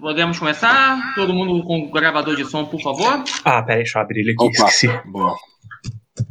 Podemos 0.00 0.38
começar? 0.38 1.14
Todo 1.14 1.34
mundo 1.34 1.62
com 1.64 1.80
o 1.84 1.90
gravador 1.90 2.34
de 2.36 2.44
som, 2.44 2.64
por 2.64 2.80
favor? 2.80 3.22
Ah, 3.44 3.62
peraí, 3.62 3.82
deixa 3.82 3.98
eu 3.98 4.02
abrir 4.02 4.20
ele 4.20 4.32
aqui. 4.32 4.44
Opa, 4.44 4.68
Esqueci. 4.68 4.88
boa. 5.06 5.36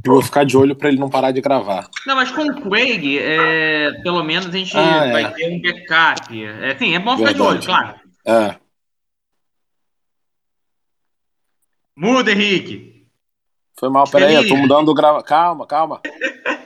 Eu 0.05 0.13
vou 0.13 0.21
ficar 0.21 0.43
de 0.43 0.55
olho 0.57 0.75
pra 0.75 0.89
ele 0.89 0.97
não 0.99 1.09
parar 1.09 1.31
de 1.31 1.41
gravar. 1.41 1.87
Não, 2.05 2.15
mas 2.15 2.31
com 2.31 2.41
o 2.43 2.61
Craig, 2.61 3.17
é, 3.19 3.91
pelo 4.03 4.23
menos 4.23 4.47
a 4.47 4.51
gente 4.51 4.75
Ah, 4.77 5.05
é. 5.05 5.11
vai 5.11 5.33
ter 5.33 5.51
um 5.51 5.61
backup. 5.61 6.43
É, 6.45 6.75
sim, 6.77 6.95
é 6.95 6.99
bom 6.99 7.17
ficar 7.17 7.33
de 7.33 7.41
olho, 7.41 7.59
Verdade. 7.59 7.65
claro. 7.67 7.99
É. 8.25 8.55
Muda, 11.95 12.31
Henrique. 12.31 13.05
Foi 13.79 13.89
mal, 13.89 14.09
peraí, 14.09 14.35
eu 14.35 14.47
tô 14.47 14.55
mudando 14.55 14.89
o 14.89 14.93
grava. 14.93 15.23
Calma, 15.23 15.65
calma. 15.67 16.01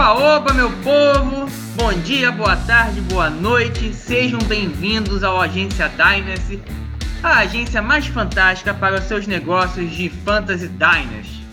Oba, 0.00 0.14
oba, 0.14 0.54
meu 0.54 0.70
povo! 0.82 1.46
Bom 1.76 1.92
dia, 2.02 2.32
boa 2.32 2.56
tarde, 2.56 3.02
boa 3.02 3.28
noite. 3.28 3.92
Sejam 3.92 4.38
bem-vindos 4.48 5.22
ao 5.22 5.38
Agência 5.38 5.90
Dynasty, 5.90 6.58
a 7.22 7.40
agência 7.40 7.82
mais 7.82 8.06
fantástica 8.06 8.72
para 8.72 8.94
os 8.94 9.04
seus 9.04 9.26
negócios 9.26 9.90
de 9.90 10.08
Fantasy 10.08 10.68
Dynasty. 10.68 11.44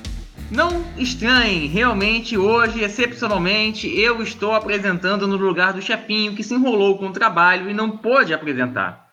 Não 0.50 0.82
estranhem, 0.96 1.68
realmente 1.68 2.38
hoje, 2.38 2.82
excepcionalmente, 2.82 3.86
eu 4.00 4.24
estou 4.24 4.56
apresentando 4.56 5.28
no 5.28 5.36
lugar 5.36 5.74
do 5.74 5.82
chefinho 5.82 6.34
que 6.34 6.42
se 6.42 6.54
enrolou 6.54 6.98
com 6.98 7.08
o 7.08 7.14
trabalho 7.14 7.70
e 7.70 7.74
não 7.74 7.98
pôde 7.98 8.34
apresentar. 8.34 9.08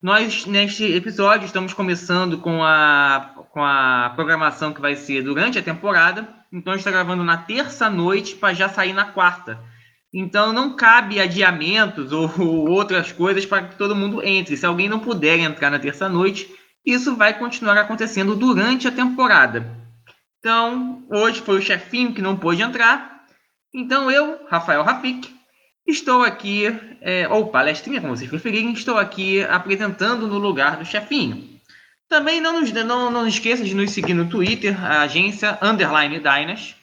Nós, 0.00 0.46
neste 0.46 0.84
episódio, 0.84 1.44
estamos 1.44 1.74
começando 1.74 2.38
com 2.38 2.62
a, 2.62 3.32
com 3.50 3.64
a 3.64 4.12
programação 4.14 4.72
que 4.72 4.80
vai 4.80 4.94
ser 4.94 5.22
durante 5.22 5.58
a 5.58 5.62
temporada. 5.62 6.35
Então, 6.52 6.72
a 6.72 6.76
gente 6.76 6.86
está 6.86 6.90
gravando 6.90 7.24
na 7.24 7.36
terça-noite 7.36 8.36
para 8.36 8.54
já 8.54 8.68
sair 8.68 8.92
na 8.92 9.06
quarta. 9.06 9.58
Então, 10.12 10.52
não 10.52 10.74
cabe 10.74 11.20
adiamentos 11.20 12.12
ou, 12.12 12.30
ou 12.38 12.70
outras 12.70 13.12
coisas 13.12 13.44
para 13.44 13.68
que 13.68 13.76
todo 13.76 13.96
mundo 13.96 14.24
entre. 14.24 14.56
Se 14.56 14.64
alguém 14.64 14.88
não 14.88 15.00
puder 15.00 15.38
entrar 15.38 15.70
na 15.70 15.78
terça-noite, 15.78 16.48
isso 16.84 17.16
vai 17.16 17.36
continuar 17.36 17.76
acontecendo 17.76 18.36
durante 18.36 18.86
a 18.86 18.92
temporada. 18.92 19.76
Então, 20.38 21.04
hoje 21.10 21.40
foi 21.40 21.58
o 21.58 21.62
chefinho 21.62 22.14
que 22.14 22.22
não 22.22 22.36
pôde 22.36 22.62
entrar. 22.62 23.24
Então, 23.74 24.10
eu, 24.10 24.46
Rafael 24.48 24.82
Rafik, 24.82 25.34
estou 25.86 26.22
aqui, 26.22 26.66
é, 27.00 27.28
ou 27.28 27.48
palestrinha, 27.48 28.00
como 28.00 28.16
vocês 28.16 28.30
preferirem, 28.30 28.72
estou 28.72 28.96
aqui 28.96 29.42
apresentando 29.42 30.28
no 30.28 30.38
lugar 30.38 30.76
do 30.76 30.84
chefinho. 30.84 31.55
Também 32.08 32.40
não, 32.40 32.60
nos, 32.60 32.72
não, 32.72 33.10
não 33.10 33.26
esqueça 33.26 33.64
de 33.64 33.74
nos 33.74 33.90
seguir 33.90 34.14
no 34.14 34.28
Twitter, 34.28 34.76
a 34.84 35.02
agência 35.02 35.58
Underline 35.60 36.20
Dynas. 36.20 36.76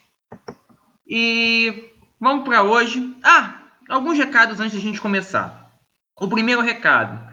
E 1.06 1.90
vamos 2.20 2.44
para 2.44 2.62
hoje. 2.62 3.14
Ah, 3.22 3.62
alguns 3.88 4.18
recados 4.18 4.60
antes 4.60 4.72
de 4.72 4.78
a 4.78 4.82
gente 4.82 5.00
começar. 5.00 5.70
O 6.20 6.28
primeiro 6.28 6.60
recado. 6.60 7.32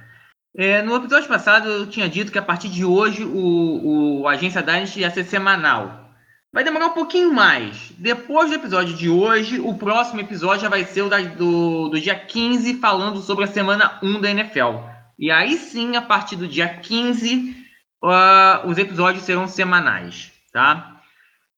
É, 0.58 0.82
no 0.82 0.96
episódio 0.96 1.30
passado 1.30 1.70
eu 1.70 1.88
tinha 1.88 2.10
dito 2.10 2.32
que 2.32 2.38
a 2.40 2.42
partir 2.42 2.68
de 2.70 2.84
hoje 2.84 3.24
o, 3.24 4.22
o 4.22 4.28
Agência 4.28 4.62
Dynasty 4.62 5.00
ia 5.02 5.12
ser 5.12 5.24
semanal. 5.24 6.10
Vai 6.54 6.66
demorar 6.66 6.88
um 6.88 6.94
pouquinho 6.94 7.34
mais. 7.34 7.94
Depois 7.98 8.50
do 8.50 8.56
episódio 8.56 8.94
de 8.96 9.10
hoje, 9.10 9.60
o 9.62 9.74
próximo 9.76 10.20
episódio 10.20 10.64
já 10.64 10.70
vai 10.70 10.84
ser 10.84 11.04
o 11.04 11.10
da- 11.10 11.22
do, 11.22 11.88
do 11.88 12.00
dia 12.02 12.16
15, 12.16 12.74
falando 12.80 13.22
sobre 13.22 13.46
a 13.46 13.48
semana 13.48 13.98
1 14.04 14.20
da 14.20 14.32
NFL. 14.32 14.80
E 15.18 15.32
aí 15.32 15.56
sim, 15.56 15.96
a 15.96 16.02
partir 16.02 16.36
do 16.36 16.48
dia 16.50 16.68
15, 16.68 17.56
ah, 18.04 18.64
os 18.66 18.78
episódios 18.78 19.24
serão 19.24 19.48
semanais, 19.48 20.32
tá? 20.52 21.02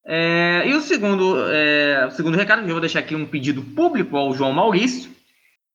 É, 0.06 0.64
e 0.66 0.74
o 0.74 0.82
segundo, 0.82 1.36
é, 1.50 2.08
o 2.08 2.12
segundo 2.12 2.38
recado, 2.38 2.64
que 2.64 2.70
eu 2.70 2.74
vou 2.74 2.82
deixar 2.82 3.00
aqui 3.00 3.16
um 3.16 3.26
pedido 3.26 3.62
público 3.62 4.18
ao 4.18 4.34
João 4.34 4.52
Maurício, 4.52 5.12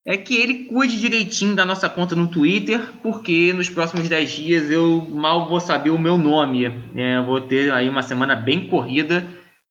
é 0.05 0.17
que 0.17 0.35
ele 0.35 0.65
cuide 0.65 0.99
direitinho 0.99 1.55
da 1.55 1.65
nossa 1.65 1.89
conta 1.89 2.15
no 2.15 2.27
Twitter, 2.27 2.81
porque 3.01 3.53
nos 3.53 3.69
próximos 3.69 4.07
10 4.07 4.31
dias 4.31 4.71
eu 4.71 5.07
mal 5.09 5.47
vou 5.47 5.59
saber 5.59 5.89
o 5.89 5.99
meu 5.99 6.17
nome. 6.17 6.65
É, 6.95 7.21
vou 7.21 7.41
ter 7.41 7.71
aí 7.71 7.89
uma 7.89 8.01
semana 8.01 8.35
bem 8.35 8.67
corrida 8.67 9.27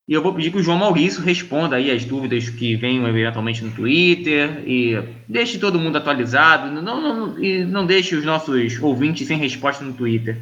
e 0.08 0.14
eu 0.14 0.22
vou 0.22 0.32
pedir 0.32 0.50
que 0.50 0.58
o 0.58 0.62
João 0.62 0.78
Maurício 0.78 1.22
responda 1.22 1.76
aí 1.76 1.90
as 1.90 2.04
dúvidas 2.04 2.48
que 2.48 2.76
venham 2.76 3.06
eventualmente 3.06 3.62
no 3.62 3.70
Twitter 3.70 4.62
e 4.66 4.98
deixe 5.28 5.58
todo 5.58 5.78
mundo 5.78 5.98
atualizado. 5.98 6.70
Não, 6.70 6.82
não, 6.82 7.42
e 7.42 7.62
não 7.64 7.84
deixe 7.84 8.16
os 8.16 8.24
nossos 8.24 8.80
ouvintes 8.80 9.26
sem 9.26 9.36
resposta 9.36 9.84
no 9.84 9.92
Twitter. 9.92 10.38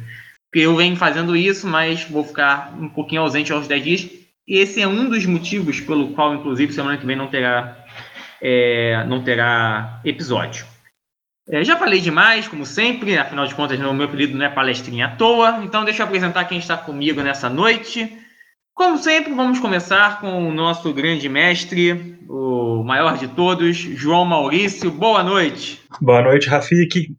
Porque 0.51 0.65
eu 0.65 0.75
venho 0.75 0.95
fazendo 0.95 1.35
isso, 1.35 1.67
mas 1.67 2.03
vou 2.05 2.23
ficar 2.23 2.73
um 2.79 2.89
pouquinho 2.89 3.21
ausente 3.21 3.51
aos 3.51 3.67
10 3.67 3.83
dias. 3.83 4.09
E 4.47 4.59
esse 4.59 4.81
é 4.81 4.87
um 4.87 5.09
dos 5.09 5.25
motivos 5.25 5.81
pelo 5.81 6.13
qual, 6.13 6.33
inclusive, 6.33 6.71
semana 6.71 6.97
que 6.97 7.05
vem 7.05 7.15
não 7.15 7.27
terá 7.27 7.85
é, 8.41 9.03
não 9.05 9.23
terá 9.23 10.01
episódio. 10.05 10.65
É, 11.49 11.63
já 11.63 11.77
falei 11.77 12.01
demais, 12.01 12.47
como 12.47 12.65
sempre, 12.65 13.17
afinal 13.17 13.47
de 13.47 13.55
contas, 13.55 13.79
meu 13.79 14.03
apelido 14.03 14.37
não 14.37 14.45
é 14.45 14.49
palestrinha 14.49 15.07
à 15.07 15.15
toa, 15.15 15.61
então 15.63 15.85
deixa 15.85 16.03
eu 16.03 16.05
apresentar 16.05 16.45
quem 16.45 16.57
está 16.57 16.75
comigo 16.75 17.21
nessa 17.21 17.49
noite. 17.49 18.17
Como 18.73 18.97
sempre, 18.97 19.33
vamos 19.33 19.59
começar 19.59 20.19
com 20.19 20.47
o 20.47 20.53
nosso 20.53 20.93
grande 20.93 21.27
mestre, 21.29 22.17
o 22.29 22.83
maior 22.83 23.17
de 23.17 23.27
todos, 23.29 23.77
João 23.77 24.25
Maurício. 24.25 24.91
Boa 24.91 25.23
noite. 25.23 25.81
Boa 26.01 26.21
noite, 26.21 26.47
Rafik. 26.47 27.15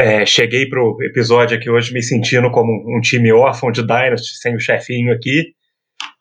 É, 0.00 0.24
cheguei 0.24 0.66
pro 0.66 0.96
episódio 1.02 1.58
aqui 1.58 1.68
hoje 1.68 1.92
me 1.92 2.02
sentindo 2.02 2.50
como 2.50 2.72
um 2.96 3.02
time 3.02 3.30
órfão 3.34 3.70
de 3.70 3.82
Dynasty, 3.82 4.34
sem 4.40 4.56
o 4.56 4.58
chefinho 4.58 5.12
aqui. 5.12 5.52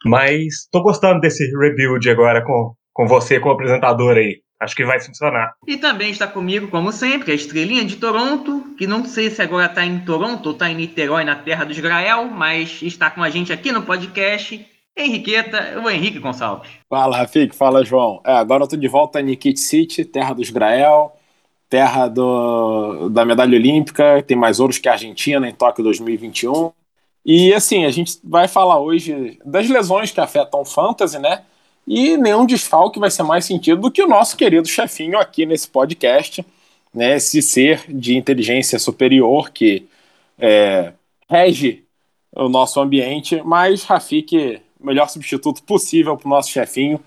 Mas 0.05 0.67
tô 0.69 0.83
gostando 0.83 1.21
desse 1.21 1.45
rebuild 1.57 2.09
agora 2.09 2.43
com, 2.43 2.73
com 2.91 3.07
você 3.07 3.39
como 3.39 3.53
apresentador 3.53 4.17
aí. 4.17 4.41
Acho 4.59 4.75
que 4.75 4.83
vai 4.83 4.99
funcionar. 4.99 5.53
E 5.65 5.77
também 5.77 6.11
está 6.11 6.27
comigo, 6.27 6.67
como 6.67 6.91
sempre, 6.91 7.31
a 7.31 7.35
estrelinha 7.35 7.85
de 7.85 7.95
Toronto, 7.95 8.75
que 8.77 8.85
não 8.85 9.05
sei 9.05 9.29
se 9.29 9.41
agora 9.41 9.67
está 9.67 9.85
em 9.85 9.99
Toronto 9.99 10.47
ou 10.47 10.51
está 10.51 10.69
em 10.69 10.75
Niterói, 10.75 11.23
na 11.23 11.37
terra 11.37 11.63
dos 11.63 11.79
Grael, 11.79 12.25
mas 12.25 12.81
está 12.81 13.09
com 13.09 13.23
a 13.23 13.29
gente 13.29 13.53
aqui 13.53 13.71
no 13.71 13.83
podcast, 13.83 14.67
Henriqueta, 14.97 15.81
o 15.81 15.89
Henrique 15.89 16.19
Gonçalves. 16.19 16.69
Fala, 16.89 17.15
Rafik, 17.15 17.55
fala, 17.55 17.85
João. 17.85 18.21
É, 18.25 18.33
agora 18.33 18.65
eu 18.65 18.67
tô 18.67 18.75
de 18.75 18.89
volta 18.89 19.21
em 19.21 19.23
Nikit 19.23 19.57
City, 19.57 20.03
terra 20.03 20.33
dos 20.33 20.49
Grael, 20.49 21.13
terra 21.69 22.07
do, 22.07 23.09
da 23.09 23.23
medalha 23.23 23.55
olímpica, 23.55 24.23
tem 24.23 24.35
mais 24.35 24.59
ouros 24.59 24.79
que 24.79 24.89
a 24.89 24.93
Argentina 24.93 25.47
em 25.47 25.53
Tóquio 25.53 25.83
2021. 25.83 26.71
E 27.23 27.53
assim, 27.53 27.85
a 27.85 27.91
gente 27.91 28.19
vai 28.23 28.47
falar 28.47 28.79
hoje 28.79 29.39
das 29.45 29.69
lesões 29.69 30.11
que 30.11 30.19
afetam 30.19 30.61
o 30.61 30.65
Fantasy, 30.65 31.19
né? 31.19 31.43
E 31.87 32.17
nenhum 32.17 32.45
desfalque 32.45 32.99
vai 32.99 33.11
ser 33.11 33.23
mais 33.23 33.45
sentido 33.45 33.81
do 33.81 33.91
que 33.91 34.01
o 34.01 34.07
nosso 34.07 34.35
querido 34.35 34.67
chefinho 34.67 35.17
aqui 35.17 35.45
nesse 35.45 35.67
podcast, 35.67 36.43
né? 36.93 37.15
Esse 37.17 37.41
ser 37.41 37.83
de 37.87 38.17
inteligência 38.17 38.79
superior 38.79 39.51
que 39.51 39.87
é, 40.39 40.93
rege 41.29 41.83
o 42.35 42.49
nosso 42.49 42.79
ambiente, 42.79 43.41
mas 43.43 43.83
Rafik, 43.83 44.59
melhor 44.79 45.09
substituto 45.09 45.61
possível 45.63 46.17
para 46.17 46.27
o 46.27 46.29
nosso 46.29 46.49
chefinho, 46.49 46.99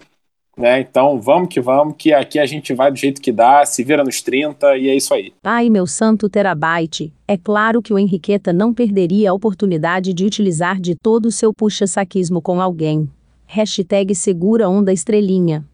né? 0.56 0.80
Então 0.80 1.20
vamos 1.20 1.48
que 1.48 1.60
vamos, 1.60 1.94
que 1.96 2.12
aqui 2.12 2.38
a 2.38 2.46
gente 2.46 2.74
vai 2.74 2.90
do 2.90 2.96
jeito 2.98 3.20
que 3.20 3.32
dá, 3.32 3.64
se 3.64 3.82
vira 3.82 4.04
nos 4.04 4.20
30 4.20 4.76
e 4.76 4.88
é 4.88 4.94
isso 4.94 5.14
aí. 5.14 5.32
Ai 5.42 5.70
meu 5.70 5.86
santo 5.86 6.28
terabyte, 6.28 7.12
é 7.26 7.36
claro 7.36 7.80
que 7.80 7.92
o 7.92 7.98
Henriqueta 7.98 8.52
não 8.52 8.74
perderia 8.74 9.30
a 9.30 9.34
oportunidade 9.34 10.12
de 10.12 10.24
utilizar 10.24 10.80
de 10.80 10.94
todo 10.94 11.26
o 11.26 11.32
seu 11.32 11.52
puxa-saquismo 11.52 12.40
com 12.40 12.60
alguém. 12.60 13.08
Hashtag 13.46 14.14
segura 14.14 14.68
onda 14.68 14.92
estrelinha. 14.92 15.64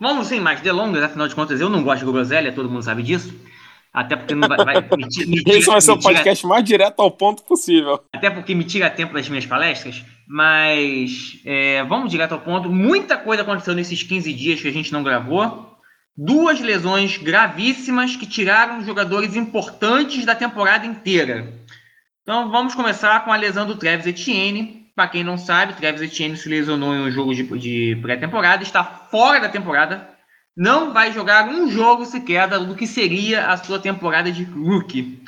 Vamos 0.00 0.28
sem 0.28 0.40
mais 0.40 0.60
delongas, 0.60 1.02
afinal 1.02 1.26
de 1.26 1.34
contas 1.34 1.60
eu 1.60 1.68
não 1.68 1.82
gosto 1.82 2.04
de 2.04 2.12
groselha, 2.12 2.52
todo 2.52 2.70
mundo 2.70 2.82
sabe 2.82 3.02
disso. 3.02 3.34
Até 4.00 4.16
porque 4.16 4.34
não 4.34 4.46
vai, 4.48 4.56
vai 4.64 4.76
me, 4.96 5.08
ti- 5.08 5.26
me 5.26 5.36
Esse 5.38 5.44
tira- 5.60 5.72
vai 5.72 5.80
ser 5.80 5.90
o 5.92 5.98
tira- 5.98 6.14
podcast 6.14 6.46
mais 6.46 6.64
direto 6.64 7.00
ao 7.00 7.10
ponto 7.10 7.42
possível. 7.42 8.00
até 8.14 8.30
porque 8.30 8.54
me 8.54 8.64
tira 8.64 8.88
tempo 8.88 9.12
das 9.14 9.28
minhas 9.28 9.44
palestras, 9.46 10.04
mas 10.26 11.40
é, 11.44 11.82
vamos 11.84 12.10
direto 12.10 12.32
ao 12.32 12.40
ponto. 12.40 12.70
Muita 12.70 13.16
coisa 13.16 13.42
aconteceu 13.42 13.74
nesses 13.74 14.02
15 14.02 14.32
dias 14.32 14.60
que 14.60 14.68
a 14.68 14.72
gente 14.72 14.92
não 14.92 15.02
gravou. 15.02 15.66
Duas 16.16 16.60
lesões 16.60 17.16
gravíssimas 17.16 18.16
que 18.16 18.26
tiraram 18.26 18.84
jogadores 18.84 19.36
importantes 19.36 20.24
da 20.24 20.34
temporada 20.34 20.84
inteira. 20.86 21.52
Então 22.22 22.50
vamos 22.50 22.74
começar 22.74 23.24
com 23.24 23.32
a 23.32 23.36
lesão 23.36 23.66
do 23.66 23.76
Travis 23.76 24.06
Etienne. 24.06 24.86
Para 24.94 25.08
quem 25.08 25.22
não 25.22 25.38
sabe, 25.38 25.74
Travis 25.74 26.02
Etienne 26.02 26.36
se 26.36 26.48
lesionou 26.48 26.92
em 26.94 27.00
um 27.02 27.10
jogo 27.10 27.32
de, 27.34 27.44
de 27.58 27.96
pré-temporada, 28.02 28.62
está 28.64 28.82
fora 28.84 29.38
da 29.40 29.48
temporada. 29.48 30.08
Não 30.58 30.92
vai 30.92 31.12
jogar 31.12 31.48
um 31.48 31.70
jogo 31.70 32.04
sequer 32.04 32.48
do 32.48 32.74
que 32.74 32.84
seria 32.84 33.46
a 33.46 33.56
sua 33.56 33.78
temporada 33.78 34.32
de 34.32 34.42
rookie. 34.42 35.22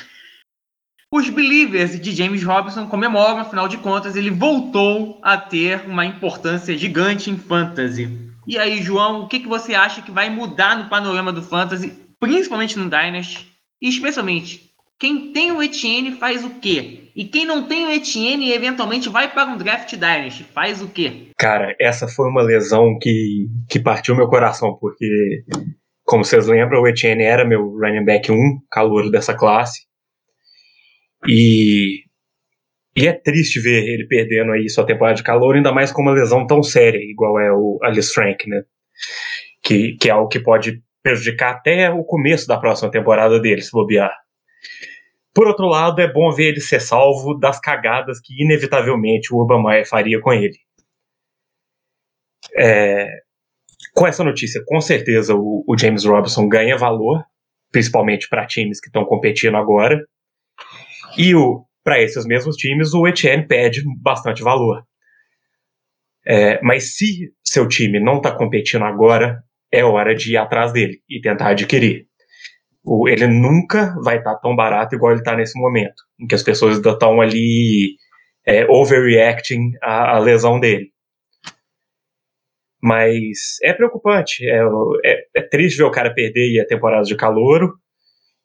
Os 1.08 1.30
Believers 1.30 2.00
de 2.00 2.10
James 2.10 2.42
Robinson 2.42 2.88
comemoram, 2.88 3.38
afinal 3.38 3.68
de 3.68 3.78
contas, 3.78 4.16
ele 4.16 4.28
voltou 4.28 5.20
a 5.22 5.38
ter 5.38 5.86
uma 5.86 6.04
importância 6.04 6.76
gigante 6.76 7.30
em 7.30 7.38
fantasy. 7.38 8.08
E 8.44 8.58
aí, 8.58 8.82
João, 8.82 9.22
o 9.22 9.28
que, 9.28 9.38
que 9.38 9.46
você 9.46 9.72
acha 9.72 10.02
que 10.02 10.10
vai 10.10 10.28
mudar 10.28 10.76
no 10.76 10.88
panorama 10.88 11.32
do 11.32 11.42
fantasy, 11.42 11.96
principalmente 12.18 12.76
no 12.76 12.90
Dynasty, 12.90 13.46
e 13.80 13.88
especialmente 13.88 14.69
Quem 15.00 15.32
tem 15.32 15.50
o 15.50 15.62
Etienne 15.62 16.12
faz 16.12 16.44
o 16.44 16.60
quê? 16.60 17.10
E 17.16 17.24
quem 17.24 17.46
não 17.46 17.66
tem 17.66 17.86
o 17.86 17.90
Etienne 17.90 18.52
eventualmente 18.52 19.08
vai 19.08 19.32
para 19.32 19.48
um 19.50 19.56
draft 19.56 19.90
Dynasty, 19.92 20.44
faz 20.44 20.82
o 20.82 20.90
quê? 20.90 21.30
Cara, 21.38 21.74
essa 21.80 22.06
foi 22.06 22.28
uma 22.28 22.42
lesão 22.42 22.98
que, 23.00 23.46
que 23.66 23.80
partiu 23.80 24.14
meu 24.14 24.28
coração, 24.28 24.76
porque, 24.78 25.42
como 26.04 26.22
vocês 26.22 26.46
lembram, 26.46 26.82
o 26.82 26.86
Etienne 26.86 27.22
era 27.22 27.48
meu 27.48 27.62
running 27.78 28.04
back 28.04 28.30
1, 28.30 28.36
calouro 28.70 29.10
dessa 29.10 29.34
classe. 29.34 29.86
E, 31.26 32.02
e 32.94 33.06
é 33.08 33.14
triste 33.14 33.58
ver 33.58 33.82
ele 33.82 34.06
perdendo 34.06 34.52
aí 34.52 34.68
sua 34.68 34.84
temporada 34.84 35.16
de 35.16 35.22
calor, 35.22 35.56
ainda 35.56 35.72
mais 35.72 35.90
com 35.90 36.02
uma 36.02 36.12
lesão 36.12 36.46
tão 36.46 36.62
séria, 36.62 36.98
igual 36.98 37.40
é 37.40 37.50
o 37.50 37.78
Alice 37.82 38.12
Frank, 38.12 38.46
né? 38.46 38.64
Que, 39.62 39.96
que 39.96 40.10
é 40.10 40.12
algo 40.12 40.28
que 40.28 40.40
pode 40.40 40.82
prejudicar 41.02 41.54
até 41.54 41.90
o 41.90 42.04
começo 42.04 42.46
da 42.46 42.58
próxima 42.58 42.90
temporada 42.90 43.40
dele, 43.40 43.62
se 43.62 43.72
bobear. 43.72 44.14
Por 45.34 45.46
outro 45.46 45.66
lado, 45.66 46.00
é 46.00 46.12
bom 46.12 46.30
ver 46.32 46.48
ele 46.48 46.60
ser 46.60 46.80
salvo 46.80 47.34
das 47.34 47.60
cagadas 47.60 48.20
que 48.20 48.42
inevitavelmente 48.42 49.32
o 49.32 49.38
Urban 49.38 49.62
Meyer 49.62 49.88
faria 49.88 50.20
com 50.20 50.32
ele. 50.32 50.58
É, 52.56 53.06
com 53.94 54.06
essa 54.06 54.24
notícia, 54.24 54.62
com 54.66 54.80
certeza 54.80 55.34
o, 55.34 55.64
o 55.66 55.78
James 55.78 56.04
Robinson 56.04 56.48
ganha 56.48 56.76
valor, 56.76 57.24
principalmente 57.70 58.28
para 58.28 58.46
times 58.46 58.80
que 58.80 58.88
estão 58.88 59.04
competindo 59.04 59.56
agora. 59.56 60.04
E 61.16 61.32
para 61.84 62.00
esses 62.00 62.26
mesmos 62.26 62.56
times, 62.56 62.92
o 62.92 63.06
Etienne 63.06 63.46
perde 63.46 63.82
bastante 64.00 64.42
valor. 64.42 64.84
É, 66.26 66.60
mas 66.62 66.96
se 66.96 67.32
seu 67.44 67.66
time 67.66 67.98
não 67.98 68.18
está 68.18 68.30
competindo 68.32 68.84
agora, 68.84 69.42
é 69.72 69.84
hora 69.84 70.14
de 70.14 70.32
ir 70.32 70.36
atrás 70.36 70.72
dele 70.72 71.00
e 71.08 71.20
tentar 71.20 71.50
adquirir 71.50 72.09
ele 73.08 73.26
nunca 73.26 73.94
vai 74.02 74.18
estar 74.18 74.34
tá 74.34 74.40
tão 74.40 74.56
barato 74.56 74.94
igual 74.94 75.12
ele 75.12 75.20
está 75.20 75.36
nesse 75.36 75.58
momento, 75.58 76.02
em 76.18 76.26
que 76.26 76.34
as 76.34 76.42
pessoas 76.42 76.76
ainda 76.76 76.90
estão 76.90 77.20
ali 77.20 77.96
é, 78.46 78.64
overreacting 78.66 79.72
à, 79.82 80.16
à, 80.16 80.18
lesão 80.18 80.58
dele. 80.58 80.90
Mas 82.82 83.58
é 83.62 83.72
preocupante, 83.74 84.48
é, 84.48 84.62
é, 85.04 85.24
é, 85.36 85.42
triste 85.42 85.76
ver 85.76 85.84
o 85.84 85.90
cara 85.90 86.14
perder 86.14 86.60
a 86.60 86.66
temporada 86.66 87.04
de 87.04 87.14
calouro, 87.14 87.74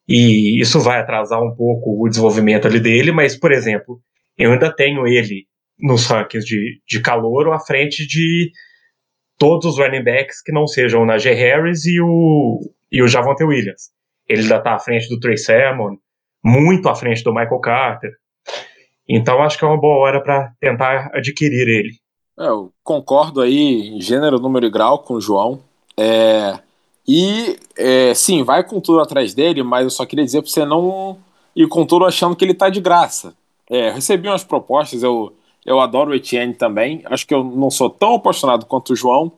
e 0.07 0.59
isso 0.61 0.79
vai 0.79 0.99
atrasar 0.99 1.41
um 1.41 1.55
pouco 1.55 2.03
o 2.03 2.09
desenvolvimento 2.09 2.67
ali 2.67 2.79
dele, 2.79 3.11
mas, 3.11 3.37
por 3.37 3.51
exemplo, 3.51 4.01
eu 4.37 4.51
ainda 4.51 4.73
tenho 4.73 5.07
ele 5.07 5.47
nos 5.79 6.05
rankings 6.07 6.45
de, 6.45 6.81
de 6.87 7.01
calouro 7.01 7.53
à 7.53 7.59
frente 7.59 8.05
de 8.05 8.51
todos 9.37 9.65
os 9.65 9.77
running 9.77 10.03
backs 10.03 10.41
que 10.41 10.51
não 10.51 10.67
sejam 10.67 11.01
o 11.01 11.05
Najee 11.05 11.33
Harris 11.33 11.85
e 11.85 11.99
o, 12.01 12.59
e 12.91 13.01
o 13.01 13.07
Javonte 13.07 13.43
Williams. 13.43 13.94
Ele 14.27 14.41
ainda 14.41 14.57
está 14.57 14.75
à 14.75 14.79
frente 14.79 15.07
do 15.09 15.19
Trey 15.19 15.37
Sermon, 15.37 15.95
muito 16.43 16.89
à 16.89 16.95
frente 16.95 17.23
do 17.23 17.33
Michael 17.33 17.59
Carter. 17.59 18.11
Então 19.07 19.41
acho 19.41 19.57
que 19.57 19.65
é 19.65 19.67
uma 19.67 19.79
boa 19.79 19.97
hora 19.97 20.21
para 20.21 20.51
tentar 20.59 21.11
adquirir 21.13 21.67
ele. 21.67 21.91
É, 22.39 22.47
eu 22.47 22.71
concordo 22.83 23.41
aí 23.41 23.89
em 23.89 24.01
gênero, 24.01 24.39
número 24.39 24.65
e 24.65 24.69
grau 24.69 24.99
com 24.99 25.15
o 25.15 25.21
João. 25.21 25.59
É, 25.97 26.59
e 27.07 27.57
é, 27.77 28.13
sim, 28.13 28.43
vai 28.43 28.63
com 28.63 28.81
tudo 28.81 28.99
atrás 28.99 29.33
dele, 29.33 29.63
mas 29.63 29.83
eu 29.83 29.89
só 29.89 30.05
queria 30.05 30.25
dizer 30.25 30.41
para 30.41 30.51
você 30.51 30.65
não 30.65 31.17
ir 31.55 31.67
com 31.67 31.85
tudo 31.85 32.05
achando 32.05 32.35
que 32.35 32.43
ele 32.43 32.51
está 32.51 32.69
de 32.69 32.81
graça. 32.81 33.33
É, 33.69 33.89
recebi 33.91 34.27
umas 34.27 34.43
propostas, 34.43 35.01
eu, 35.01 35.33
eu 35.65 35.79
adoro 35.79 36.11
o 36.11 36.15
Etienne 36.15 36.53
também. 36.53 37.01
Acho 37.05 37.25
que 37.25 37.33
eu 37.33 37.43
não 37.43 37.69
sou 37.69 37.89
tão 37.89 38.15
apaixonado 38.15 38.65
quanto 38.65 38.93
o 38.93 38.95
João, 38.95 39.31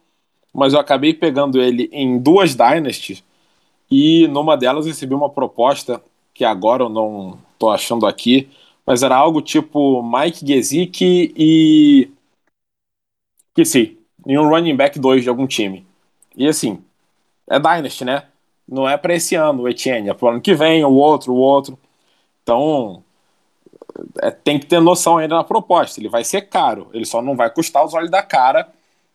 mas 0.54 0.74
eu 0.74 0.80
acabei 0.80 1.14
pegando 1.14 1.62
ele 1.62 1.90
em 1.92 2.18
duas 2.18 2.56
Dynasties 2.56 3.24
e 3.90 4.28
numa 4.28 4.58
delas 4.58 4.86
recebi 4.86 5.14
uma 5.14 5.30
proposta 5.30 6.02
que 6.34 6.44
agora 6.46 6.84
eu 6.84 6.90
não 6.90 7.40
estou 7.54 7.70
achando 7.70 8.06
aqui, 8.06 8.50
mas 8.86 9.04
era 9.04 9.16
algo 9.16 9.42
tipo 9.42 10.04
Mike 10.04 10.46
Gesicki 10.46 11.34
e. 11.36 12.10
Que 13.56 13.66
sim, 13.66 13.98
e 14.26 14.38
um 14.38 14.48
running 14.50 14.76
back 14.76 15.00
2 15.00 15.24
de 15.24 15.30
algum 15.30 15.48
time. 15.48 15.86
E 16.36 16.48
assim, 16.48 16.84
é 17.50 17.60
Dynasty, 17.60 18.06
né? 18.06 18.24
Não 18.68 18.88
é 18.88 18.98
para 18.98 19.16
esse 19.16 19.36
ano 19.36 19.64
o 19.64 19.70
Etienne, 19.70 20.10
é 20.10 20.14
para 20.14 20.26
o 20.28 20.30
ano 20.30 20.42
que 20.42 20.54
vem, 20.54 20.84
o 20.84 20.94
outro, 20.94 21.34
o 21.34 21.38
outro. 21.38 21.80
Então, 22.44 23.04
é, 24.22 24.32
tem 24.32 24.60
que 24.60 24.66
ter 24.66 24.80
noção 24.80 25.18
ainda 25.18 25.36
na 25.36 25.44
proposta. 25.44 26.00
Ele 26.00 26.10
vai 26.10 26.24
ser 26.24 26.42
caro, 26.44 26.90
ele 26.94 27.06
só 27.06 27.22
não 27.22 27.36
vai 27.36 27.50
custar 27.50 27.86
os 27.86 27.94
olhos 27.94 28.12
da 28.12 28.22
cara 28.22 28.70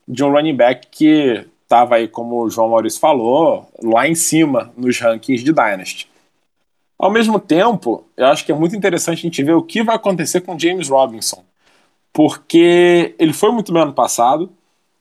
de 0.09 0.25
um 0.25 0.33
running 0.33 0.57
back 0.57 0.89
que 0.89 1.47
estava 1.73 1.95
aí, 1.95 2.07
como 2.07 2.43
o 2.43 2.51
João 2.51 2.69
Maurício 2.69 3.01
falou, 3.01 3.67
lá 3.83 4.07
em 4.07 4.15
cima 4.15 4.71
nos 4.77 5.01
rankings 5.01 5.43
de 5.43 5.55
Dynasty. 5.55 6.07
Ao 6.99 7.11
mesmo 7.11 7.41
tempo, 7.41 8.05
eu 8.15 8.27
acho 8.27 8.45
que 8.45 8.53
é 8.53 8.55
muito 8.55 8.77
interessante 8.77 9.21
a 9.21 9.23
gente 9.23 9.43
ver 9.43 9.55
o 9.55 9.63
que 9.63 9.83
vai 9.83 9.97
acontecer 9.97 10.43
com 10.43 10.59
James 10.59 10.91
Robinson, 10.91 11.43
porque 12.13 13.15
ele 13.19 13.33
foi 13.33 13.51
muito 13.51 13.73
bem 13.73 13.83
ano 13.83 13.95
passado, 13.95 14.53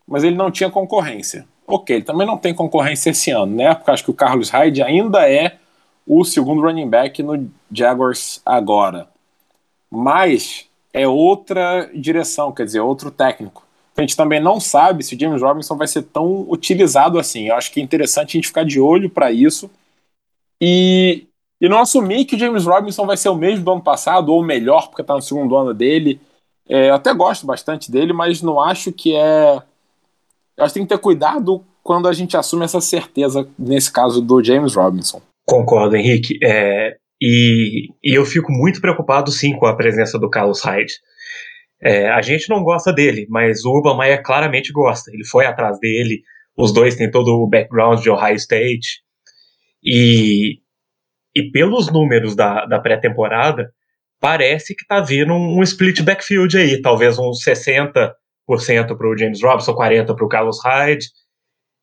mas 0.07 0.23
ele 0.23 0.37
não 0.37 0.49
tinha 0.49 0.69
concorrência. 0.69 1.45
Ok, 1.67 1.97
ele 1.97 2.05
também 2.05 2.25
não 2.25 2.37
tem 2.37 2.55
concorrência 2.55 3.09
esse 3.09 3.31
ano, 3.31 3.53
né? 3.53 3.75
Porque 3.75 3.91
acho 3.91 4.05
que 4.05 4.11
o 4.11 4.15
Carlos 4.15 4.49
Hyde 4.49 4.81
ainda 4.81 5.29
é 5.29 5.57
o 6.07 6.23
segundo 6.23 6.61
running 6.61 6.89
back 6.89 7.21
no 7.21 7.51
Jaguars 7.69 8.41
agora. 8.45 9.07
Mas 9.89 10.69
é 10.93 11.05
outra 11.05 11.89
direção, 11.93 12.51
quer 12.53 12.63
dizer, 12.63 12.79
outro 12.79 13.11
técnico 13.11 13.63
a 13.97 14.01
gente 14.01 14.15
também 14.15 14.39
não 14.39 14.59
sabe 14.59 15.03
se 15.03 15.15
o 15.15 15.19
James 15.19 15.41
Robinson 15.41 15.75
vai 15.75 15.87
ser 15.87 16.03
tão 16.03 16.45
utilizado 16.49 17.19
assim. 17.19 17.49
Eu 17.49 17.55
acho 17.55 17.71
que 17.71 17.79
é 17.79 17.83
interessante 17.83 18.29
a 18.29 18.37
gente 18.37 18.47
ficar 18.47 18.63
de 18.63 18.79
olho 18.79 19.09
para 19.09 19.31
isso 19.31 19.69
e, 20.61 21.25
e 21.59 21.67
não 21.67 21.79
assumir 21.79 22.25
que 22.25 22.35
o 22.35 22.39
James 22.39 22.65
Robinson 22.65 23.05
vai 23.05 23.17
ser 23.17 23.29
o 23.29 23.35
mesmo 23.35 23.65
do 23.65 23.71
ano 23.71 23.83
passado 23.83 24.29
ou 24.31 24.43
melhor 24.43 24.87
porque 24.87 25.01
está 25.01 25.13
no 25.13 25.21
segundo 25.21 25.55
ano 25.55 25.73
dele. 25.73 26.21
É, 26.69 26.89
eu 26.89 26.95
até 26.95 27.13
gosto 27.13 27.45
bastante 27.45 27.91
dele, 27.91 28.13
mas 28.13 28.41
não 28.41 28.61
acho 28.61 28.91
que 28.91 29.15
é. 29.15 29.61
Eu 30.57 30.63
acho 30.63 30.73
que 30.73 30.79
tem 30.79 30.87
que 30.87 30.95
ter 30.95 31.01
cuidado 31.01 31.63
quando 31.83 32.07
a 32.07 32.13
gente 32.13 32.37
assume 32.37 32.63
essa 32.63 32.79
certeza, 32.79 33.47
nesse 33.57 33.91
caso 33.91 34.21
do 34.21 34.43
James 34.43 34.75
Robinson. 34.75 35.21
Concordo, 35.45 35.95
Henrique. 35.95 36.37
É, 36.43 36.95
e, 37.21 37.89
e 38.03 38.17
eu 38.17 38.25
fico 38.25 38.51
muito 38.51 38.79
preocupado, 38.79 39.31
sim, 39.31 39.55
com 39.57 39.65
a 39.65 39.75
presença 39.75 40.17
do 40.17 40.29
Carlos 40.29 40.61
Hyde. 40.61 40.93
É, 41.83 42.09
a 42.09 42.21
gente 42.21 42.49
não 42.49 42.63
gosta 42.63 42.93
dele, 42.93 43.25
mas 43.29 43.65
o 43.65 43.71
Urban 43.71 43.97
Meyer 43.97 44.21
claramente 44.23 44.71
gosta. 44.71 45.09
Ele 45.11 45.25
foi 45.25 45.45
atrás 45.45 45.79
dele, 45.79 46.21
os 46.55 46.71
dois 46.71 46.95
têm 46.95 47.09
todo 47.09 47.29
o 47.29 47.47
background 47.47 48.01
de 48.01 48.09
Ohio 48.09 48.35
State. 48.35 49.01
E, 49.83 50.59
e 51.35 51.51
pelos 51.51 51.91
números 51.91 52.35
da, 52.35 52.65
da 52.65 52.79
pré-temporada, 52.79 53.71
parece 54.19 54.75
que 54.75 54.85
tá 54.85 55.01
vindo 55.01 55.33
um, 55.33 55.57
um, 55.57 55.63
split 55.63 56.01
backfield 56.03 56.55
aí, 56.55 56.79
talvez 56.79 57.17
uns 57.17 57.43
60% 57.43 58.13
para 58.47 59.09
o 59.09 59.17
James 59.17 59.41
Robinson, 59.41 59.73
40% 59.73 60.15
para 60.15 60.25
o 60.25 60.29
Carlos 60.29 60.63
Hyde. 60.63 61.07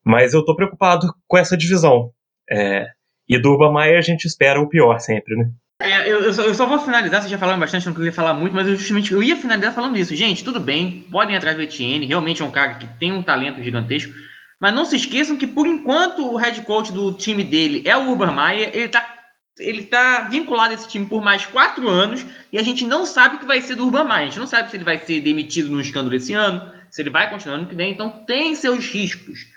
Mas 0.05 0.33
eu 0.33 0.45
tô 0.45 0.55
preocupado 0.55 1.07
com 1.27 1.37
essa 1.37 1.57
divisão. 1.57 2.11
É, 2.49 2.85
e 3.27 3.37
do 3.37 3.51
Urban 3.51 3.73
Meyer 3.73 3.97
a 3.97 4.01
gente 4.01 4.25
espera 4.25 4.61
o 4.61 4.69
pior 4.69 4.97
sempre, 4.99 5.35
né? 5.35 5.51
É, 5.81 6.11
eu, 6.11 6.23
eu, 6.23 6.33
só, 6.33 6.41
eu, 6.41 6.53
só, 6.53 6.65
vou 6.65 6.79
finalizar, 6.79 7.21
vocês 7.21 7.31
já 7.31 7.37
falaram 7.37 7.59
bastante, 7.59 7.85
não 7.85 7.93
queria 7.93 8.11
falar 8.11 8.33
muito, 8.33 8.53
mas 8.53 8.67
eu 8.67 8.75
justamente 8.75 9.13
eu 9.13 9.23
ia 9.23 9.37
finalizar 9.37 9.73
falando 9.73 9.97
isso. 9.97 10.13
Gente, 10.13 10.43
tudo 10.43 10.59
bem, 10.59 11.07
podem 11.09 11.37
atrás 11.37 11.55
do 11.55 11.63
Etienne, 11.63 12.05
realmente 12.05 12.41
é 12.41 12.45
um 12.45 12.51
cara 12.51 12.73
que 12.73 12.85
tem 12.99 13.13
um 13.13 13.23
talento 13.23 13.63
gigantesco, 13.63 14.13
mas 14.59 14.73
não 14.73 14.83
se 14.83 14.97
esqueçam 14.97 15.37
que 15.37 15.47
por 15.47 15.65
enquanto 15.65 16.33
o 16.33 16.35
head 16.35 16.61
coach 16.63 16.91
do 16.91 17.13
time 17.13 17.45
dele 17.45 17.81
é 17.85 17.95
o 17.95 18.09
Urban 18.09 18.35
Meyer, 18.35 18.71
ele 18.73 18.89
tá, 18.89 19.19
ele 19.57 19.83
tá 19.83 20.27
vinculado 20.29 20.71
a 20.71 20.73
esse 20.73 20.89
time 20.89 21.05
por 21.05 21.23
mais 21.23 21.45
quatro 21.45 21.87
anos 21.87 22.25
e 22.51 22.57
a 22.57 22.63
gente 22.63 22.85
não 22.85 23.05
sabe 23.05 23.37
o 23.37 23.39
que 23.39 23.45
vai 23.45 23.61
ser 23.61 23.75
do 23.75 23.85
Urban 23.85 24.03
Meyer, 24.03 24.21
a 24.23 24.25
gente 24.25 24.39
não 24.39 24.47
sabe 24.47 24.69
se 24.69 24.75
ele 24.75 24.83
vai 24.83 24.99
ser 24.99 25.21
demitido 25.21 25.69
no 25.69 25.79
escândalo 25.79 26.13
esse 26.13 26.33
ano, 26.33 26.73
se 26.91 27.01
ele 27.01 27.09
vai 27.09 27.29
continuar 27.29 27.55
ano 27.55 27.67
que 27.67 27.75
vem, 27.75 27.93
então 27.93 28.09
tem 28.09 28.53
seus 28.53 28.85
riscos. 28.85 29.47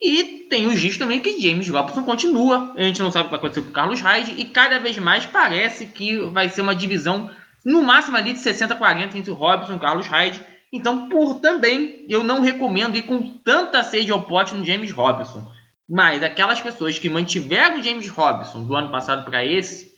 E 0.00 0.46
tem 0.48 0.66
os 0.66 0.80
dias 0.80 0.96
também 0.96 1.20
que 1.20 1.40
James 1.40 1.68
Robinson 1.68 2.04
continua. 2.04 2.72
A 2.76 2.82
gente 2.82 3.02
não 3.02 3.10
sabe 3.10 3.24
o 3.24 3.28
que 3.28 3.30
vai 3.30 3.38
acontecer 3.38 3.62
com 3.62 3.70
o 3.70 3.72
Carlos 3.72 4.00
Hyde. 4.00 4.34
E 4.38 4.44
cada 4.44 4.78
vez 4.78 4.96
mais 4.98 5.26
parece 5.26 5.86
que 5.86 6.18
vai 6.30 6.48
ser 6.48 6.62
uma 6.62 6.74
divisão, 6.74 7.30
no 7.64 7.82
máximo 7.82 8.16
ali 8.16 8.32
de 8.32 8.38
60-40 8.38 9.16
entre 9.16 9.30
o 9.30 9.34
Robinson 9.34 9.72
e 9.72 9.76
o 9.76 9.80
Carlos 9.80 10.06
Hyde. 10.06 10.40
Então, 10.72 11.08
por 11.08 11.40
também, 11.40 12.04
eu 12.08 12.22
não 12.22 12.40
recomendo 12.40 12.96
ir 12.96 13.02
com 13.02 13.38
tanta 13.38 13.82
sede 13.82 14.12
ao 14.12 14.22
pote 14.22 14.54
no 14.54 14.64
James 14.64 14.92
Robinson. 14.92 15.50
Mas 15.88 16.22
aquelas 16.22 16.60
pessoas 16.60 16.98
que 16.98 17.08
mantiveram 17.08 17.78
o 17.78 17.82
James 17.82 18.08
Robinson 18.08 18.62
do 18.62 18.76
ano 18.76 18.90
passado 18.90 19.24
para 19.24 19.44
esse, 19.44 19.92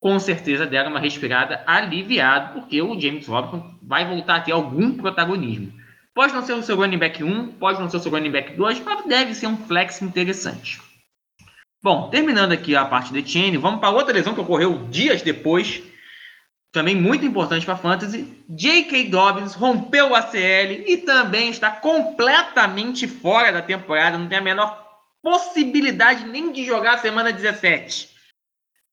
com 0.00 0.18
certeza 0.18 0.66
deram 0.66 0.90
uma 0.90 1.00
respirada 1.00 1.62
aliviada, 1.66 2.52
porque 2.52 2.82
o 2.82 2.98
James 3.00 3.26
Robinson 3.26 3.78
vai 3.82 4.06
voltar 4.06 4.36
a 4.36 4.40
ter 4.40 4.52
algum 4.52 4.96
protagonismo. 4.96 5.72
Pode 6.16 6.32
não 6.32 6.42
ser 6.42 6.54
o 6.54 6.62
seu 6.62 6.76
running 6.76 6.96
back 6.96 7.22
1, 7.22 7.58
pode 7.58 7.78
não 7.78 7.90
ser 7.90 7.98
o 7.98 8.00
seu 8.00 8.10
running 8.10 8.30
back 8.30 8.56
2, 8.56 8.80
mas 8.80 9.04
deve 9.04 9.34
ser 9.34 9.48
um 9.48 9.56
flex 9.66 10.00
interessante. 10.00 10.80
Bom, 11.82 12.08
terminando 12.08 12.52
aqui 12.52 12.74
a 12.74 12.86
parte 12.86 13.12
de 13.12 13.18
Etienne, 13.18 13.58
vamos 13.58 13.80
para 13.80 13.90
outra 13.90 14.14
lesão 14.14 14.32
que 14.32 14.40
ocorreu 14.40 14.88
dias 14.88 15.20
depois, 15.20 15.82
também 16.72 16.96
muito 16.96 17.26
importante 17.26 17.66
para 17.66 17.74
a 17.74 17.76
Fantasy. 17.76 18.42
J.K. 18.48 19.10
Dobbins 19.10 19.52
rompeu 19.52 20.12
o 20.12 20.14
ACL 20.14 20.84
e 20.86 20.96
também 21.04 21.50
está 21.50 21.70
completamente 21.70 23.06
fora 23.06 23.52
da 23.52 23.60
temporada, 23.60 24.16
não 24.16 24.26
tem 24.26 24.38
a 24.38 24.42
menor 24.42 24.86
possibilidade 25.22 26.24
nem 26.24 26.50
de 26.50 26.64
jogar 26.64 26.94
a 26.94 26.98
semana 26.98 27.30
17. 27.30 28.08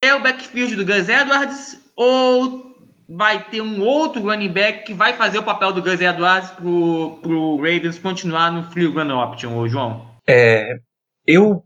é 0.01 0.13
o 0.13 0.21
backfield 0.21 0.75
do 0.75 0.85
Gus 0.85 1.07
Edwards 1.07 1.81
ou 1.95 2.72
vai 3.07 3.43
ter 3.49 3.61
um 3.61 3.81
outro 3.81 4.21
running 4.21 4.51
back 4.51 4.85
que 4.85 4.93
vai 4.93 5.13
fazer 5.13 5.37
o 5.37 5.43
papel 5.43 5.73
do 5.73 5.81
Gus 5.81 5.99
Edwards 5.99 6.51
pro, 6.51 7.19
pro 7.21 7.57
Ravens 7.57 7.99
continuar 7.99 8.51
no 8.51 8.63
free 8.63 8.85
run 8.85 9.11
option, 9.11 9.57
ô 9.57 9.67
João? 9.67 10.07
É, 10.27 10.77
eu 11.25 11.63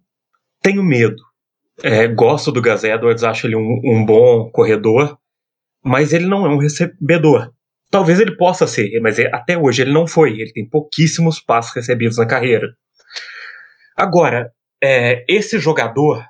tenho 0.62 0.84
medo. 0.84 1.18
É, 1.84 2.08
gosto 2.08 2.52
do 2.52 2.62
Gus 2.62 2.84
Edwards, 2.84 3.24
acho 3.24 3.48
ele 3.48 3.56
um, 3.56 3.82
um 3.84 4.06
bom 4.06 4.50
corredor, 4.50 5.18
mas 5.84 6.12
ele 6.12 6.26
não 6.26 6.46
é 6.46 6.50
um 6.50 6.58
recebedor. 6.58 7.52
Talvez 7.90 8.20
ele 8.20 8.36
possa 8.36 8.68
ser, 8.68 9.00
mas 9.00 9.18
é, 9.18 9.28
até 9.34 9.58
hoje 9.58 9.84
ele 9.84 9.94
não 9.94 10.08
foi. 10.08 10.32
Ele 10.32 10.52
tem 10.52 10.68
pouquíssimos 10.68 11.40
passos 11.40 11.74
recebidos 11.74 12.18
na 12.18 12.26
carreira. 12.26 12.68
Agora, 13.96 14.52
é, 14.84 15.24
esse 15.30 15.60
jogador, 15.60 16.26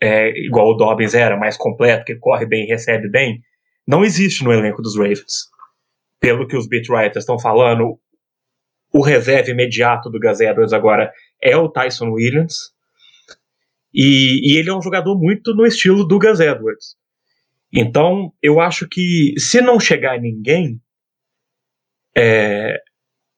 é, 0.00 0.28
igual 0.40 0.68
o 0.68 0.74
Dobbins 0.74 1.14
era, 1.14 1.36
mais 1.36 1.56
completo, 1.56 2.04
que 2.04 2.16
corre 2.16 2.44
bem 2.44 2.64
e 2.64 2.68
recebe 2.68 3.08
bem, 3.08 3.40
não 3.86 4.04
existe 4.04 4.44
no 4.44 4.52
elenco 4.52 4.82
dos 4.82 4.96
Ravens. 4.96 5.50
Pelo 6.20 6.46
que 6.46 6.56
os 6.56 6.68
beat 6.68 6.88
writers 6.88 7.24
estão 7.24 7.38
falando, 7.38 7.98
o 8.92 9.02
reserva 9.02 9.50
imediato 9.50 10.10
do 10.10 10.20
Gus 10.20 10.40
Edwards 10.40 10.72
agora 10.72 11.12
é 11.40 11.56
o 11.56 11.68
Tyson 11.68 12.10
Williams. 12.10 12.72
E, 13.92 14.52
e, 14.52 14.58
ele 14.58 14.70
é 14.70 14.74
um 14.74 14.82
jogador 14.82 15.18
muito 15.18 15.54
no 15.54 15.66
estilo 15.66 16.06
do 16.06 16.18
Gus 16.18 16.40
Edwards. 16.40 16.96
Então, 17.72 18.32
eu 18.42 18.60
acho 18.60 18.86
que 18.88 19.34
se 19.38 19.60
não 19.60 19.80
chegar 19.80 20.20
ninguém, 20.20 20.80
é, 22.16 22.78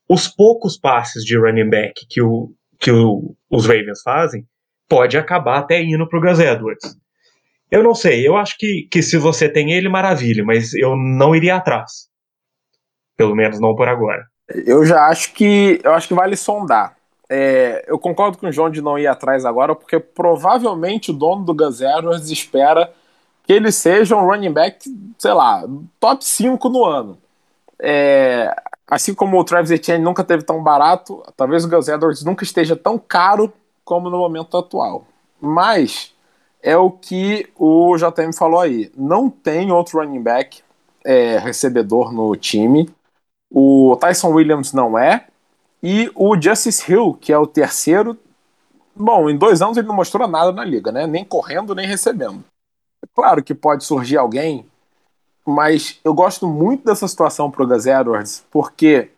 os 0.09 0.29
poucos 0.29 0.79
passes 0.79 1.25
de 1.25 1.37
running 1.39 1.71
back 1.71 2.07
que, 2.09 2.21
o, 2.21 2.53
que 2.79 2.91
o, 2.91 3.37
os 3.49 3.67
Ravens 3.67 4.03
fazem 4.03 4.47
pode 4.89 5.17
acabar 5.17 5.59
até 5.59 5.83
indo 5.83 6.09
para 6.09 6.19
o 6.19 6.23
Gus 6.23 6.39
Edwards. 6.39 6.97
Eu 7.71 7.83
não 7.83 7.95
sei, 7.95 8.27
eu 8.27 8.37
acho 8.37 8.57
que, 8.59 8.87
que 8.91 9.03
se 9.03 9.17
você 9.17 9.49
tem 9.49 9.73
ele, 9.73 9.89
maravilha, 9.89 10.45
mas 10.45 10.75
eu 10.75 10.97
não 10.97 11.35
iria 11.35 11.57
atrás. 11.57 12.09
Pelo 13.17 13.35
menos 13.35 13.61
não 13.61 13.75
por 13.75 13.89
agora. 13.89 14.25
Eu 14.67 14.85
já 14.85 15.07
acho 15.07 15.33
que 15.33 15.81
eu 15.83 15.93
acho 15.93 16.09
que 16.09 16.15
vale 16.15 16.37
sondar. 16.37 16.97
É, 17.29 17.85
eu 17.89 17.99
concordo 17.99 18.37
com 18.37 18.47
o 18.47 18.53
João 18.53 18.69
de 18.69 18.83
não 18.83 18.99
ir 18.99 19.07
atrás 19.07 19.45
agora, 19.45 19.75
porque 19.75 19.99
provavelmente 19.99 21.11
o 21.11 21.15
dono 21.15 21.45
do 21.45 21.55
Gus 21.55 21.81
Edwards 21.81 22.31
espera 22.31 22.93
que 23.47 23.53
ele 23.53 23.73
seja 23.73 24.17
um 24.17 24.27
running 24.27 24.53
back, 24.53 24.85
sei 25.19 25.33
lá, 25.33 25.65
top 25.99 26.25
5 26.25 26.69
no 26.69 26.85
ano. 26.85 27.19
É, 27.81 28.55
assim 28.87 29.15
como 29.15 29.39
o 29.39 29.45
Travis 29.45 29.71
Etienne 29.71 30.05
nunca 30.05 30.23
teve 30.23 30.43
tão 30.43 30.63
barato, 30.63 31.23
talvez 31.37 31.65
o 31.65 31.69
Gus 31.69 31.89
Edwards 31.89 32.23
nunca 32.23 32.45
esteja 32.45 32.77
tão 32.77 32.99
caro 32.99 33.53
como 33.85 34.11
no 34.11 34.19
momento 34.19 34.57
atual. 34.57 35.07
Mas 35.41 36.14
é 36.65 36.79
o 36.79 36.91
que 36.91 37.47
o 37.57 37.95
JM 37.99 38.33
falou 38.33 38.59
aí. 38.59 38.91
Não 38.97 39.29
tem 39.29 39.71
outro 39.71 39.99
running 39.99 40.23
back 40.23 40.63
é, 41.05 41.37
recebedor 41.39 42.11
no 42.11 42.35
time. 42.35 42.89
O 43.53 43.95
Tyson 44.01 44.31
Williams 44.31 44.73
não 44.73 44.99
é. 44.99 45.27
E 45.83 46.11
o 46.15 46.41
Justice 46.41 46.91
Hill, 46.91 47.19
que 47.21 47.31
é 47.31 47.39
o 47.39 47.47
terceiro. 47.47 48.19
Bom, 48.97 49.29
em 49.29 49.37
dois 49.37 49.61
anos 49.61 49.77
ele 49.77 49.87
não 49.87 49.95
mostrou 49.95 50.27
nada 50.27 50.51
na 50.53 50.65
liga, 50.65 50.91
né? 50.91 51.07
Nem 51.07 51.23
correndo, 51.23 51.75
nem 51.75 51.87
recebendo. 51.87 52.43
Claro 53.15 53.45
que 53.45 53.55
pode 53.55 53.85
surgir 53.85 54.17
alguém, 54.17 54.65
mas 55.47 56.01
eu 56.03 56.15
gosto 56.15 56.47
muito 56.47 56.87
dessa 56.87 57.07
situação 57.07 57.51
para 57.51 57.63
o 57.63 57.67
Gus 57.67 57.85
Edwards, 57.85 58.43
porque 58.51 59.11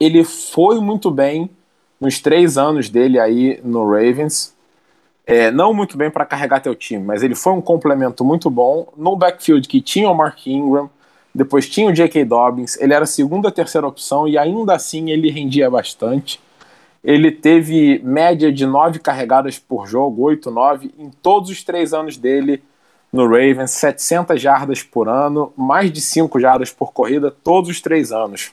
ele 0.00 0.24
foi 0.24 0.80
muito 0.80 1.12
bem 1.12 1.48
nos 2.00 2.18
três 2.18 2.58
anos 2.58 2.90
dele 2.90 3.20
aí 3.20 3.60
no 3.62 3.88
Ravens. 3.88 4.52
É, 5.26 5.50
não 5.50 5.72
muito 5.72 5.96
bem 5.96 6.10
para 6.10 6.24
carregar 6.24 6.60
teu 6.60 6.74
time, 6.74 7.04
mas 7.04 7.22
ele 7.22 7.34
foi 7.34 7.52
um 7.52 7.60
complemento 7.60 8.24
muito 8.24 8.50
bom 8.50 8.92
no 8.96 9.16
backfield 9.16 9.68
que 9.68 9.80
tinha 9.80 10.10
o 10.10 10.14
Mark 10.14 10.46
Ingram, 10.46 10.90
depois 11.34 11.68
tinha 11.68 11.88
o 11.88 11.92
J.K. 11.92 12.24
Dobbins, 12.24 12.76
ele 12.80 12.92
era 12.92 13.04
a 13.04 13.06
segunda, 13.06 13.52
terceira 13.52 13.86
opção 13.86 14.26
e 14.26 14.36
ainda 14.36 14.74
assim 14.74 15.10
ele 15.10 15.30
rendia 15.30 15.70
bastante. 15.70 16.40
Ele 17.02 17.30
teve 17.30 18.00
média 18.04 18.52
de 18.52 18.66
nove 18.66 18.98
carregadas 18.98 19.58
por 19.58 19.86
jogo, 19.86 20.22
8, 20.22 20.50
9, 20.50 20.94
em 20.98 21.10
todos 21.22 21.48
os 21.48 21.62
três 21.62 21.94
anos 21.94 22.16
dele 22.16 22.62
no 23.12 23.24
Ravens, 23.24 23.70
700 23.72 24.40
jardas 24.40 24.82
por 24.82 25.08
ano, 25.08 25.52
mais 25.56 25.90
de 25.90 26.00
5 26.00 26.38
jardas 26.38 26.70
por 26.70 26.92
corrida 26.92 27.30
todos 27.30 27.70
os 27.70 27.80
três 27.80 28.12
anos. 28.12 28.52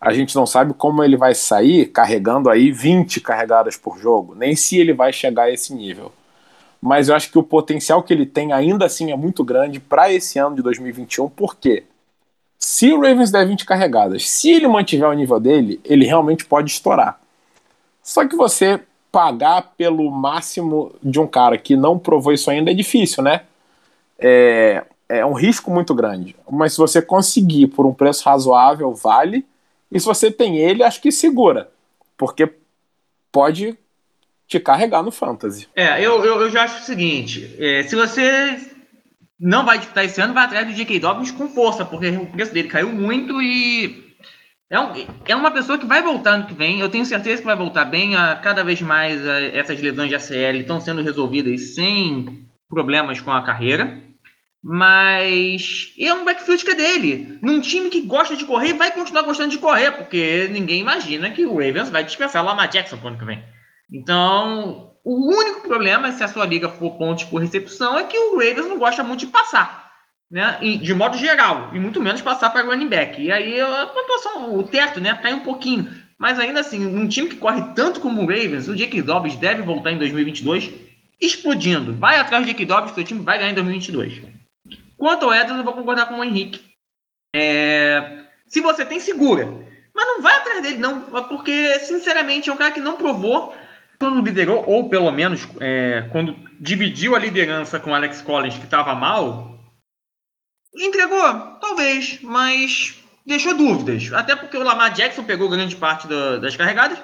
A 0.00 0.12
gente 0.12 0.34
não 0.36 0.46
sabe 0.46 0.74
como 0.74 1.02
ele 1.02 1.16
vai 1.16 1.34
sair 1.34 1.86
carregando 1.86 2.50
aí 2.50 2.70
20 2.70 3.20
carregadas 3.20 3.76
por 3.76 3.98
jogo, 3.98 4.34
nem 4.34 4.54
se 4.54 4.78
ele 4.78 4.92
vai 4.92 5.12
chegar 5.12 5.44
a 5.44 5.50
esse 5.50 5.74
nível. 5.74 6.12
Mas 6.80 7.08
eu 7.08 7.16
acho 7.16 7.30
que 7.30 7.38
o 7.38 7.42
potencial 7.42 8.02
que 8.02 8.12
ele 8.12 8.26
tem 8.26 8.52
ainda 8.52 8.84
assim 8.86 9.10
é 9.10 9.16
muito 9.16 9.42
grande 9.42 9.80
para 9.80 10.12
esse 10.12 10.38
ano 10.38 10.56
de 10.56 10.62
2021, 10.62 11.28
porque 11.30 11.84
se 12.58 12.92
o 12.92 13.00
Ravens 13.00 13.30
der 13.30 13.46
20 13.46 13.64
carregadas, 13.64 14.28
se 14.28 14.50
ele 14.50 14.68
mantiver 14.68 15.08
o 15.08 15.14
nível 15.14 15.40
dele, 15.40 15.80
ele 15.84 16.04
realmente 16.04 16.44
pode 16.44 16.70
estourar. 16.70 17.18
Só 18.02 18.26
que 18.26 18.36
você 18.36 18.80
pagar 19.10 19.72
pelo 19.76 20.10
máximo 20.10 20.94
de 21.02 21.18
um 21.18 21.26
cara 21.26 21.56
que 21.56 21.74
não 21.74 21.98
provou 21.98 22.32
isso 22.32 22.50
ainda 22.50 22.70
é 22.70 22.74
difícil, 22.74 23.22
né? 23.22 23.42
é, 24.18 24.84
é 25.08 25.24
um 25.24 25.32
risco 25.32 25.70
muito 25.70 25.94
grande. 25.94 26.36
Mas 26.50 26.72
se 26.72 26.78
você 26.78 27.02
conseguir 27.02 27.68
por 27.68 27.86
um 27.86 27.94
preço 27.94 28.24
razoável, 28.24 28.92
vale. 28.94 29.44
E 29.96 30.00
se 30.00 30.06
você 30.06 30.30
tem 30.30 30.58
ele, 30.58 30.82
acho 30.82 31.00
que 31.00 31.10
segura. 31.10 31.70
Porque 32.18 32.52
pode 33.32 33.76
te 34.46 34.60
carregar 34.60 35.02
no 35.02 35.10
fantasy. 35.10 35.66
É, 35.74 36.04
eu, 36.04 36.22
eu, 36.22 36.42
eu 36.42 36.50
já 36.50 36.64
acho 36.64 36.82
o 36.82 36.84
seguinte: 36.84 37.56
é, 37.58 37.82
se 37.82 37.96
você 37.96 38.60
não 39.40 39.64
vai 39.64 39.78
disputar 39.78 40.04
esse 40.04 40.20
ano, 40.20 40.34
vai 40.34 40.44
atrás 40.44 40.66
do 40.66 40.74
J.K. 40.74 41.00
Dobbins 41.00 41.30
com 41.30 41.48
força, 41.48 41.84
porque 41.84 42.08
o 42.08 42.26
preço 42.26 42.52
dele 42.52 42.68
caiu 42.68 42.92
muito 42.92 43.40
e 43.40 44.14
é, 44.68 44.78
um, 44.78 44.92
é 45.26 45.34
uma 45.34 45.50
pessoa 45.50 45.78
que 45.78 45.86
vai 45.86 46.02
voltar 46.02 46.36
no 46.36 46.46
que 46.46 46.54
vem. 46.54 46.80
Eu 46.80 46.90
tenho 46.90 47.06
certeza 47.06 47.40
que 47.40 47.46
vai 47.46 47.56
voltar 47.56 47.86
bem. 47.86 48.16
A, 48.16 48.36
cada 48.36 48.62
vez 48.62 48.82
mais 48.82 49.26
a, 49.26 49.40
essas 49.46 49.80
lesões 49.80 50.10
de 50.10 50.14
ACL 50.14 50.58
estão 50.60 50.78
sendo 50.78 51.02
resolvidas 51.02 51.74
sem 51.74 52.46
problemas 52.68 53.18
com 53.18 53.30
a 53.30 53.42
carreira. 53.42 53.98
Mas 54.68 55.92
é 55.96 56.12
um 56.12 56.24
backfield 56.24 56.64
que 56.64 56.72
é 56.72 56.74
dele. 56.74 57.38
Num 57.40 57.60
time 57.60 57.88
que 57.88 58.00
gosta 58.00 58.34
de 58.34 58.44
correr, 58.44 58.72
vai 58.72 58.90
continuar 58.90 59.22
gostando 59.22 59.50
de 59.50 59.58
correr, 59.58 59.92
porque 59.92 60.48
ninguém 60.50 60.80
imagina 60.80 61.30
que 61.30 61.46
o 61.46 61.52
Ravens 61.52 61.88
vai 61.88 62.02
dispensar 62.02 62.42
o 62.42 62.46
Lamar 62.46 62.68
Jackson 62.68 62.98
ano 63.04 63.16
que 63.16 63.24
vem. 63.24 63.44
Então, 63.92 64.90
o 65.04 65.32
único 65.38 65.68
problema, 65.68 66.10
se 66.10 66.24
a 66.24 66.26
sua 66.26 66.44
liga 66.44 66.68
for 66.68 66.98
pontos 66.98 67.22
por 67.22 67.40
recepção, 67.40 67.96
é 67.96 68.02
que 68.02 68.18
o 68.18 68.38
Ravens 68.38 68.66
não 68.66 68.76
gosta 68.76 69.04
muito 69.04 69.20
de 69.20 69.28
passar. 69.28 69.86
Né? 70.28 70.58
de 70.60 70.92
modo 70.92 71.16
geral, 71.16 71.70
e 71.72 71.78
muito 71.78 72.02
menos 72.02 72.20
passar 72.20 72.50
para 72.50 72.66
running 72.66 72.88
back. 72.88 73.22
E 73.22 73.30
aí 73.30 73.60
a 73.60 73.86
pontuação, 73.86 74.58
o 74.58 74.64
teto, 74.64 75.00
né, 75.00 75.14
cai 75.22 75.32
um 75.32 75.44
pouquinho. 75.44 75.88
Mas 76.18 76.40
ainda 76.40 76.58
assim, 76.58 76.80
num 76.80 77.06
time 77.06 77.28
que 77.28 77.36
corre 77.36 77.62
tanto 77.76 78.00
como 78.00 78.20
o 78.20 78.26
Ravens, 78.26 78.66
o 78.66 78.74
Jake 78.74 79.00
Dobbs 79.00 79.36
deve 79.36 79.62
voltar 79.62 79.92
em 79.92 79.98
2022 79.98 80.72
explodindo. 81.20 81.94
Vai 81.94 82.18
atrás 82.18 82.44
do 82.44 82.48
Jake 82.48 82.64
Dobbs, 82.64 82.92
seu 82.96 83.04
time 83.04 83.20
vai 83.20 83.38
ganhar 83.38 83.52
em 83.52 83.54
2022. 83.54 84.35
Quanto 84.96 85.26
ao 85.26 85.34
Edson, 85.34 85.56
eu 85.56 85.64
vou 85.64 85.74
concordar 85.74 86.06
com 86.06 86.14
o 86.16 86.24
Henrique. 86.24 86.64
É, 87.34 88.24
se 88.46 88.60
você 88.60 88.84
tem, 88.84 88.98
segura. 88.98 89.46
Mas 89.94 90.06
não 90.06 90.22
vai 90.22 90.36
atrás 90.36 90.62
dele, 90.62 90.78
não. 90.78 91.00
Porque, 91.28 91.78
sinceramente, 91.80 92.48
é 92.48 92.52
um 92.52 92.56
cara 92.56 92.72
que 92.72 92.80
não 92.80 92.96
provou 92.96 93.54
quando 93.98 94.22
liderou, 94.22 94.64
ou 94.66 94.88
pelo 94.88 95.10
menos 95.10 95.48
é, 95.60 96.08
quando 96.12 96.36
dividiu 96.60 97.16
a 97.16 97.18
liderança 97.18 97.80
com 97.80 97.94
Alex 97.94 98.20
Collins, 98.22 98.56
que 98.58 98.64
estava 98.64 98.94
mal. 98.94 99.58
Entregou? 100.74 101.22
Talvez, 101.60 102.20
mas 102.22 103.02
deixou 103.24 103.54
dúvidas. 103.54 104.12
Até 104.12 104.36
porque 104.36 104.56
o 104.56 104.62
Lamar 104.62 104.92
Jackson 104.92 105.24
pegou 105.24 105.48
grande 105.48 105.76
parte 105.76 106.06
das 106.06 106.56
carregadas. 106.56 106.98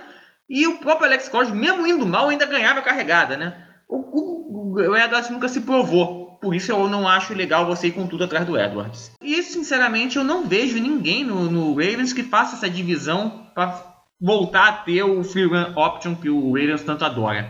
E 0.48 0.66
o 0.66 0.78
próprio 0.78 1.06
Alex 1.06 1.28
Collins, 1.28 1.50
mesmo 1.50 1.86
indo 1.86 2.04
mal, 2.04 2.28
ainda 2.28 2.44
ganhava 2.44 2.82
carregada, 2.82 3.36
né? 3.36 3.66
O, 3.88 3.96
o, 3.96 4.72
o 4.74 4.96
Edwards 4.96 5.30
nunca 5.30 5.48
se 5.48 5.62
provou 5.62 6.21
por 6.42 6.56
isso 6.56 6.72
eu 6.72 6.88
não 6.88 7.06
acho 7.06 7.32
legal 7.32 7.64
você 7.64 7.86
ir 7.86 7.92
com 7.92 8.06
tudo 8.06 8.24
atrás 8.24 8.44
do 8.44 8.58
Edwards. 8.58 9.12
E 9.22 9.40
sinceramente 9.44 10.16
eu 10.16 10.24
não 10.24 10.44
vejo 10.44 10.76
ninguém 10.78 11.24
no, 11.24 11.48
no 11.48 11.74
Ravens 11.74 12.12
que 12.12 12.24
faça 12.24 12.56
essa 12.56 12.68
divisão 12.68 13.46
para 13.54 13.80
voltar 14.20 14.68
a 14.68 14.72
ter 14.72 15.04
o 15.04 15.22
free 15.22 15.46
run 15.46 15.72
option 15.76 16.16
que 16.16 16.28
o 16.28 16.52
Ravens 16.52 16.82
tanto 16.82 17.04
adora. 17.04 17.48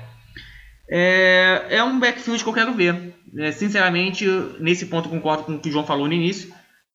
É, 0.91 1.69
é 1.71 1.83
um 1.83 1.99
backfield 1.99 2.43
que 2.43 2.49
eu 2.49 2.53
quero 2.53 2.75
ver. 2.75 3.15
É, 3.39 3.51
sinceramente, 3.51 4.27
nesse 4.61 4.85
ponto 4.85 5.09
concordo 5.09 5.45
com 5.45 5.55
o 5.55 5.59
que 5.59 5.71
o 5.71 5.73
João 5.73 5.87
falou 5.87 6.07
no 6.07 6.13
início. 6.13 6.53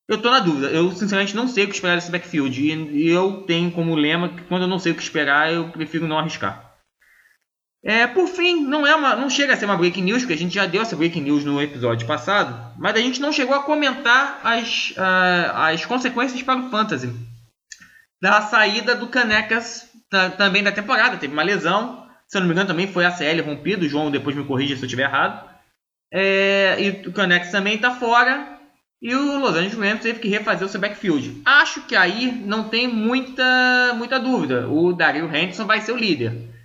Eu 0.07 0.21
tô 0.21 0.29
na 0.29 0.39
dúvida. 0.39 0.67
Eu 0.67 0.91
sinceramente 0.91 1.35
não 1.35 1.47
sei 1.47 1.63
o 1.63 1.67
que 1.67 1.73
esperar 1.73 1.95
desse 1.95 2.11
backfield. 2.11 2.61
E 2.61 3.09
eu 3.09 3.43
tenho 3.47 3.71
como 3.71 3.95
lema 3.95 4.29
que 4.29 4.43
quando 4.43 4.61
eu 4.61 4.67
não 4.67 4.77
sei 4.77 4.91
o 4.91 4.95
que 4.95 5.01
esperar, 5.01 5.51
eu 5.51 5.69
prefiro 5.69 6.07
não 6.07 6.19
arriscar. 6.19 6.66
É, 7.87 8.05
por 8.05 8.27
fim, 8.27 8.65
não 8.65 8.85
é 8.85 8.93
uma, 8.93 9.15
não 9.15 9.29
chega 9.29 9.53
a 9.53 9.55
ser 9.55 9.63
uma 9.63 9.77
breaking 9.77 10.01
news, 10.01 10.19
porque 10.19 10.33
a 10.33 10.37
gente 10.37 10.53
já 10.53 10.65
deu 10.65 10.81
essa 10.81 10.93
breaking 10.93 11.21
news 11.21 11.45
no 11.45 11.61
episódio 11.61 12.05
passado, 12.05 12.73
mas 12.77 12.93
a 12.93 12.99
gente 12.99 13.21
não 13.21 13.31
chegou 13.31 13.55
a 13.55 13.63
comentar 13.63 14.41
as, 14.43 14.91
uh, 14.97 15.55
as 15.55 15.85
consequências 15.85 16.43
para 16.43 16.59
o 16.59 16.69
fantasy 16.69 17.09
da 18.21 18.41
saída 18.41 18.93
do 18.93 19.07
Canecas 19.07 19.87
também 20.37 20.61
da 20.61 20.71
temporada. 20.73 21.15
Teve 21.15 21.31
uma 21.31 21.43
lesão, 21.43 22.05
se 22.27 22.35
eu 22.35 22.41
não 22.41 22.47
me 22.49 22.53
engano, 22.53 22.67
também 22.67 22.91
foi 22.91 23.05
a 23.05 23.11
CL 23.11 23.41
rompido. 23.41 23.85
O 23.85 23.89
João 23.89 24.11
depois 24.11 24.35
me 24.35 24.43
corrija 24.43 24.75
se 24.75 24.81
eu 24.81 24.85
estiver 24.85 25.03
errado. 25.03 25.49
É, 26.11 26.75
e 26.77 27.07
o 27.07 27.13
Canex 27.13 27.51
também 27.51 27.75
está 27.75 27.91
fora. 27.91 28.59
E 29.01 29.15
o 29.15 29.39
Los 29.39 29.55
Angeles 29.55 29.77
Rams 29.77 30.01
teve 30.01 30.19
que 30.19 30.27
refazer 30.27 30.67
o 30.67 30.69
seu 30.69 30.81
backfield. 30.81 31.41
Acho 31.45 31.83
que 31.83 31.95
aí 31.95 32.33
não 32.33 32.67
tem 32.67 32.85
muita, 32.85 33.93
muita 33.95 34.19
dúvida. 34.19 34.67
O 34.67 34.91
Daryl 34.91 35.33
Henderson 35.33 35.65
vai 35.65 35.79
ser 35.79 35.93
o 35.93 35.97
líder. 35.97 36.56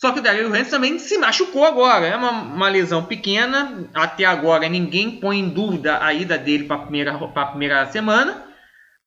Só 0.00 0.12
que 0.12 0.20
o 0.20 0.22
Daryl 0.22 0.48
Henderson 0.48 0.70
também 0.70 0.98
se 0.98 1.18
machucou 1.18 1.64
agora. 1.64 2.06
É 2.06 2.16
uma, 2.16 2.30
uma 2.30 2.68
lesão 2.68 3.04
pequena. 3.04 3.86
Até 3.92 4.24
agora 4.24 4.66
ninguém 4.68 5.20
põe 5.20 5.38
em 5.38 5.48
dúvida 5.50 6.02
a 6.02 6.14
ida 6.14 6.38
dele 6.38 6.64
para 6.64 6.76
a 6.76 6.80
primeira, 6.80 7.18
primeira 7.50 7.86
semana. 7.86 8.46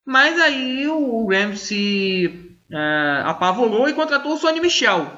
Mas 0.06 0.40
aí 0.40 0.88
o 0.88 1.28
Rams 1.28 1.62
se 1.62 2.58
uh, 2.72 3.28
apavorou 3.28 3.90
e 3.90 3.94
contratou 3.94 4.34
o 4.34 4.38
Sonny 4.38 4.60
Michel. 4.60 5.12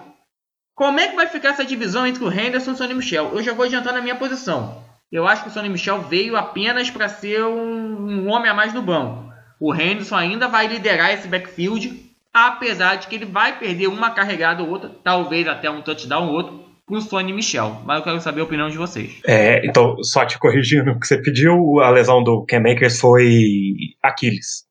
Como 0.74 1.00
é 1.00 1.08
que 1.10 1.16
vai 1.16 1.28
ficar 1.28 1.50
essa 1.50 1.66
divisão 1.66 2.08
entre 2.08 2.24
o 2.24 2.32
Henderson 2.32 2.72
e 2.72 2.74
o 2.74 2.78
Sonny 2.78 2.94
Michel? 2.94 3.32
Eu 3.34 3.44
já 3.44 3.54
vou 3.54 3.66
adiantar 3.66 3.94
na 3.94 4.02
minha 4.02 4.16
posição. 4.16 4.84
Eu 5.12 5.28
acho 5.28 5.44
que 5.44 5.50
o 5.50 5.52
Sonny 5.52 5.70
Michel 5.70 6.02
veio 6.02 6.38
apenas 6.38 6.90
para 6.90 7.10
ser 7.10 7.44
um, 7.44 8.24
um, 8.24 8.30
homem 8.30 8.50
a 8.50 8.54
mais 8.54 8.74
no 8.74 8.82
banco. 8.82 9.30
O 9.60 9.74
Henderson 9.74 10.16
ainda 10.16 10.48
vai 10.48 10.68
liderar 10.68 11.14
esse 11.14 11.28
backfield, 11.28 12.05
apesar 12.36 12.98
de 12.98 13.08
que 13.08 13.16
ele 13.16 13.26
vai 13.26 13.58
perder 13.58 13.88
uma 13.88 14.12
carregada 14.12 14.62
ou 14.62 14.70
outra, 14.70 14.92
talvez 15.02 15.48
até 15.48 15.70
um 15.70 15.82
touchdown 15.82 16.28
ou 16.28 16.34
outro, 16.34 16.66
para 16.86 16.98
o 16.98 17.02
Sonny 17.02 17.32
Michel. 17.32 17.82
Mas 17.86 18.00
eu 18.00 18.04
quero 18.04 18.20
saber 18.20 18.42
a 18.42 18.44
opinião 18.44 18.70
de 18.70 18.78
vocês. 18.78 19.22
É, 19.26 19.66
então, 19.66 20.04
só 20.04 20.26
te 20.26 20.38
corrigindo, 20.38 20.92
o 20.92 21.00
que 21.00 21.08
você 21.08 21.18
pediu, 21.18 21.80
a 21.80 21.90
lesão 21.90 22.22
do 22.22 22.46
Cam 22.46 22.64
foi 23.00 23.74
Aquiles. 24.04 24.66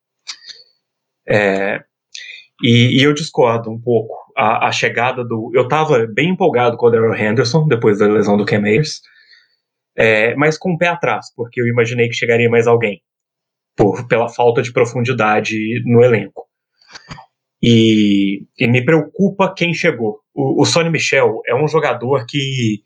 É, 1.26 1.80
e, 2.62 3.00
e, 3.00 3.02
eu 3.02 3.14
discordo 3.14 3.71
um 3.71 3.80
pouco. 3.80 4.14
A, 4.37 4.68
a, 4.68 4.73
chegada 4.73 5.25
do. 5.25 5.50
Eu 5.54 5.62
estava 5.62 6.06
bem 6.06 6.30
empolgado 6.30 6.76
com 6.76 6.87
o 6.87 6.90
Daryl 6.90 7.14
Henderson, 7.14 7.66
depois 7.66 7.99
da 7.99 8.06
lesão 8.06 8.37
do 8.37 8.44
Cam 8.44 8.62
é, 9.97 10.35
mas 10.35 10.59
com 10.59 10.73
o 10.73 10.78
pé 10.78 10.88
atrás, 10.88 11.33
porque 11.35 11.61
eu 11.61 11.66
imaginei 11.66 12.09
que 12.09 12.14
chegaria 12.14 12.50
mais 12.50 12.66
alguém, 12.66 13.00
por, 13.76 14.09
pela 14.09 14.28
falta 14.28 14.61
de 14.61 14.73
profundidade 14.73 15.56
no 15.87 16.02
elenco. 16.02 16.44
E, 17.66 18.47
e 18.59 18.66
me 18.66 18.85
preocupa 18.85 19.54
quem 19.54 19.73
chegou. 19.73 20.21
O, 20.35 20.62
o 20.62 20.64
Sonny 20.66 20.90
Michel 20.90 21.40
é 21.47 21.54
um 21.54 21.66
jogador 21.66 22.26
que, 22.26 22.83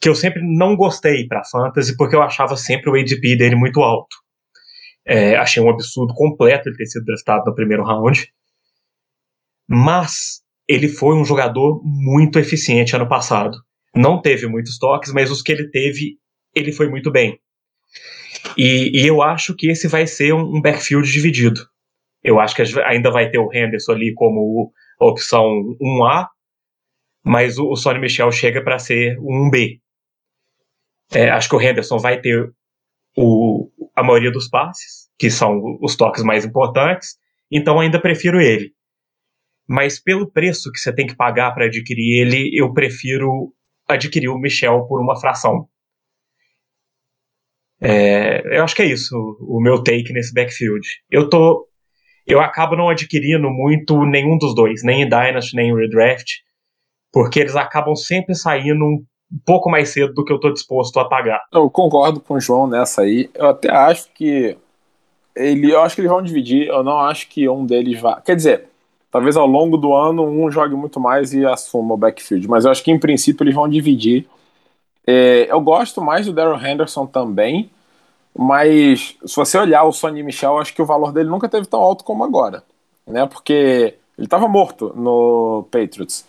que 0.00 0.08
eu 0.08 0.14
sempre 0.14 0.40
não 0.42 0.76
gostei 0.76 1.26
para 1.26 1.44
fantasy, 1.44 1.96
porque 1.96 2.16
eu 2.16 2.22
achava 2.22 2.56
sempre 2.56 2.88
o 2.88 2.94
ADP 2.94 3.36
dele 3.36 3.56
muito 3.56 3.82
alto. 3.82 4.16
É, 5.06 5.36
achei 5.36 5.62
um 5.62 5.70
absurdo 5.70 6.14
completo 6.14 6.68
ele 6.68 6.76
ter 6.76 6.86
sido 6.86 7.04
draftado 7.04 7.44
no 7.46 7.54
primeiro 7.54 7.84
round. 7.84 8.32
Mas 9.68 10.42
ele 10.66 10.88
foi 10.88 11.16
um 11.16 11.24
jogador 11.24 11.82
muito 11.84 12.38
eficiente 12.38 12.96
ano 12.96 13.08
passado 13.08 13.58
não 13.94 14.20
teve 14.20 14.46
muitos 14.46 14.78
toques, 14.78 15.12
mas 15.12 15.30
os 15.30 15.42
que 15.42 15.52
ele 15.52 15.68
teve, 15.68 16.18
ele 16.54 16.72
foi 16.72 16.88
muito 16.88 17.10
bem. 17.10 17.38
E, 18.56 19.02
e 19.02 19.06
eu 19.06 19.22
acho 19.22 19.54
que 19.54 19.68
esse 19.70 19.88
vai 19.88 20.06
ser 20.06 20.32
um, 20.32 20.56
um, 20.56 20.60
backfield 20.60 21.10
dividido. 21.10 21.60
Eu 22.28 22.38
acho 22.38 22.54
que 22.54 22.62
ainda 22.80 23.10
vai 23.10 23.30
ter 23.30 23.38
o 23.38 23.50
Henderson 23.50 23.92
ali 23.92 24.12
como 24.12 24.70
opção 25.00 25.46
1A, 25.80 26.26
mas 27.24 27.58
o, 27.58 27.74
Sonny 27.74 27.98
Michel 27.98 28.30
chega 28.30 28.62
para 28.62 28.78
ser 28.78 29.18
um 29.18 29.48
B. 29.48 29.80
É, 31.10 31.30
acho 31.30 31.48
que 31.48 31.56
o 31.56 31.60
Henderson 31.60 31.96
vai 31.96 32.20
ter 32.20 32.52
o, 33.16 33.70
a 33.96 34.02
maioria 34.02 34.30
dos 34.30 34.46
passes, 34.46 35.08
que 35.18 35.30
são 35.30 35.78
os 35.80 35.96
toques 35.96 36.22
mais 36.22 36.44
importantes, 36.44 37.16
então 37.50 37.80
ainda 37.80 37.98
prefiro 37.98 38.42
ele. 38.42 38.74
Mas 39.66 39.98
pelo 39.98 40.30
preço 40.30 40.70
que 40.70 40.78
você 40.78 40.94
tem 40.94 41.06
que 41.06 41.16
pagar 41.16 41.52
para 41.54 41.64
adquirir 41.64 42.20
ele, 42.20 42.50
eu 42.54 42.74
prefiro 42.74 43.54
adquiriu 43.88 44.34
o 44.34 44.38
Michel 44.38 44.86
por 44.86 45.00
uma 45.00 45.18
fração. 45.18 45.66
É, 47.80 48.58
eu 48.58 48.64
acho 48.64 48.76
que 48.76 48.82
é 48.82 48.86
isso 48.86 49.16
o 49.40 49.62
meu 49.62 49.82
take 49.82 50.12
nesse 50.12 50.34
backfield. 50.34 50.86
Eu 51.10 51.30
tô, 51.30 51.68
eu 52.28 52.40
acabo 52.40 52.76
não 52.76 52.88
adquirindo 52.88 53.50
muito 53.50 54.04
nenhum 54.04 54.36
dos 54.38 54.54
dois, 54.54 54.82
nem 54.84 55.02
em 55.02 55.08
Dynasty 55.08 55.56
nem 55.56 55.70
em 55.70 55.76
Redraft, 55.76 56.42
porque 57.12 57.40
eles 57.40 57.56
acabam 57.56 57.96
sempre 57.96 58.34
saindo 58.34 58.84
um 58.84 59.04
pouco 59.44 59.70
mais 59.70 59.90
cedo 59.90 60.14
do 60.14 60.24
que 60.24 60.32
eu 60.32 60.36
estou 60.36 60.52
disposto 60.52 60.98
a 61.00 61.08
pagar. 61.08 61.40
Eu 61.52 61.68
concordo 61.70 62.20
com 62.20 62.34
o 62.34 62.40
João 62.40 62.66
nessa 62.66 63.02
aí. 63.02 63.30
Eu 63.34 63.48
até 63.48 63.70
acho 63.70 64.10
que 64.12 64.56
ele, 65.34 65.72
eu 65.72 65.80
acho 65.80 65.94
que 65.94 66.00
eles 66.00 66.10
vão 66.10 66.22
dividir. 66.22 66.68
Eu 66.68 66.82
não 66.82 66.98
acho 67.00 67.28
que 67.28 67.48
um 67.48 67.64
deles 67.66 68.00
vá. 68.00 68.20
Quer 68.20 68.36
dizer, 68.36 68.68
Talvez 69.10 69.36
ao 69.36 69.46
longo 69.46 69.76
do 69.78 69.94
ano 69.94 70.22
um 70.22 70.50
jogue 70.50 70.74
muito 70.74 71.00
mais 71.00 71.32
e 71.32 71.44
assuma 71.44 71.94
o 71.94 71.96
backfield, 71.96 72.46
mas 72.46 72.64
eu 72.64 72.70
acho 72.70 72.84
que 72.84 72.90
em 72.90 72.98
princípio 72.98 73.42
eles 73.42 73.54
vão 73.54 73.68
dividir. 73.68 74.26
É, 75.06 75.50
eu 75.50 75.60
gosto 75.60 76.02
mais 76.02 76.26
do 76.26 76.32
Daryl 76.32 76.62
Henderson 76.62 77.06
também, 77.06 77.70
mas 78.40 79.16
se 79.26 79.34
você 79.34 79.58
olhar 79.58 79.82
o 79.82 79.92
Sonny 79.92 80.22
Michel, 80.22 80.58
acho 80.58 80.72
que 80.72 80.80
o 80.80 80.86
valor 80.86 81.10
dele 81.10 81.28
nunca 81.28 81.48
teve 81.48 81.66
tão 81.66 81.80
alto 81.80 82.04
como 82.04 82.22
agora, 82.22 82.62
né? 83.04 83.26
Porque 83.26 83.98
ele 84.16 84.26
estava 84.26 84.46
morto 84.46 84.92
no 84.94 85.66
Patriots. 85.72 86.24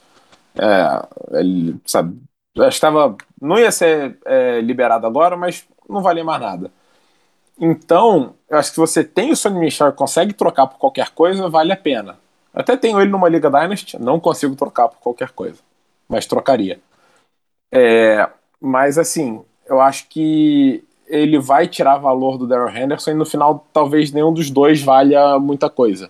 É, 0.55 1.39
ele, 1.39 1.79
sabe, 1.85 2.19
estava, 2.67 3.15
não 3.39 3.59
ia 3.59 3.71
ser 3.71 4.17
é, 4.25 4.59
liberado 4.59 5.05
agora, 5.05 5.37
mas 5.37 5.67
não 5.87 6.01
valia 6.01 6.23
mais 6.23 6.41
nada. 6.41 6.71
Então, 7.61 8.33
eu 8.49 8.57
acho 8.57 8.69
que 8.69 8.75
se 8.75 8.81
você 8.81 9.03
tem 9.03 9.31
o 9.31 9.35
Sonny 9.35 9.59
Michel 9.59 9.89
e 9.89 9.93
consegue 9.93 10.33
trocar 10.33 10.65
por 10.65 10.79
qualquer 10.79 11.11
coisa, 11.11 11.47
vale 11.47 11.71
a 11.71 11.77
pena. 11.77 12.17
Até 12.51 12.75
tenho 12.75 12.99
ele 12.99 13.11
numa 13.11 13.29
Liga 13.29 13.51
Dynasty, 13.51 14.01
não 14.01 14.19
consigo 14.19 14.55
trocar 14.55 14.87
por 14.89 14.97
qualquer 14.97 15.29
coisa, 15.29 15.59
mas 16.07 16.25
trocaria. 16.25 16.79
É, 17.71 18.27
mas 18.59 18.97
assim, 18.97 19.43
eu 19.67 19.79
acho 19.79 20.07
que 20.09 20.83
ele 21.09 21.39
vai 21.39 21.67
tirar 21.67 21.97
valor 21.97 22.37
do 22.37 22.47
Daryl 22.47 22.75
Henderson 22.75 23.11
e 23.11 23.15
no 23.15 23.25
final 23.25 23.65
talvez 23.73 24.11
nenhum 24.11 24.31
dos 24.31 24.49
dois 24.49 24.81
valha 24.81 25.39
muita 25.39 25.69
coisa. 25.69 26.09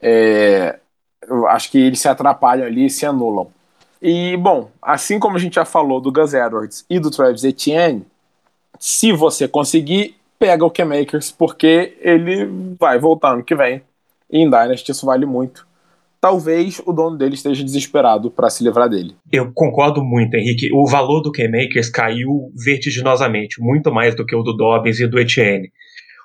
É, 0.00 0.78
eu 1.26 1.48
acho 1.48 1.70
que 1.70 1.78
eles 1.78 2.00
se 2.00 2.08
atrapalham 2.08 2.66
ali 2.66 2.86
e 2.86 2.90
se 2.90 3.06
anulam. 3.06 3.48
E, 4.00 4.36
bom, 4.36 4.70
assim 4.82 5.18
como 5.18 5.36
a 5.36 5.40
gente 5.40 5.54
já 5.54 5.64
falou 5.64 6.00
do 6.00 6.12
Gus 6.12 6.34
Edwards 6.34 6.84
e 6.90 7.00
do 7.00 7.10
Travis 7.10 7.42
Etienne, 7.42 8.04
se 8.78 9.12
você 9.12 9.48
conseguir, 9.48 10.16
pega 10.38 10.64
o 10.64 10.70
K-Makers, 10.70 11.32
porque 11.32 11.96
ele 12.00 12.76
vai 12.78 12.98
voltar 12.98 13.32
ano 13.32 13.42
que 13.42 13.54
vem 13.54 13.82
e 14.30 14.40
em 14.40 14.50
Dynasty 14.50 14.90
isso 14.90 15.06
vale 15.06 15.24
muito. 15.24 15.66
Talvez 16.24 16.80
o 16.86 16.92
dono 16.94 17.18
dele 17.18 17.34
esteja 17.34 17.62
desesperado 17.62 18.30
para 18.30 18.48
se 18.48 18.64
livrar 18.64 18.88
dele. 18.88 19.14
Eu 19.30 19.52
concordo 19.52 20.02
muito, 20.02 20.34
Henrique. 20.34 20.70
O 20.72 20.86
valor 20.86 21.20
do 21.20 21.30
K-Makers 21.30 21.90
caiu 21.90 22.50
vertiginosamente, 22.64 23.60
muito 23.60 23.92
mais 23.92 24.16
do 24.16 24.24
que 24.24 24.34
o 24.34 24.42
do 24.42 24.56
Dobbins 24.56 24.98
e 25.00 25.06
do 25.06 25.20
Etienne. 25.20 25.70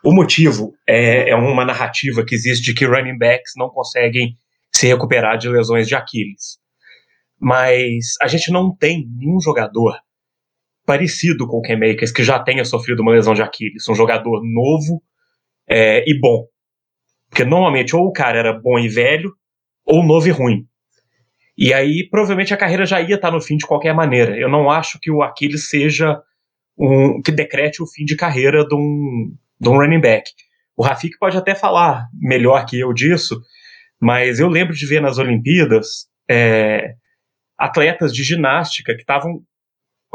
O 0.02 0.14
motivo 0.14 0.74
é, 0.88 1.32
é 1.32 1.36
uma 1.36 1.66
narrativa 1.66 2.24
que 2.24 2.34
existe 2.34 2.64
de 2.64 2.74
que 2.74 2.86
running 2.86 3.18
backs 3.18 3.52
não 3.58 3.68
conseguem 3.68 4.38
se 4.74 4.88
recuperar 4.88 5.38
de 5.38 5.50
lesões 5.50 5.86
de 5.86 5.96
Aquiles. 5.96 6.60
Mas 7.38 8.16
a 8.22 8.28
gente 8.28 8.54
não 8.54 8.74
tem 8.74 9.06
nenhum 9.06 9.42
jogador 9.42 10.00
parecido 10.86 11.46
com 11.46 11.58
o 11.58 11.62
K-Makers 11.62 12.14
que 12.14 12.24
já 12.24 12.40
tenha 12.40 12.64
sofrido 12.64 13.02
uma 13.02 13.12
lesão 13.12 13.34
de 13.34 13.42
Aquiles. 13.42 13.90
Um 13.90 13.96
jogador 13.96 14.42
novo 14.46 15.04
é, 15.70 16.10
e 16.10 16.18
bom. 16.18 16.46
Porque 17.30 17.44
normalmente 17.44 17.98
ou 17.98 18.06
o 18.06 18.14
cara 18.14 18.40
era 18.40 18.54
bom 18.54 18.80
e 18.80 18.88
velho, 18.88 19.38
ou 19.90 20.06
novo 20.06 20.28
e 20.28 20.32
ruim. 20.32 20.66
E 21.58 21.74
aí 21.74 22.08
provavelmente 22.10 22.54
a 22.54 22.58
carreira 22.58 22.86
já 22.86 23.02
ia 23.02 23.16
estar 23.16 23.32
no 23.32 23.42
fim 23.42 23.58
de 23.58 23.66
qualquer 23.66 23.94
maneira. 23.94 24.38
Eu 24.38 24.48
não 24.48 24.70
acho 24.70 25.00
que 25.00 25.12
o 25.12 25.22
Aquiles 25.22 25.68
seja 25.70 26.18
um 26.78 27.22
que 27.22 27.32
decrete 27.32 27.84
o 27.84 27.88
fim 27.88 28.06
de 28.06 28.16
carreira 28.16 28.66
de 28.66 28.76
um, 28.76 29.36
de 29.60 29.68
um 29.68 29.78
running 29.78 30.00
back. 30.00 30.32
O 30.78 30.84
Rafik 30.84 31.18
pode 31.20 31.36
até 31.36 31.54
falar 31.54 32.08
melhor 32.14 32.66
que 32.66 32.80
eu 32.80 32.94
disso, 32.94 33.42
mas 34.00 34.40
eu 34.40 34.48
lembro 34.48 34.74
de 34.74 34.86
ver 34.86 35.02
nas 35.02 35.18
Olimpíadas 35.18 36.08
é, 36.30 36.94
atletas 37.58 38.14
de 38.14 38.24
ginástica 38.24 38.96
que 38.96 39.02
estavam 39.02 39.42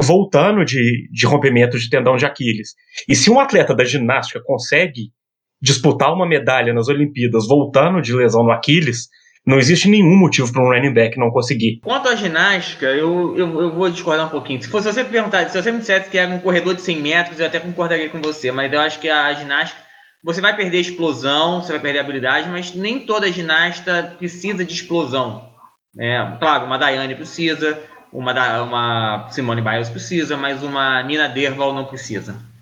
voltando 0.00 0.64
de, 0.64 1.08
de 1.12 1.26
rompimento 1.26 1.78
de 1.78 1.90
tendão 1.90 2.16
de 2.16 2.24
Aquiles. 2.24 2.70
E 3.06 3.14
se 3.14 3.30
um 3.30 3.38
atleta 3.38 3.74
da 3.74 3.84
ginástica 3.84 4.42
consegue 4.42 5.12
disputar 5.60 6.12
uma 6.14 6.26
medalha 6.26 6.72
nas 6.72 6.88
Olimpíadas 6.88 7.46
voltando 7.46 8.00
de 8.00 8.14
lesão 8.14 8.42
no 8.42 8.50
Aquiles, 8.50 9.08
não 9.46 9.58
existe 9.58 9.88
nenhum 9.88 10.16
motivo 10.16 10.50
para 10.50 10.62
um 10.62 10.68
running 10.68 10.92
back 10.92 11.18
não 11.18 11.30
conseguir. 11.30 11.80
Quanto 11.82 12.08
à 12.08 12.16
ginástica, 12.16 12.86
eu, 12.86 13.36
eu, 13.36 13.60
eu, 13.60 13.72
vou 13.72 13.90
discordar 13.90 14.26
um 14.26 14.30
pouquinho. 14.30 14.62
Se 14.62 14.68
você 14.68 15.04
perguntar, 15.04 15.48
se 15.48 15.60
você 15.60 15.70
me 15.70 15.78
dissesse 15.78 16.08
que 16.08 16.16
era 16.16 16.30
um 16.30 16.40
corredor 16.40 16.74
de 16.74 16.80
100 16.80 17.00
metros, 17.00 17.40
eu 17.40 17.46
até 17.46 17.60
concordaria 17.60 18.08
com 18.08 18.22
você, 18.22 18.50
mas 18.50 18.72
eu 18.72 18.80
acho 18.80 18.98
que 18.98 19.08
a 19.08 19.32
ginástica, 19.34 19.80
você 20.22 20.40
vai 20.40 20.56
perder 20.56 20.80
explosão, 20.80 21.60
você 21.60 21.72
vai 21.72 21.80
perder 21.80 21.98
habilidade, 21.98 22.48
mas 22.48 22.74
nem 22.74 23.00
toda 23.00 23.30
ginasta 23.30 24.14
precisa 24.18 24.64
de 24.64 24.72
explosão. 24.72 25.50
É, 25.98 26.36
claro, 26.40 26.64
uma 26.64 26.78
Daiane 26.78 27.14
precisa, 27.14 27.78
uma, 28.10 28.62
uma 28.62 29.28
Simone 29.30 29.60
Biles 29.60 29.90
precisa, 29.90 30.36
mas 30.36 30.62
uma 30.62 31.02
Nina 31.02 31.28
Derval 31.28 31.74
não 31.74 31.84
precisa. 31.84 32.53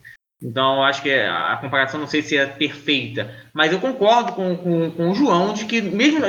Então, 0.43 0.83
acho 0.83 1.03
que 1.03 1.13
a 1.13 1.57
comparação 1.61 2.01
não 2.01 2.07
sei 2.09 2.21
se 2.21 2.37
é 2.37 2.45
perfeita, 2.47 3.33
mas 3.55 3.73
eu 3.73 3.79
concordo 3.79 4.33
com, 4.33 4.57
com, 4.57 4.91
com 4.91 5.11
o 5.11 5.15
João 5.15 5.55
de 5.55 5.65
que, 5.67 5.81
mesmo. 5.81 6.21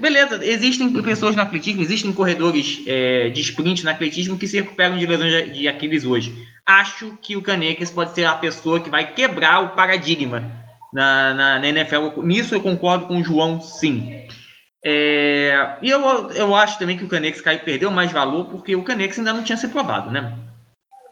Beleza, 0.00 0.44
existem 0.44 0.92
pessoas 1.02 1.34
no 1.34 1.40
atletismo, 1.40 1.80
existem 1.80 2.12
corredores 2.12 2.82
é, 2.86 3.30
de 3.30 3.40
sprint 3.40 3.82
no 3.82 3.90
atletismo 3.90 4.36
que 4.36 4.46
se 4.46 4.60
recuperam 4.60 4.98
de 4.98 5.06
lesões 5.06 5.54
de 5.54 5.66
Aquiles 5.66 6.04
hoje. 6.04 6.34
Acho 6.66 7.16
que 7.22 7.36
o 7.36 7.42
Canecas 7.42 7.90
pode 7.90 8.14
ser 8.14 8.26
a 8.26 8.34
pessoa 8.34 8.80
que 8.80 8.90
vai 8.90 9.12
quebrar 9.14 9.60
o 9.60 9.70
paradigma 9.70 10.44
na, 10.92 11.32
na, 11.32 11.58
na 11.58 11.68
NFL. 11.68 12.20
Nisso 12.22 12.54
eu 12.54 12.60
concordo 12.60 13.06
com 13.06 13.16
o 13.16 13.24
João, 13.24 13.62
sim. 13.62 14.26
É, 14.84 15.78
e 15.80 15.88
eu, 15.88 16.30
eu 16.32 16.54
acho 16.54 16.78
também 16.78 16.98
que 16.98 17.04
o 17.04 17.08
Canex 17.08 17.40
caiu, 17.40 17.60
perdeu 17.60 17.90
mais 17.90 18.12
valor 18.12 18.44
porque 18.50 18.76
o 18.76 18.82
Canex 18.82 19.18
ainda 19.18 19.32
não 19.32 19.42
tinha 19.42 19.56
se 19.56 19.68
provado, 19.68 20.10
né? 20.10 20.36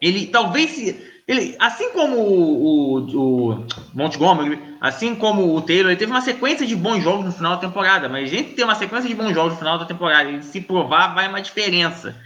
Ele 0.02 0.26
talvez 0.26 0.72
se 0.72 1.11
ele, 1.32 1.56
assim 1.58 1.90
como 1.92 2.16
o, 2.16 2.98
o, 2.98 3.52
o, 3.52 3.66
Montgomery, 3.94 4.58
assim 4.80 5.14
como 5.14 5.54
o 5.54 5.62
Taylor, 5.62 5.90
ele 5.90 5.98
teve 5.98 6.12
uma 6.12 6.20
sequência 6.20 6.66
de 6.66 6.76
bons 6.76 7.02
jogos 7.02 7.24
no 7.24 7.32
final 7.32 7.54
da 7.54 7.60
temporada, 7.60 8.08
mas 8.08 8.24
a 8.24 8.34
gente 8.34 8.54
tem 8.54 8.64
uma 8.64 8.74
sequência 8.74 9.08
de 9.08 9.14
bons 9.14 9.32
jogos 9.32 9.52
no 9.52 9.58
final 9.58 9.78
da 9.78 9.84
temporada, 9.84 10.30
e 10.30 10.42
se 10.42 10.60
provar, 10.60 11.14
vai 11.14 11.28
uma 11.28 11.40
diferença. 11.40 12.16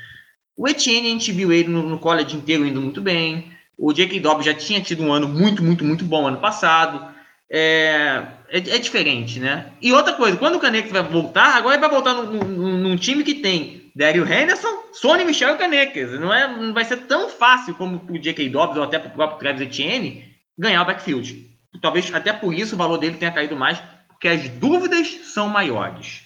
O 0.57 0.69
Etienne, 0.69 1.09
a 1.09 1.11
gente 1.11 1.33
viu 1.33 1.53
ele 1.53 1.69
no, 1.69 1.83
no 1.83 1.99
college 1.99 2.37
inteiro 2.37 2.67
indo 2.67 2.81
muito 2.81 3.01
bem. 3.01 3.53
O 3.79 3.93
J.K. 3.93 4.21
Dobbs 4.21 4.45
já 4.47 4.55
tinha 4.55 4.81
tido 4.81 5.03
um 5.03 5.13
ano 5.13 5.29
muito, 5.29 5.63
muito, 5.63 5.85
muito 5.85 6.05
bom 6.05 6.27
ano 6.27 6.39
passado. 6.39 7.15
É, 7.49 8.23
é, 8.49 8.59
é, 8.59 8.79
diferente, 8.79 9.39
né? 9.39 9.67
E 9.81 9.93
outra 9.93 10.15
coisa, 10.15 10.37
quando 10.37 10.57
o 10.57 10.59
Canex 10.59 10.91
vai 10.91 11.03
voltar, 11.03 11.57
agora 11.57 11.75
ele 11.75 11.81
vai 11.81 11.91
voltar 11.91 12.15
num 12.15 12.97
time 12.97 13.23
que 13.23 13.35
tem 13.35 13.86
Daryl 13.97 14.31
Henderson, 14.31 14.69
Sony 14.93 15.25
Michel 15.25 15.55
e 15.55 15.59
Canecas. 15.59 16.21
Não, 16.21 16.33
é, 16.33 16.47
não 16.47 16.75
vai 16.75 16.85
ser 16.85 16.99
tão 17.07 17.31
fácil 17.31 17.75
como 17.75 18.05
o 18.11 18.19
J.K. 18.19 18.51
Dobbs 18.51 18.77
ou 18.77 18.83
até 18.83 18.99
para 18.99 19.09
o 19.09 19.15
próprio 19.15 19.39
Travis 19.39 19.63
Etienne 19.63 20.23
ganhar 20.57 20.83
o 20.83 20.85
backfield. 20.85 21.47
Talvez 21.81 22.15
até 22.15 22.31
por 22.31 22.53
isso 22.53 22.75
o 22.75 22.79
valor 22.79 22.99
dele 22.99 23.17
tenha 23.17 23.33
caído 23.33 23.57
mais, 23.57 23.83
porque 24.09 24.29
as 24.29 24.51
dúvidas 24.51 25.09
são 25.33 25.49
maiores. 25.49 26.23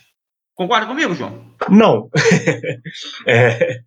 Concorda 0.53 0.87
comigo, 0.87 1.15
João? 1.15 1.55
Não. 1.69 2.11
é, 3.27 3.79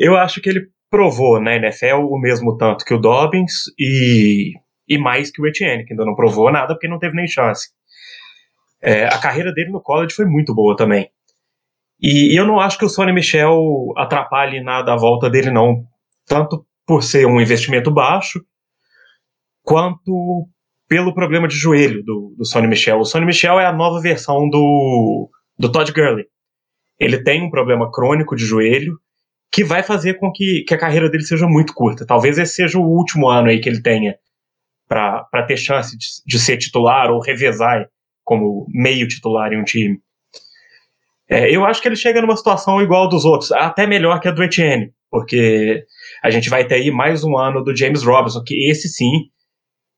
eu 0.00 0.16
acho 0.16 0.40
que 0.40 0.48
ele 0.48 0.66
provou 0.90 1.38
na 1.38 1.54
NFL 1.54 2.06
o 2.10 2.18
mesmo 2.18 2.56
tanto 2.56 2.82
que 2.82 2.94
o 2.94 2.98
Dobbins 2.98 3.52
e, 3.78 4.54
e 4.88 4.96
mais 4.96 5.30
que 5.30 5.42
o 5.42 5.46
Etienne, 5.46 5.84
que 5.84 5.92
ainda 5.92 6.06
não 6.06 6.14
provou 6.14 6.50
nada 6.50 6.72
porque 6.72 6.88
não 6.88 6.98
teve 6.98 7.14
nem 7.14 7.28
chance. 7.28 7.68
É, 8.80 9.04
a 9.04 9.18
carreira 9.18 9.52
dele 9.52 9.70
no 9.70 9.82
college 9.82 10.14
foi 10.14 10.24
muito 10.24 10.54
boa 10.54 10.74
também. 10.74 11.10
E, 12.00 12.34
e 12.34 12.36
eu 12.36 12.46
não 12.46 12.60
acho 12.60 12.78
que 12.78 12.84
o 12.84 12.88
Sony 12.88 13.12
Michel 13.12 13.58
atrapalhe 13.96 14.62
nada 14.62 14.92
a 14.92 14.96
volta 14.96 15.28
dele, 15.28 15.50
não. 15.50 15.84
Tanto 16.26 16.64
por 16.86 17.02
ser 17.02 17.26
um 17.26 17.40
investimento 17.40 17.90
baixo, 17.90 18.40
quanto 19.62 20.48
pelo 20.88 21.12
problema 21.12 21.46
de 21.46 21.54
joelho 21.54 22.02
do, 22.02 22.34
do 22.38 22.44
Sony 22.46 22.66
Michel. 22.66 22.98
O 22.98 23.04
Sony 23.04 23.26
Michel 23.26 23.60
é 23.60 23.66
a 23.66 23.72
nova 23.72 24.00
versão 24.00 24.48
do, 24.48 25.28
do 25.58 25.70
Todd 25.70 25.92
Gurley. 25.92 26.24
Ele 26.98 27.22
tem 27.22 27.42
um 27.42 27.50
problema 27.50 27.90
crônico 27.92 28.34
de 28.34 28.44
joelho 28.44 28.98
que 29.52 29.62
vai 29.62 29.82
fazer 29.82 30.14
com 30.14 30.32
que, 30.32 30.64
que 30.66 30.74
a 30.74 30.78
carreira 30.78 31.10
dele 31.10 31.22
seja 31.22 31.46
muito 31.46 31.74
curta. 31.74 32.06
Talvez 32.06 32.38
esse 32.38 32.54
seja 32.54 32.78
o 32.78 32.82
último 32.82 33.28
ano 33.28 33.48
aí 33.48 33.60
que 33.60 33.68
ele 33.68 33.82
tenha 33.82 34.16
para 34.88 35.46
ter 35.46 35.56
chance 35.58 35.96
de, 35.96 36.06
de, 36.26 36.38
ser 36.38 36.56
titular 36.56 37.10
ou 37.10 37.20
revezar 37.20 37.86
como 38.24 38.66
meio 38.70 39.06
titular 39.06 39.52
em 39.52 39.60
um 39.60 39.64
time. 39.64 40.00
É, 41.30 41.54
eu 41.54 41.64
acho 41.64 41.82
que 41.82 41.88
ele 41.88 41.96
chega 41.96 42.22
numa 42.22 42.36
situação 42.36 42.80
igual 42.80 43.08
dos 43.08 43.24
outros, 43.24 43.52
até 43.52 43.86
melhor 43.86 44.18
que 44.20 44.28
a 44.28 44.30
do 44.30 44.42
Etienne, 44.42 44.92
porque 45.10 45.84
a 46.22 46.30
gente 46.30 46.48
vai 46.48 46.66
ter 46.66 46.76
aí 46.76 46.90
mais 46.90 47.22
um 47.22 47.36
ano 47.36 47.62
do 47.62 47.76
James 47.76 48.02
Robinson, 48.02 48.42
que 48.44 48.70
esse 48.70 48.88
sim 48.88 49.28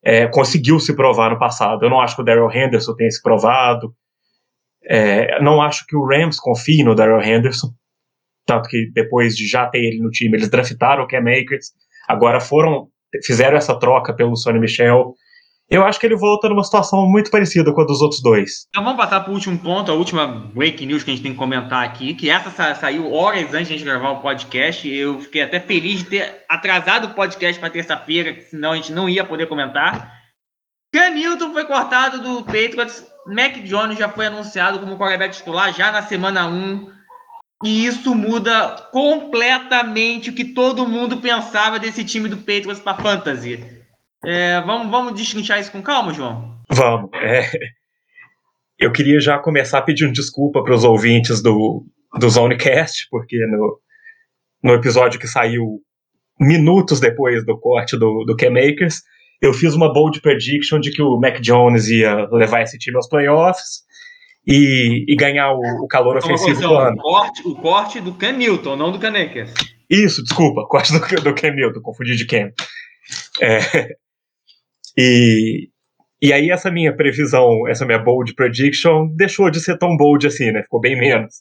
é, 0.02 0.26
conseguiu 0.26 0.80
se 0.80 0.94
provar 0.94 1.30
no 1.30 1.38
passado. 1.38 1.84
Eu 1.84 1.90
não 1.90 2.00
acho 2.00 2.16
que 2.16 2.22
o 2.22 2.24
Daryl 2.24 2.50
Henderson 2.50 2.94
tenha 2.94 3.10
se 3.10 3.22
provado. 3.22 3.94
É, 4.84 5.40
não 5.42 5.60
acho 5.60 5.86
que 5.86 5.94
o 5.94 6.04
Rams 6.04 6.38
confie 6.40 6.82
no 6.82 6.94
Daryl 6.94 7.22
Henderson. 7.22 7.68
Tanto 8.46 8.68
que 8.68 8.90
depois 8.92 9.36
de 9.36 9.46
já 9.46 9.66
ter 9.66 9.78
ele 9.78 10.02
no 10.02 10.10
time, 10.10 10.36
eles 10.36 10.50
draftaram 10.50 11.04
o 11.04 11.06
Cam 11.06 11.20
Akers. 11.20 11.72
Agora 12.08 12.40
foram, 12.40 12.88
fizeram 13.24 13.56
essa 13.56 13.78
troca 13.78 14.14
pelo 14.14 14.34
Sonny 14.36 14.58
Michel. 14.58 15.14
Eu 15.70 15.84
acho 15.84 16.00
que 16.00 16.06
ele 16.06 16.16
volta 16.16 16.48
numa 16.48 16.64
situação 16.64 17.06
muito 17.06 17.30
parecida 17.30 17.72
com 17.72 17.80
a 17.80 17.84
dos 17.84 18.02
outros 18.02 18.20
dois. 18.20 18.66
Então 18.70 18.82
vamos 18.82 18.98
passar 18.98 19.20
para 19.20 19.30
o 19.30 19.34
último 19.34 19.56
ponto, 19.56 19.88
a 19.88 19.94
última 19.94 20.26
break 20.26 20.84
news 20.84 21.04
que 21.04 21.12
a 21.12 21.14
gente 21.14 21.22
tem 21.22 21.32
que 21.32 21.38
comentar 21.38 21.84
aqui, 21.84 22.12
que 22.12 22.28
essa 22.28 22.50
sa 22.50 22.74
saiu 22.74 23.12
horas 23.12 23.54
antes 23.54 23.68
de 23.68 23.74
a 23.74 23.76
gente 23.78 23.84
gravar 23.84 24.10
o 24.10 24.20
podcast. 24.20 24.88
Eu 24.88 25.20
fiquei 25.20 25.42
até 25.42 25.60
feliz 25.60 26.00
de 26.00 26.06
ter 26.06 26.44
atrasado 26.48 27.04
o 27.06 27.14
podcast 27.14 27.60
para 27.60 27.70
terça-feira, 27.70 28.36
senão 28.50 28.72
a 28.72 28.76
gente 28.76 28.92
não 28.92 29.08
ia 29.08 29.24
poder 29.24 29.46
comentar. 29.46 30.12
Canilton 30.92 31.52
foi 31.52 31.64
cortado 31.64 32.20
do 32.20 32.42
Patriots, 32.42 33.06
Mac 33.28 33.54
Jones 33.62 33.96
já 33.96 34.08
foi 34.08 34.26
anunciado 34.26 34.80
como 34.80 34.98
quarterback 34.98 35.36
titular 35.36 35.72
já 35.72 35.92
na 35.92 36.02
semana 36.02 36.48
1. 36.48 36.90
E 37.62 37.86
isso 37.86 38.12
muda 38.12 38.88
completamente 38.90 40.30
o 40.30 40.34
que 40.34 40.46
todo 40.46 40.88
mundo 40.88 41.18
pensava 41.18 41.78
desse 41.78 42.02
time 42.02 42.28
do 42.28 42.38
Patriots 42.38 42.80
para 42.80 42.96
fantasy. 42.96 43.79
É, 44.24 44.60
vamos, 44.60 44.90
vamos 44.90 45.14
destrinchar 45.14 45.60
isso 45.60 45.72
com 45.72 45.82
calma, 45.82 46.12
João? 46.12 46.58
Vamos. 46.68 47.10
É, 47.14 47.50
eu 48.78 48.92
queria 48.92 49.20
já 49.20 49.38
começar 49.38 49.82
pedindo 49.82 50.12
desculpa 50.12 50.62
para 50.62 50.74
os 50.74 50.84
ouvintes 50.84 51.42
do, 51.42 51.84
do 52.18 52.28
Zonecast, 52.28 53.06
porque 53.10 53.36
no, 53.46 53.80
no 54.62 54.74
episódio 54.74 55.20
que 55.20 55.26
saiu 55.26 55.80
minutos 56.38 57.00
depois 57.00 57.44
do 57.44 57.58
corte 57.58 57.96
do, 57.98 58.24
do 58.24 58.34
K-Makers, 58.34 59.02
eu 59.40 59.52
fiz 59.52 59.74
uma 59.74 59.92
bold 59.92 60.20
prediction 60.20 60.80
de 60.80 60.90
que 60.90 61.02
o 61.02 61.18
Mac 61.18 61.40
Jones 61.40 61.88
ia 61.88 62.26
levar 62.30 62.62
esse 62.62 62.78
time 62.78 62.96
aos 62.96 63.08
playoffs 63.08 63.82
e, 64.46 65.04
e 65.08 65.16
ganhar 65.16 65.52
o, 65.52 65.84
o 65.84 65.86
calor 65.86 66.16
ofensivo 66.16 66.60
do 66.60 66.74
ano. 66.74 66.96
O 66.98 67.02
corte, 67.02 67.48
o 67.48 67.54
corte 67.54 68.00
do 68.00 68.14
Cam 68.14 68.32
Newton, 68.32 68.76
não 68.76 68.92
do 68.92 68.98
Canecas. 68.98 69.52
Isso, 69.88 70.22
desculpa, 70.22 70.64
corte 70.68 70.92
do, 70.92 71.00
do 71.22 71.34
Cam 71.34 71.52
Newton, 71.52 71.80
confundi 71.80 72.16
de 72.16 72.26
Cam. 72.26 72.50
É, 73.40 73.60
e, 74.96 75.68
e 76.22 76.32
aí 76.32 76.50
essa 76.50 76.70
minha 76.70 76.94
previsão, 76.94 77.66
essa 77.68 77.86
minha 77.86 77.98
bold 77.98 78.34
prediction, 78.34 79.08
deixou 79.16 79.50
de 79.50 79.60
ser 79.60 79.78
tão 79.78 79.96
bold 79.96 80.26
assim, 80.26 80.50
né? 80.50 80.62
Ficou 80.62 80.80
bem 80.80 80.98
menos. 80.98 81.36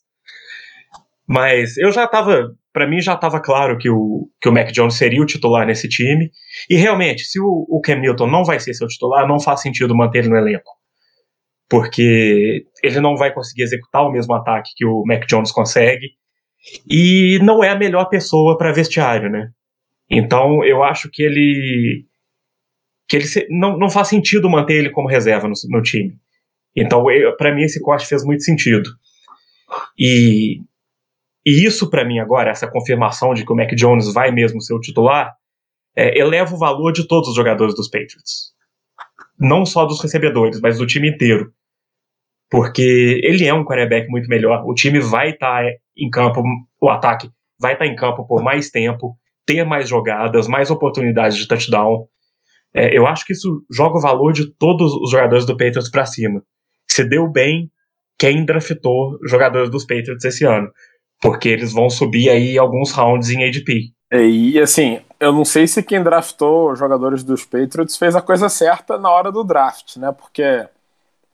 Mas 1.27 1.77
eu 1.77 1.91
já 1.91 2.07
tava, 2.07 2.49
para 2.73 2.88
mim 2.88 3.01
já 3.01 3.13
estava 3.13 3.39
claro 3.39 3.77
que 3.77 3.89
o, 3.89 4.27
que 4.41 4.49
o 4.49 4.51
Mac 4.51 4.71
Jones 4.71 4.95
seria 4.95 5.21
o 5.21 5.25
titular 5.25 5.65
nesse 5.67 5.88
time. 5.88 6.31
E 6.69 6.75
realmente, 6.75 7.23
se 7.23 7.39
o, 7.39 7.67
o 7.69 7.79
Cam 7.81 7.97
Newton 7.97 8.27
não 8.27 8.43
vai 8.43 8.59
ser 8.59 8.73
seu 8.73 8.88
titular, 8.88 9.27
não 9.27 9.39
faz 9.39 9.62
sentido 9.62 9.95
manter 9.95 10.19
ele 10.19 10.29
no 10.29 10.38
elenco. 10.38 10.71
Porque 11.69 12.65
ele 12.81 12.99
não 12.99 13.15
vai 13.15 13.31
conseguir 13.31 13.62
executar 13.62 14.01
o 14.01 14.12
mesmo 14.12 14.33
ataque 14.33 14.71
que 14.75 14.85
o 14.85 15.03
Mac 15.05 15.27
Jones 15.27 15.51
consegue. 15.51 16.07
E 16.89 17.38
não 17.43 17.63
é 17.63 17.69
a 17.69 17.77
melhor 17.77 18.05
pessoa 18.05 18.57
para 18.57 18.71
vestiário, 18.71 19.29
né? 19.29 19.49
Então 20.09 20.63
eu 20.65 20.83
acho 20.83 21.09
que 21.12 21.21
ele 21.21 22.05
que 23.10 23.15
ele 23.15 23.26
se, 23.26 23.48
não, 23.50 23.78
não 23.78 23.89
faz 23.89 24.08
sentido 24.08 24.50
manter 24.50 24.76
ele 24.76 24.91
como 24.91 25.08
reserva 25.08 25.48
no, 25.48 25.54
no 25.69 25.82
time. 25.82 26.15
Então, 26.76 27.04
para 27.38 27.54
mim, 27.54 27.63
esse 27.63 27.82
corte 27.82 28.06
fez 28.06 28.24
muito 28.24 28.43
sentido. 28.43 28.89
E, 29.98 30.62
e 31.45 31.65
isso, 31.65 31.89
para 31.89 32.06
mim, 32.06 32.19
agora, 32.19 32.52
essa 32.52 32.69
confirmação 32.69 33.34
de 33.34 33.43
que 33.43 33.52
o 33.52 33.56
Mac 33.56 33.72
Jones 33.74 34.13
vai 34.13 34.32
mesmo 34.32 34.62
ser 34.62 34.76
o 34.76 34.80
titular, 34.80 35.34
é, 35.95 36.19
eleva 36.19 36.54
o 36.54 36.58
valor 36.58 36.91
de 36.91 37.08
todos 37.08 37.30
os 37.30 37.36
jogadores 37.36 37.74
dos 37.74 37.89
Patriots. 37.89 38.54
Não 39.39 39.65
só 39.65 39.86
dos 39.86 40.02
recebedores, 40.02 40.62
mas 40.62 40.78
do 40.78 40.86
time 40.86 41.10
inteiro. 41.10 41.52
Porque 42.50 43.19
ele 43.24 43.45
é 43.45 43.54
um 43.54 43.65
quarterback 43.65 44.08
muito 44.08 44.30
melhor. 44.30 44.63
O 44.65 44.74
time 44.74 45.00
vai 45.00 45.32
estar 45.32 45.63
tá 45.63 45.69
em 45.98 46.10
campo, 46.10 46.43
o 46.80 46.89
ataque 46.89 47.30
vai 47.60 47.74
estar 47.74 47.86
tá 47.86 47.91
em 47.91 47.95
campo 47.95 48.26
por 48.28 48.43
mais 48.43 48.69
tempo, 48.69 49.17
ter 49.45 49.63
mais 49.63 49.89
jogadas, 49.89 50.48
mais 50.48 50.69
oportunidades 50.69 51.38
de 51.38 51.48
touchdown. 51.48 52.08
É, 52.73 52.95
eu 52.95 53.08
acho 53.08 53.25
que 53.25 53.34
isso 53.34 53.63
joga 53.71 53.97
o 53.97 54.01
valor 54.01 54.32
de 54.34 54.51
todos 54.53 54.93
os 54.93 55.12
jogadores 55.12 55.45
do 55.45 55.58
Patriots 55.58 55.89
para 55.89 56.05
cima. 56.05 56.43
Se 56.89 57.03
deu 57.03 57.27
bem 57.27 57.71
quem 58.17 58.45
draftou 58.45 59.17
jogadores 59.25 59.69
dos 59.69 59.86
Patriots 59.86 60.23
esse 60.23 60.45
ano, 60.45 60.69
porque 61.21 61.49
eles 61.49 61.71
vão 61.73 61.89
subir 61.89 62.29
aí 62.29 62.58
alguns 62.58 62.91
rounds 62.91 63.29
em 63.29 63.47
ADP. 63.47 63.93
É, 64.12 64.23
e 64.23 64.60
assim, 64.60 64.99
eu 65.19 65.32
não 65.32 65.45
sei 65.45 65.67
se 65.67 65.84
quem 65.84 66.03
draftou 66.03 66.75
jogadores 66.75 67.23
dos 67.23 67.45
Patriots 67.45 67.97
fez 67.97 68.15
a 68.15 68.21
coisa 68.21 68.49
certa 68.49 68.97
na 68.97 69.10
hora 69.10 69.32
do 69.32 69.43
draft, 69.43 69.97
né? 69.97 70.12
Porque 70.12 70.67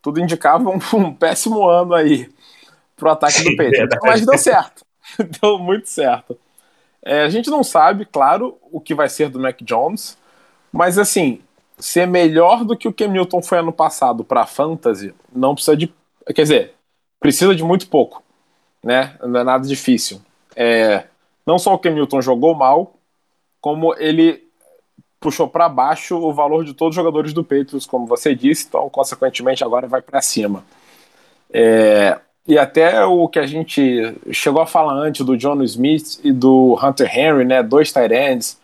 tudo 0.01 0.19
indicava 0.19 0.69
um, 0.69 0.79
um 0.97 1.13
péssimo 1.13 1.67
ano 1.67 1.93
aí 1.93 2.29
pro 2.95 3.09
ataque 3.09 3.43
do 3.43 3.55
Patriots. 3.55 3.77
Verdade. 3.77 4.01
Mas 4.03 4.25
deu 4.25 4.37
certo. 4.37 4.85
deu 5.41 5.57
muito 5.57 5.89
certo. 5.89 6.37
É, 7.03 7.21
a 7.21 7.29
gente 7.29 7.49
não 7.49 7.63
sabe, 7.63 8.05
claro, 8.05 8.57
o 8.71 8.81
que 8.81 8.95
vai 8.95 9.07
ser 9.07 9.29
do 9.29 9.39
Mac 9.39 9.61
Jones. 9.61 10.17
Mas 10.75 10.97
assim, 10.97 11.39
ser 11.79 12.05
melhor 12.05 12.65
do 12.65 12.75
que 12.75 12.85
o 12.85 12.91
que 12.91 13.07
Milton 13.07 13.41
foi 13.41 13.59
ano 13.59 13.71
passado 13.71 14.25
para 14.25 14.45
fantasy, 14.45 15.15
não 15.33 15.55
precisa 15.55 15.77
de. 15.77 15.93
Quer 16.35 16.41
dizer, 16.41 16.73
precisa 17.17 17.55
de 17.55 17.63
muito 17.63 17.87
pouco. 17.87 18.21
Né? 18.83 19.15
Não 19.23 19.39
é 19.39 19.43
nada 19.45 19.65
difícil. 19.65 20.21
É, 20.53 21.05
não 21.45 21.57
só 21.57 21.73
o 21.73 21.79
que 21.79 21.89
Milton 21.89 22.21
jogou 22.21 22.53
mal, 22.53 22.93
como 23.61 23.95
ele 23.95 24.43
puxou 25.17 25.47
para 25.47 25.69
baixo 25.69 26.17
o 26.17 26.33
valor 26.33 26.65
de 26.65 26.73
todos 26.73 26.91
os 26.91 26.95
jogadores 26.95 27.31
do 27.31 27.43
Patriots, 27.43 27.85
como 27.85 28.05
você 28.05 28.35
disse, 28.35 28.65
então, 28.67 28.89
consequentemente, 28.89 29.63
agora 29.63 29.87
vai 29.87 30.01
para 30.01 30.21
cima. 30.21 30.63
É, 31.53 32.19
e 32.45 32.57
até 32.57 33.03
o 33.05 33.29
que 33.29 33.39
a 33.39 33.47
gente 33.47 34.13
chegou 34.31 34.61
a 34.61 34.67
falar 34.67 34.93
antes 34.93 35.25
do 35.25 35.37
John 35.37 35.63
Smith 35.63 36.19
e 36.21 36.33
do 36.33 36.77
Hunter 36.83 37.17
Henry, 37.17 37.45
né, 37.45 37.63
dois 37.63 37.93
tight 37.93 38.13
ends, 38.13 38.59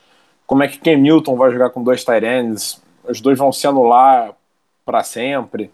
como 0.52 0.64
é 0.64 0.68
que 0.68 0.80
Ken 0.80 0.98
Newton 0.98 1.38
vai 1.38 1.50
jogar 1.50 1.70
com 1.70 1.82
dois 1.82 2.04
tight 2.04 2.26
ends, 2.26 2.82
os 3.08 3.22
dois 3.22 3.40
vão 3.40 3.54
se 3.54 3.66
anular 3.66 4.34
para 4.86 5.02
sempre. 5.02 5.72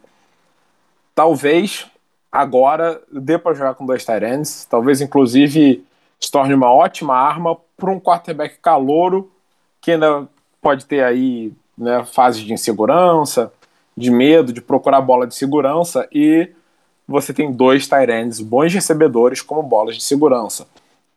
Talvez 1.16 1.88
agora 2.32 3.02
dê 3.12 3.40
para 3.40 3.56
jogar 3.56 3.74
com 3.74 3.88
dois 3.88 4.06
tight 4.06 4.24
ends, 4.24 4.68
talvez 4.70 5.02
inclusive 5.02 5.84
se 6.20 6.32
torne 6.32 6.54
uma 6.54 6.72
ótima 6.72 7.16
arma 7.16 7.58
para 7.76 7.90
um 7.90 8.00
quarterback 8.00 8.60
calouro 8.62 9.32
que 9.82 9.94
ainda 9.94 10.28
pode 10.62 10.86
ter 10.86 11.04
aí 11.04 11.52
né, 11.76 12.06
fases 12.06 12.44
de 12.44 12.54
insegurança, 12.54 13.52
de 13.98 14.12
medo, 14.12 14.54
de 14.54 14.62
procurar 14.62 15.02
bola 15.02 15.26
de 15.26 15.34
segurança 15.34 16.08
e 16.12 16.52
você 17.08 17.34
tem 17.34 17.52
dois 17.52 17.88
tight 17.88 18.12
ends 18.12 18.40
bons 18.40 18.72
recebedores 18.76 19.42
como 19.42 19.64
bolas 19.64 19.96
de 19.96 20.04
segurança. 20.04 20.68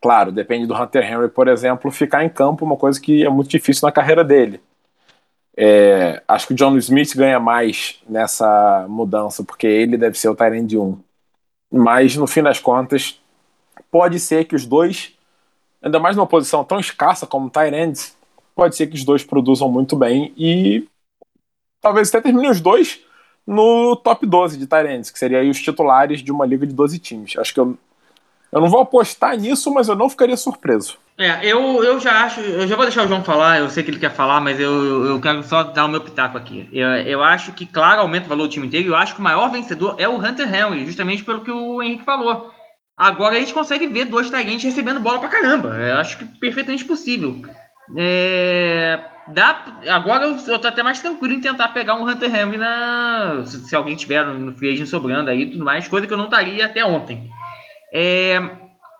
Claro, 0.01 0.31
depende 0.31 0.65
do 0.65 0.75
Hunter 0.75 1.03
Henry, 1.03 1.29
por 1.29 1.47
exemplo, 1.47 1.91
ficar 1.91 2.23
em 2.23 2.29
campo, 2.29 2.65
uma 2.65 2.75
coisa 2.75 2.99
que 2.99 3.23
é 3.23 3.29
muito 3.29 3.49
difícil 3.49 3.85
na 3.85 3.91
carreira 3.91 4.23
dele. 4.23 4.59
É, 5.55 6.23
acho 6.27 6.47
que 6.47 6.53
o 6.53 6.55
John 6.55 6.75
Smith 6.77 7.15
ganha 7.15 7.39
mais 7.39 8.01
nessa 8.09 8.85
mudança, 8.89 9.43
porque 9.43 9.67
ele 9.67 9.97
deve 9.97 10.17
ser 10.17 10.29
o 10.29 10.43
end 10.53 10.77
1. 10.77 10.97
Mas, 11.71 12.15
no 12.15 12.25
fim 12.25 12.41
das 12.41 12.59
contas, 12.59 13.21
pode 13.91 14.19
ser 14.19 14.45
que 14.45 14.55
os 14.55 14.65
dois, 14.65 15.13
ainda 15.81 15.99
mais 15.99 16.15
numa 16.15 16.27
posição 16.27 16.63
tão 16.63 16.79
escassa 16.79 17.27
como 17.27 17.51
ends, 17.71 18.17
pode 18.55 18.75
ser 18.75 18.87
que 18.87 18.95
os 18.95 19.05
dois 19.05 19.23
produzam 19.23 19.69
muito 19.71 19.95
bem 19.95 20.33
e 20.35 20.87
talvez 21.79 22.09
até 22.09 22.21
termine 22.21 22.49
os 22.49 22.59
dois 22.59 23.01
no 23.45 23.95
top 23.95 24.25
12 24.25 24.57
de 24.57 24.67
Tyrants, 24.67 25.09
que 25.11 25.19
seria 25.19 25.41
os 25.49 25.61
titulares 25.61 26.21
de 26.21 26.31
uma 26.31 26.45
liga 26.45 26.65
de 26.65 26.73
12 26.73 26.99
times. 26.99 27.37
Acho 27.37 27.53
que 27.53 27.59
eu, 27.59 27.77
eu 28.51 28.61
não 28.61 28.69
vou 28.69 28.81
apostar 28.81 29.37
nisso, 29.37 29.73
mas 29.73 29.87
eu 29.87 29.95
não 29.95 30.09
ficaria 30.09 30.35
surpreso. 30.35 30.97
É, 31.17 31.45
eu, 31.45 31.83
eu 31.83 31.99
já 31.99 32.23
acho, 32.23 32.39
eu 32.39 32.67
já 32.67 32.75
vou 32.75 32.85
deixar 32.85 33.05
o 33.05 33.07
João 33.07 33.23
falar, 33.23 33.59
eu 33.59 33.69
sei 33.69 33.83
que 33.83 33.91
ele 33.91 33.99
quer 33.99 34.11
falar, 34.11 34.41
mas 34.41 34.59
eu, 34.59 35.05
eu 35.05 35.21
quero 35.21 35.43
só 35.43 35.63
dar 35.63 35.85
o 35.85 35.87
meu 35.87 36.01
pitaco 36.01 36.37
aqui. 36.37 36.67
Eu, 36.73 36.87
eu 36.87 37.23
acho 37.23 37.53
que, 37.53 37.65
claro, 37.65 38.01
aumenta 38.01 38.25
o 38.25 38.29
valor 38.29 38.47
do 38.47 38.49
time 38.49 38.67
inteiro, 38.67 38.89
eu 38.89 38.95
acho 38.95 39.13
que 39.13 39.19
o 39.19 39.23
maior 39.23 39.51
vencedor 39.51 39.95
é 39.97 40.07
o 40.07 40.17
Hunter 40.17 40.53
Henry, 40.53 40.85
justamente 40.85 41.23
pelo 41.23 41.41
que 41.41 41.51
o 41.51 41.81
Henrique 41.81 42.03
falou. 42.03 42.51
Agora 42.97 43.35
a 43.35 43.39
gente 43.39 43.53
consegue 43.53 43.87
ver 43.87 44.05
dois 44.05 44.29
Tyrants 44.29 44.63
recebendo 44.63 44.99
bola 44.99 45.19
pra 45.19 45.29
caramba. 45.29 45.69
Eu 45.69 45.97
acho 45.97 46.17
que 46.17 46.25
perfeitamente 46.25 46.85
possível. 46.85 47.41
É, 47.97 48.99
dá, 49.27 49.65
agora 49.89 50.25
eu, 50.25 50.37
eu 50.47 50.59
tô 50.59 50.67
até 50.67 50.83
mais 50.83 50.99
tranquilo 50.99 51.33
em 51.33 51.41
tentar 51.41 51.69
pegar 51.69 51.95
um 51.95 52.07
Hunter 52.07 52.33
Henry 52.33 52.57
na, 52.57 53.41
se, 53.45 53.67
se 53.67 53.75
alguém 53.75 53.95
tiver 53.95 54.25
no 54.25 54.53
free 54.53 54.73
agent 54.73 54.87
sobrando 54.87 55.29
aí 55.29 55.49
tudo 55.49 55.65
mais, 55.65 55.87
coisa 55.87 56.05
que 56.05 56.13
eu 56.13 56.17
não 56.17 56.25
estaria 56.25 56.65
até 56.65 56.85
ontem. 56.85 57.29
É, 57.93 58.41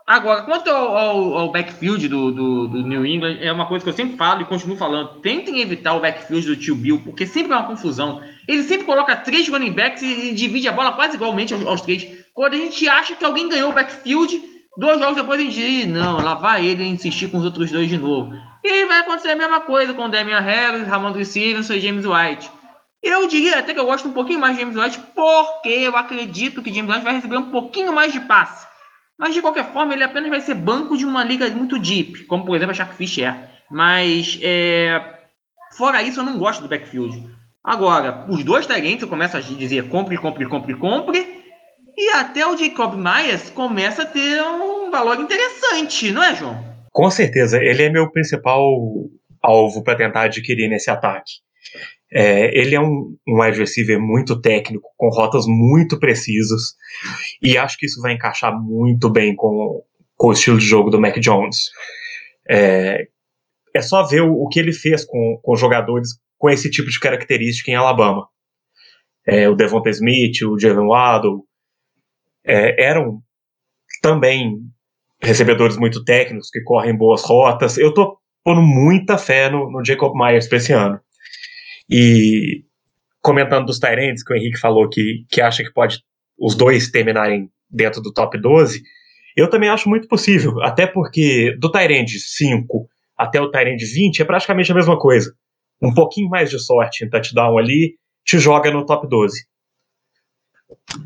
agora, 0.05 0.43
quanto 0.43 0.69
ao, 0.69 0.97
ao, 0.97 1.37
ao 1.37 1.51
backfield 1.51 2.07
do, 2.09 2.31
do, 2.31 2.67
do, 2.67 2.87
New 2.87 3.05
England, 3.05 3.37
é 3.39 3.51
uma 3.51 3.65
coisa 3.65 3.83
que 3.83 3.89
eu 3.89 3.93
sempre 3.93 4.17
falo 4.17 4.41
e 4.41 4.45
continuo 4.45 4.75
falando. 4.75 5.21
Tentem 5.21 5.61
evitar 5.61 5.93
o 5.93 6.01
backfield 6.01 6.47
do 6.47 6.55
tio 6.57 6.75
Bill, 6.75 7.01
porque 7.03 7.25
sempre 7.25 7.53
é 7.53 7.55
uma 7.55 7.67
confusão. 7.67 8.21
Ele 8.47 8.63
sempre 8.63 8.85
coloca 8.85 9.15
três 9.15 9.47
running 9.47 9.71
backs 9.71 10.01
e, 10.01 10.29
e 10.29 10.33
divide 10.33 10.67
a 10.67 10.73
bola 10.73 10.91
quase 10.91 11.15
igualmente 11.15 11.53
aos, 11.53 11.65
aos, 11.65 11.81
três. 11.81 12.05
Quando 12.33 12.53
a 12.53 12.57
gente 12.57 12.87
acha 12.89 13.15
que 13.15 13.23
alguém 13.23 13.47
ganhou 13.47 13.71
o 13.71 13.73
backfield, 13.73 14.41
dois 14.77 14.99
jogos 14.99 15.15
depois 15.15 15.39
a 15.39 15.43
gente 15.43 15.55
diz, 15.55 15.87
não, 15.87 16.21
lá 16.21 16.33
vai 16.35 16.65
ele 16.65 16.83
insistir 16.83 17.29
com 17.29 17.37
os 17.37 17.45
outros 17.45 17.71
dois 17.71 17.87
de 17.87 17.97
novo. 17.97 18.33
E 18.63 18.85
vai 18.85 18.99
acontecer 18.99 19.31
a 19.31 19.35
mesma 19.35 19.61
coisa 19.61 19.93
com 19.93 20.09
Damian 20.09 20.39
Harris, 20.39 20.87
Ramon 20.87 21.13
Stevenson 21.23 21.73
e 21.73 21.79
James 21.79 22.05
White. 22.05 22.49
Eu 23.01 23.27
diria 23.27 23.57
até 23.57 23.73
que 23.73 23.79
eu 23.79 23.85
gosto 23.85 24.07
um 24.07 24.13
pouquinho 24.13 24.39
mais 24.39 24.55
de 24.55 24.61
James 24.61 24.77
White, 24.77 24.99
porque 25.15 25.69
eu 25.69 25.97
acredito 25.97 26.61
que 26.61 26.71
James 26.71 26.91
White 26.91 27.03
vai 27.03 27.15
receber 27.15 27.37
um 27.37 27.49
pouquinho 27.49 27.91
mais 27.91 28.13
de 28.13 28.19
passe. 28.19 28.67
Mas 29.21 29.35
de 29.35 29.41
qualquer 29.43 29.71
forma, 29.71 29.93
ele 29.93 30.03
apenas 30.03 30.31
vai 30.31 30.41
ser 30.41 30.55
banco 30.55 30.97
de 30.97 31.05
uma 31.05 31.23
liga 31.23 31.47
muito 31.51 31.77
deep, 31.77 32.23
como 32.23 32.43
por 32.43 32.55
exemplo 32.55 32.71
a 32.71 32.73
Sharkfish 32.73 33.19
é. 33.19 33.49
Mas 33.69 34.39
é... 34.41 34.99
fora 35.77 36.01
isso, 36.01 36.21
eu 36.21 36.23
não 36.23 36.39
gosto 36.39 36.63
do 36.63 36.67
backfield. 36.67 37.29
Agora, 37.63 38.25
os 38.27 38.43
dois 38.43 38.65
talentos 38.65 39.03
eu 39.03 39.07
começo 39.07 39.37
a 39.37 39.39
dizer 39.39 39.87
compre, 39.89 40.17
compre, 40.17 40.47
compre, 40.47 40.73
compre. 40.73 41.39
E 41.95 42.09
até 42.15 42.47
o 42.47 42.57
Jacob 42.57 42.95
Myers 42.95 43.51
começa 43.51 44.01
a 44.01 44.07
ter 44.07 44.41
um 44.41 44.89
valor 44.89 45.19
interessante, 45.19 46.11
não 46.11 46.23
é, 46.23 46.33
João? 46.33 46.59
Com 46.91 47.11
certeza, 47.11 47.59
ele 47.61 47.83
é 47.83 47.89
meu 47.91 48.09
principal 48.09 48.65
alvo 49.39 49.83
para 49.83 49.97
tentar 49.97 50.23
adquirir 50.23 50.67
nesse 50.67 50.89
ataque. 50.89 51.33
É, 52.13 52.57
ele 52.57 52.75
é 52.75 52.81
um, 52.81 53.15
um 53.25 53.41
wide 53.41 53.57
receiver 53.57 53.99
muito 53.99 54.39
técnico, 54.41 54.89
com 54.97 55.09
rotas 55.09 55.45
muito 55.47 55.97
precisas, 55.97 56.75
e 57.41 57.57
acho 57.57 57.77
que 57.77 57.85
isso 57.85 58.01
vai 58.01 58.13
encaixar 58.13 58.53
muito 58.59 59.09
bem 59.09 59.33
com, 59.33 59.81
com 60.17 60.27
o 60.27 60.33
estilo 60.33 60.57
de 60.57 60.65
jogo 60.65 60.89
do 60.89 60.99
Mac 60.99 61.17
Jones. 61.19 61.71
É, 62.49 63.07
é 63.73 63.81
só 63.81 64.05
ver 64.05 64.21
o, 64.21 64.33
o, 64.33 64.49
que 64.49 64.59
ele 64.59 64.73
fez 64.73 65.05
com, 65.05 65.39
com 65.41 65.55
jogadores 65.55 66.09
com 66.37 66.49
esse 66.49 66.69
tipo 66.69 66.89
de 66.89 66.99
característica 66.99 67.71
em 67.71 67.75
Alabama. 67.75 68.27
É, 69.25 69.47
o 69.47 69.55
Devonta 69.55 69.89
Smith, 69.89 70.41
o 70.41 70.59
Jalen 70.59 70.87
Waddle, 70.87 71.45
é, 72.43 72.83
eram 72.83 73.21
também 74.01 74.57
recebedores 75.21 75.77
muito 75.77 76.03
técnicos 76.03 76.49
que 76.49 76.61
correm 76.61 76.97
boas 76.97 77.23
rotas. 77.23 77.77
Eu 77.77 77.93
tô 77.93 78.17
pondo 78.43 78.61
muita 78.61 79.17
fé 79.17 79.49
no, 79.49 79.71
no 79.71 79.85
Jacob 79.85 80.13
Myers 80.15 80.47
para 80.47 80.57
esse 80.57 80.73
ano. 80.73 80.99
E 81.91 82.63
comentando 83.21 83.65
dos 83.65 83.79
Tyrants, 83.79 84.23
que 84.23 84.33
o 84.33 84.35
Henrique 84.35 84.59
falou 84.59 84.89
que, 84.89 85.25
que 85.29 85.41
acha 85.41 85.63
que 85.63 85.73
pode 85.73 86.01
os 86.39 86.55
dois 86.55 86.89
terminarem 86.89 87.49
dentro 87.69 88.01
do 88.01 88.13
top 88.13 88.39
12, 88.39 88.81
eu 89.35 89.49
também 89.49 89.69
acho 89.69 89.89
muito 89.89 90.07
possível, 90.07 90.61
até 90.61 90.87
porque 90.87 91.55
do 91.59 91.71
Tyrant 91.71 92.09
5 92.09 92.89
até 93.17 93.39
o 93.39 93.51
Tyrant 93.51 93.79
20 93.79 94.21
é 94.21 94.25
praticamente 94.25 94.71
a 94.71 94.75
mesma 94.75 94.97
coisa. 94.97 95.33
Um 95.81 95.93
pouquinho 95.93 96.29
mais 96.29 96.49
de 96.49 96.59
sorte 96.59 97.03
em 97.03 97.09
touchdown 97.09 97.57
ali 97.57 97.95
te 98.25 98.39
joga 98.39 98.71
no 98.71 98.85
top 98.85 99.07
12. 99.07 99.45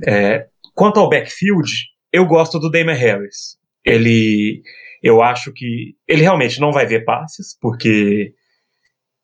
É, 0.08 0.48
quanto 0.74 1.00
ao 1.00 1.10
backfield, 1.10 1.70
eu 2.14 2.26
gosto 2.26 2.60
do 2.60 2.70
Damon 2.70 2.94
Harris 2.94 3.58
ele 3.86 4.64
eu 5.04 5.22
acho 5.22 5.54
que 5.54 5.96
ele 6.08 6.24
realmente 6.24 6.60
não 6.60 6.72
vai 6.72 6.88
ver 6.88 7.06
passes, 7.06 7.56
porque 7.62 8.34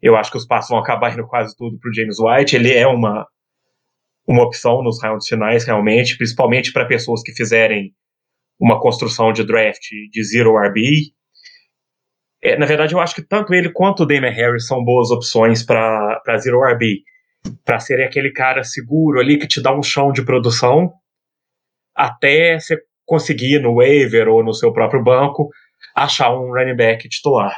eu 0.02 0.16
acho 0.16 0.32
que 0.32 0.38
os 0.38 0.46
passes 0.46 0.70
vão 0.70 0.80
acabar 0.80 1.14
indo 1.14 1.28
quase 1.28 1.56
tudo 1.56 1.78
para 1.80 1.90
o 1.90 1.94
James 1.94 2.18
White. 2.20 2.56
Ele 2.56 2.74
é 2.74 2.88
uma, 2.88 3.28
uma 4.28 4.44
opção 4.44 4.82
nos 4.82 5.02
rounds 5.02 5.28
finais, 5.28 5.64
realmente, 5.66 6.18
principalmente 6.18 6.74
para 6.74 6.86
pessoas 6.86 7.22
que 7.22 7.34
fizerem 7.34 7.94
uma 8.60 8.80
construção 8.80 9.32
de 9.32 9.44
draft 9.44 9.82
de 10.12 10.24
zero 10.24 10.58
RB. 10.58 11.12
É, 12.44 12.58
na 12.58 12.66
verdade, 12.66 12.94
eu 12.94 13.00
acho 13.00 13.14
que 13.14 13.22
tanto 13.22 13.54
ele 13.54 13.72
quanto 13.72 14.04
o 14.04 14.06
Damon 14.06 14.32
Harris 14.32 14.66
são 14.66 14.84
boas 14.84 15.12
opções 15.12 15.64
para 15.64 16.38
zero 16.40 16.62
RB, 16.64 17.04
para 17.64 17.80
serem 17.80 18.06
aquele 18.06 18.32
cara 18.32 18.64
seguro 18.64 19.20
ali 19.20 19.38
que 19.38 19.48
te 19.48 19.62
dá 19.62 19.76
um 19.76 19.84
chão 19.84 20.12
de 20.12 20.24
produção 20.24 20.92
até 21.96 22.60
você 22.60 22.78
conseguir 23.06 23.60
no 23.60 23.76
waiver 23.76 24.28
ou 24.28 24.44
no 24.44 24.54
seu 24.54 24.72
próprio 24.72 25.04
banco 25.04 25.50
achar 25.96 26.32
um 26.32 26.52
running 26.54 26.76
back 26.76 27.08
titular. 27.10 27.56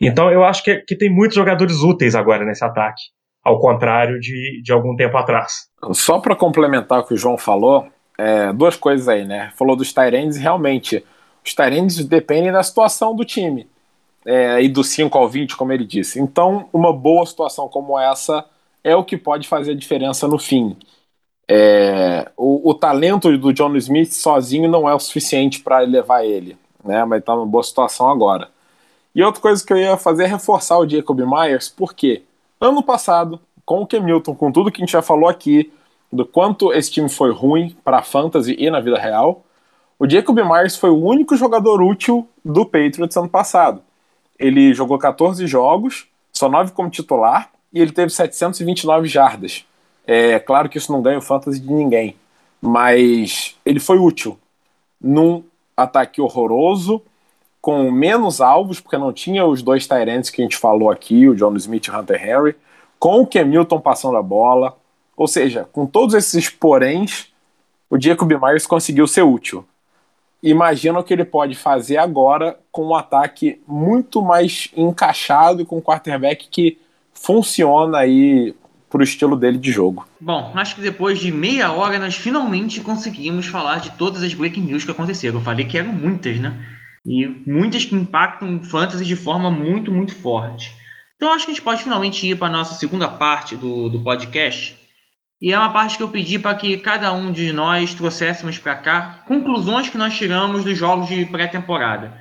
Então 0.00 0.30
eu 0.30 0.44
acho 0.44 0.64
que, 0.64 0.76
que 0.78 0.96
tem 0.96 1.10
muitos 1.10 1.34
jogadores 1.34 1.82
úteis 1.82 2.14
agora 2.14 2.44
nesse 2.44 2.64
ataque, 2.64 3.02
ao 3.44 3.58
contrário 3.60 4.18
de, 4.18 4.62
de 4.62 4.72
algum 4.72 4.96
tempo 4.96 5.16
atrás. 5.16 5.68
Só 5.92 6.18
para 6.18 6.34
complementar 6.34 7.00
o 7.00 7.04
que 7.04 7.14
o 7.14 7.16
João 7.16 7.36
falou, 7.36 7.86
é, 8.16 8.52
duas 8.52 8.76
coisas 8.76 9.08
aí, 9.08 9.24
né? 9.24 9.52
Falou 9.56 9.76
dos 9.76 9.92
Tyrands, 9.92 10.36
realmente, 10.36 11.04
os 11.44 11.54
Tyrands 11.54 12.04
dependem 12.04 12.52
da 12.52 12.62
situação 12.62 13.14
do 13.14 13.24
time. 13.24 13.68
É, 14.26 14.62
e 14.62 14.68
do 14.68 14.84
5 14.84 15.16
ao 15.16 15.26
20, 15.26 15.56
como 15.56 15.72
ele 15.72 15.86
disse. 15.86 16.20
Então, 16.20 16.68
uma 16.74 16.92
boa 16.92 17.24
situação 17.24 17.68
como 17.68 17.98
essa 17.98 18.44
é 18.84 18.94
o 18.94 19.02
que 19.02 19.16
pode 19.16 19.48
fazer 19.48 19.72
a 19.72 19.74
diferença 19.74 20.28
no 20.28 20.38
fim. 20.38 20.76
É, 21.48 22.30
o, 22.36 22.70
o, 22.70 22.74
talento 22.74 23.36
do 23.38 23.52
John 23.52 23.74
Smith 23.76 24.12
sozinho 24.12 24.70
não 24.70 24.88
é 24.88 24.94
o 24.94 24.98
suficiente 25.00 25.60
para 25.60 25.80
levar 25.80 26.24
ele, 26.24 26.56
né? 26.84 27.02
Mas 27.06 27.20
está 27.20 27.34
numa 27.34 27.46
boa 27.46 27.64
situação 27.64 28.10
agora. 28.10 28.48
E 29.14 29.22
outra 29.22 29.40
coisa 29.40 29.64
que 29.64 29.72
eu 29.72 29.76
ia 29.76 29.96
fazer 29.96 30.24
é 30.24 30.26
reforçar 30.26 30.78
o 30.78 30.88
Jacob 30.88 31.18
Myers, 31.20 31.68
porque 31.68 32.22
ano 32.60 32.82
passado, 32.82 33.40
com 33.64 33.82
o 33.82 34.00
Newton, 34.00 34.34
com 34.34 34.52
tudo 34.52 34.70
que 34.70 34.80
a 34.80 34.84
gente 34.84 34.92
já 34.92 35.02
falou 35.02 35.28
aqui, 35.28 35.72
do 36.12 36.24
quanto 36.24 36.72
esse 36.72 36.90
time 36.90 37.08
foi 37.08 37.32
ruim 37.32 37.76
para 37.84 37.98
a 37.98 38.02
fantasy 38.02 38.56
e 38.58 38.70
na 38.70 38.80
vida 38.80 38.98
real, 38.98 39.44
o 39.98 40.08
Jacob 40.08 40.36
Myers 40.36 40.76
foi 40.76 40.90
o 40.90 41.02
único 41.02 41.36
jogador 41.36 41.82
útil 41.82 42.26
do 42.44 42.64
Patriots 42.64 43.16
ano 43.16 43.28
passado. 43.28 43.82
Ele 44.38 44.72
jogou 44.72 44.98
14 44.98 45.46
jogos, 45.46 46.06
só 46.32 46.48
9 46.48 46.72
como 46.72 46.88
titular, 46.88 47.50
e 47.72 47.80
ele 47.80 47.92
teve 47.92 48.10
729 48.10 49.06
jardas. 49.06 49.64
É 50.06 50.38
claro 50.38 50.68
que 50.68 50.78
isso 50.78 50.90
não 50.90 51.02
ganha 51.02 51.18
o 51.18 51.22
fantasy 51.22 51.60
de 51.60 51.72
ninguém, 51.72 52.16
mas 52.60 53.56
ele 53.64 53.78
foi 53.78 53.98
útil 53.98 54.38
num 55.00 55.44
ataque 55.76 56.20
horroroso 56.20 57.02
com 57.60 57.90
menos 57.90 58.40
alvos, 58.40 58.80
porque 58.80 58.96
não 58.96 59.12
tinha 59.12 59.44
os 59.44 59.62
dois 59.62 59.86
Tyrants 59.86 60.30
que 60.30 60.40
a 60.40 60.44
gente 60.44 60.56
falou 60.56 60.90
aqui, 60.90 61.28
o 61.28 61.34
John 61.34 61.54
Smith 61.56 61.86
e 61.86 61.90
o 61.90 61.98
Hunter 61.98 62.22
Henry, 62.22 62.56
com 62.98 63.20
o 63.20 63.26
Kemilton 63.26 63.80
passando 63.80 64.16
a 64.16 64.22
bola. 64.22 64.76
Ou 65.16 65.28
seja, 65.28 65.68
com 65.70 65.84
todos 65.84 66.14
esses 66.14 66.48
poréns, 66.48 67.28
o 67.90 68.00
Jacob 68.00 68.30
Myers 68.30 68.66
conseguiu 68.66 69.06
ser 69.06 69.22
útil. 69.22 69.64
Imagina 70.42 70.98
o 70.98 71.04
que 71.04 71.12
ele 71.12 71.24
pode 71.24 71.54
fazer 71.54 71.98
agora 71.98 72.58
com 72.72 72.86
um 72.86 72.94
ataque 72.94 73.60
muito 73.66 74.22
mais 74.22 74.70
encaixado 74.74 75.60
e 75.60 75.66
com 75.66 75.78
um 75.78 75.82
quarterback 75.82 76.48
que 76.48 76.78
funciona 77.12 77.98
aí 77.98 78.54
pro 78.88 79.02
estilo 79.02 79.36
dele 79.36 79.58
de 79.58 79.70
jogo. 79.70 80.06
Bom, 80.18 80.50
acho 80.54 80.74
que 80.74 80.80
depois 80.80 81.18
de 81.18 81.30
meia 81.30 81.70
hora 81.72 81.98
nós 81.98 82.16
finalmente 82.16 82.80
conseguimos 82.80 83.46
falar 83.46 83.80
de 83.80 83.90
todas 83.92 84.22
as 84.22 84.32
breaking 84.32 84.62
news 84.62 84.84
que 84.84 84.90
aconteceram. 84.90 85.38
Eu 85.38 85.44
falei 85.44 85.66
que 85.66 85.76
eram 85.76 85.92
muitas, 85.92 86.40
né? 86.40 86.54
E 87.04 87.26
muitas 87.46 87.84
que 87.84 87.94
impactam 87.94 88.56
o 88.56 88.64
fantasy 88.64 89.04
de 89.04 89.16
forma 89.16 89.50
muito, 89.50 89.90
muito 89.90 90.14
forte. 90.14 90.74
Então 91.16 91.32
acho 91.32 91.44
que 91.44 91.52
a 91.52 91.54
gente 91.54 91.62
pode 91.62 91.82
finalmente 91.82 92.26
ir 92.26 92.36
para 92.36 92.48
a 92.48 92.50
nossa 92.50 92.74
segunda 92.74 93.08
parte 93.08 93.56
do, 93.56 93.88
do 93.88 94.02
podcast. 94.02 94.78
E 95.40 95.52
é 95.52 95.58
uma 95.58 95.72
parte 95.72 95.96
que 95.96 96.02
eu 96.02 96.08
pedi 96.10 96.38
para 96.38 96.54
que 96.54 96.76
cada 96.76 97.12
um 97.12 97.32
de 97.32 97.52
nós 97.52 97.94
trouxéssemos 97.94 98.58
para 98.58 98.74
cá 98.74 99.24
conclusões 99.26 99.88
que 99.88 99.96
nós 99.96 100.16
tiramos 100.16 100.64
dos 100.64 100.76
jogos 100.76 101.08
de 101.08 101.24
pré-temporada. 101.24 102.18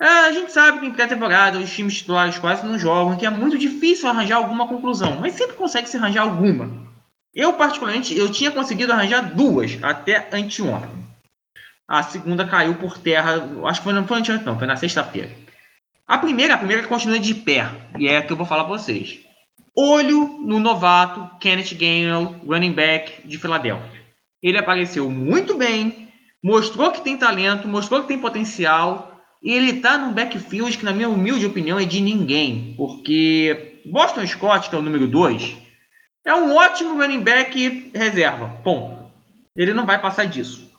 É, 0.00 0.06
a 0.06 0.32
gente 0.32 0.52
sabe 0.52 0.80
que 0.80 0.86
em 0.86 0.92
pré-temporada 0.92 1.58
os 1.58 1.72
times 1.72 1.94
titulares 1.98 2.38
quase 2.38 2.66
não 2.66 2.78
jogam, 2.78 3.16
que 3.16 3.26
é 3.26 3.30
muito 3.30 3.58
difícil 3.58 4.08
arranjar 4.08 4.36
alguma 4.36 4.68
conclusão, 4.68 5.18
mas 5.20 5.34
sempre 5.34 5.56
consegue 5.56 5.88
se 5.88 5.96
arranjar 5.96 6.22
alguma. 6.22 6.84
Eu, 7.34 7.52
particularmente, 7.54 8.16
eu 8.16 8.30
tinha 8.30 8.52
conseguido 8.52 8.92
arranjar 8.92 9.34
duas 9.34 9.76
até 9.82 10.28
anteontem. 10.32 11.03
A 11.86 12.02
segunda 12.02 12.46
caiu 12.46 12.74
por 12.76 12.98
terra, 12.98 13.46
acho 13.64 13.80
que 13.80 13.84
foi, 13.84 13.92
não 13.92 14.06
foi 14.06 14.18
anteontem, 14.18 14.46
não, 14.46 14.58
foi 14.58 14.66
na 14.66 14.76
sexta-feira. 14.76 15.30
A 16.06 16.18
primeira, 16.18 16.54
a 16.54 16.58
primeira 16.58 16.86
continua 16.86 17.18
de 17.18 17.34
pé, 17.34 17.68
e 17.98 18.08
é 18.08 18.18
a 18.18 18.22
que 18.22 18.32
eu 18.32 18.36
vou 18.36 18.46
falar 18.46 18.64
para 18.64 18.72
vocês. 18.72 19.20
Olho 19.76 20.38
no 20.40 20.58
novato 20.58 21.28
Kenneth 21.40 21.74
Gainwell, 21.74 22.40
running 22.46 22.72
back 22.72 23.26
de 23.26 23.38
Filadélfia. 23.38 24.02
Ele 24.42 24.58
apareceu 24.58 25.10
muito 25.10 25.56
bem, 25.56 26.08
mostrou 26.42 26.90
que 26.90 27.02
tem 27.02 27.16
talento, 27.16 27.68
mostrou 27.68 28.02
que 28.02 28.08
tem 28.08 28.18
potencial, 28.18 29.20
e 29.42 29.52
ele 29.52 29.80
tá 29.80 29.98
num 29.98 30.12
backfield 30.12 30.78
que, 30.78 30.84
na 30.84 30.92
minha 30.92 31.08
humilde 31.08 31.44
opinião, 31.44 31.78
é 31.78 31.84
de 31.84 32.00
ninguém, 32.00 32.74
porque 32.78 33.80
Boston 33.84 34.26
Scott, 34.26 34.70
que 34.70 34.74
é 34.74 34.78
o 34.78 34.82
número 34.82 35.06
2, 35.06 35.56
é 36.24 36.34
um 36.34 36.54
ótimo 36.54 36.98
running 36.98 37.20
back 37.20 37.90
reserva. 37.94 38.48
Ponto. 38.64 39.04
Ele 39.54 39.74
não 39.74 39.84
vai 39.84 40.00
passar 40.00 40.24
disso. 40.24 40.72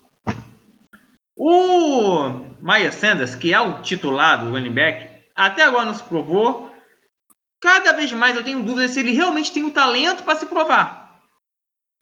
O 1.35 2.45
Maya 2.61 2.91
Sanders, 2.91 3.35
que 3.35 3.53
é 3.53 3.59
o 3.59 3.81
titular 3.81 4.43
do 4.43 4.51
running 4.51 4.71
back, 4.71 5.09
até 5.35 5.63
agora 5.63 5.85
não 5.85 5.93
se 5.93 6.03
provou. 6.03 6.73
Cada 7.59 7.91
vez 7.93 8.11
mais 8.13 8.35
eu 8.35 8.43
tenho 8.43 8.63
dúvidas 8.63 8.91
se 8.91 8.99
ele 9.01 9.11
realmente 9.11 9.51
tem 9.51 9.63
o 9.63 9.71
talento 9.71 10.23
para 10.23 10.37
se 10.37 10.45
provar. 10.45 11.19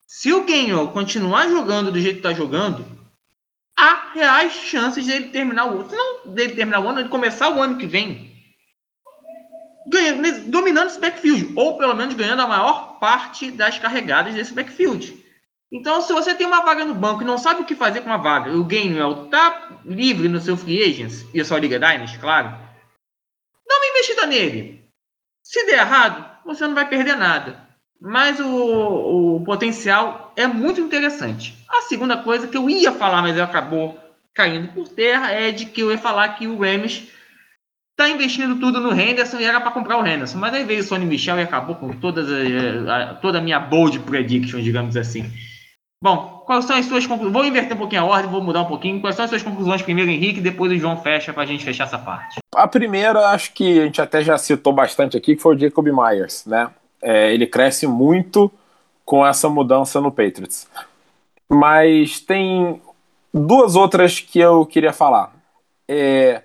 Se 0.05 0.31
o 0.31 0.43
Gainwell 0.43 0.89
continuar 0.89 1.49
jogando 1.49 1.91
do 1.91 1.99
jeito 1.99 2.21
que 2.21 2.27
está 2.27 2.33
jogando, 2.33 2.85
há 3.75 4.11
reais 4.13 4.53
chances 4.53 5.07
dele 5.07 5.29
terminar 5.29 5.65
o 5.65 5.79
ano. 5.79 5.89
Se 5.89 5.95
não 5.95 6.27
dele 6.27 6.53
terminar 6.53 6.81
o 6.81 6.87
ano, 6.87 6.99
ele 6.99 7.09
começar 7.09 7.49
o 7.49 7.61
ano 7.61 7.77
que 7.77 7.87
vem 7.87 8.31
ganhando, 9.87 10.51
dominando 10.51 10.87
esse 10.87 10.99
backfield, 10.99 11.53
ou 11.55 11.77
pelo 11.77 11.95
menos 11.95 12.13
ganhando 12.13 12.41
a 12.41 12.47
maior 12.47 12.99
parte 12.99 13.49
das 13.49 13.79
carregadas 13.79 14.35
desse 14.35 14.53
backfield. 14.53 15.22
Então, 15.73 16.03
se 16.03 16.13
você 16.13 16.35
tem 16.35 16.45
uma 16.45 16.61
vaga 16.61 16.85
no 16.85 16.93
banco 16.93 17.23
e 17.23 17.25
não 17.25 17.39
sabe 17.39 17.63
o 17.63 17.65
que 17.65 17.73
fazer 17.73 18.01
com 18.01 18.13
a 18.13 18.17
vaga, 18.17 18.55
o 18.55 18.63
Gainwell 18.63 19.25
tá 19.25 19.79
livre 19.83 20.29
no 20.29 20.39
seu 20.39 20.55
free 20.55 20.83
agents, 20.83 21.25
e 21.33 21.41
a 21.41 21.45
sua 21.45 21.57
Liga 21.57 21.79
Dynasty, 21.79 22.19
claro, 22.19 22.49
dá 23.67 23.75
uma 23.75 23.87
investida 23.87 24.27
nele. 24.27 24.85
Se 25.43 25.65
der 25.65 25.79
errado, 25.79 26.23
você 26.45 26.67
não 26.67 26.75
vai 26.75 26.87
perder 26.87 27.17
nada. 27.17 27.67
Mas 27.99 28.39
o, 28.39 29.37
o 29.37 29.43
potencial 29.43 30.31
é 30.35 30.45
muito 30.45 30.79
interessante. 30.79 31.57
A 31.67 31.81
segunda 31.81 32.17
coisa 32.17 32.47
que 32.47 32.55
eu 32.55 32.69
ia 32.69 32.91
falar, 32.91 33.23
mas 33.23 33.39
acabou 33.39 33.97
caindo 34.31 34.73
por 34.73 34.87
terra, 34.87 35.31
é 35.31 35.51
de 35.51 35.65
que 35.65 35.81
eu 35.81 35.91
ia 35.91 35.97
falar 35.97 36.29
que 36.35 36.45
o 36.45 36.59
Rams 36.59 37.07
está 37.91 38.09
investindo 38.09 38.59
tudo 38.59 38.79
no 38.79 38.93
Henderson 38.93 39.39
e 39.39 39.45
era 39.45 39.59
para 39.59 39.71
comprar 39.71 39.97
o 39.97 40.05
Henderson. 40.05 40.37
Mas 40.37 40.53
aí 40.53 40.63
veio 40.63 40.81
o 40.81 40.83
Sonny 40.83 41.05
Michel 41.05 41.39
e 41.39 41.41
acabou 41.41 41.75
com 41.75 41.93
todas 41.93 42.27
a, 42.29 42.95
a, 42.95 43.13
toda 43.15 43.39
a 43.39 43.41
minha 43.41 43.59
bold 43.59 43.97
prediction, 44.01 44.59
digamos 44.61 44.95
assim. 44.95 45.31
Bom, 46.03 46.43
quais 46.45 46.65
são 46.65 46.75
as 46.75 46.85
suas 46.85 47.07
conclusões? 47.07 47.31
Vou 47.31 47.45
inverter 47.45 47.77
um 47.77 47.79
pouquinho 47.79 48.01
a 48.01 48.05
ordem, 48.05 48.29
vou 48.29 48.43
mudar 48.43 48.63
um 48.63 48.65
pouquinho. 48.65 48.99
Quais 48.99 49.15
são 49.15 49.23
as 49.23 49.29
suas 49.29 49.41
conclusões 49.41 49.81
primeiro, 49.81 50.11
Henrique, 50.11 50.41
depois 50.41 50.69
o 50.69 50.75
João 50.75 50.97
fecha 50.97 51.31
para 51.31 51.43
a 51.43 51.45
gente 51.45 51.63
fechar 51.63 51.85
essa 51.85 51.97
parte? 51.97 52.39
A 52.53 52.67
primeira, 52.67 53.29
acho 53.29 53.53
que 53.53 53.79
a 53.79 53.85
gente 53.85 54.01
até 54.01 54.21
já 54.21 54.37
citou 54.37 54.73
bastante 54.73 55.15
aqui, 55.15 55.33
que 55.33 55.41
foi 55.41 55.55
o 55.55 55.57
Jacob 55.57 55.87
Myers, 55.87 56.45
né? 56.45 56.69
É, 57.01 57.33
ele 57.33 57.47
cresce 57.47 57.87
muito 57.87 58.51
com 59.05 59.25
essa 59.25 59.47
mudança 59.47 60.01
no 60.01 60.11
Patriots. 60.11 60.67
Mas 61.49 62.19
tem 62.19 62.81
duas 63.33 63.77
outras 63.77 64.19
que 64.19 64.39
eu 64.39 64.65
queria 64.65 64.91
falar. 64.91 65.31
É, 65.87 66.43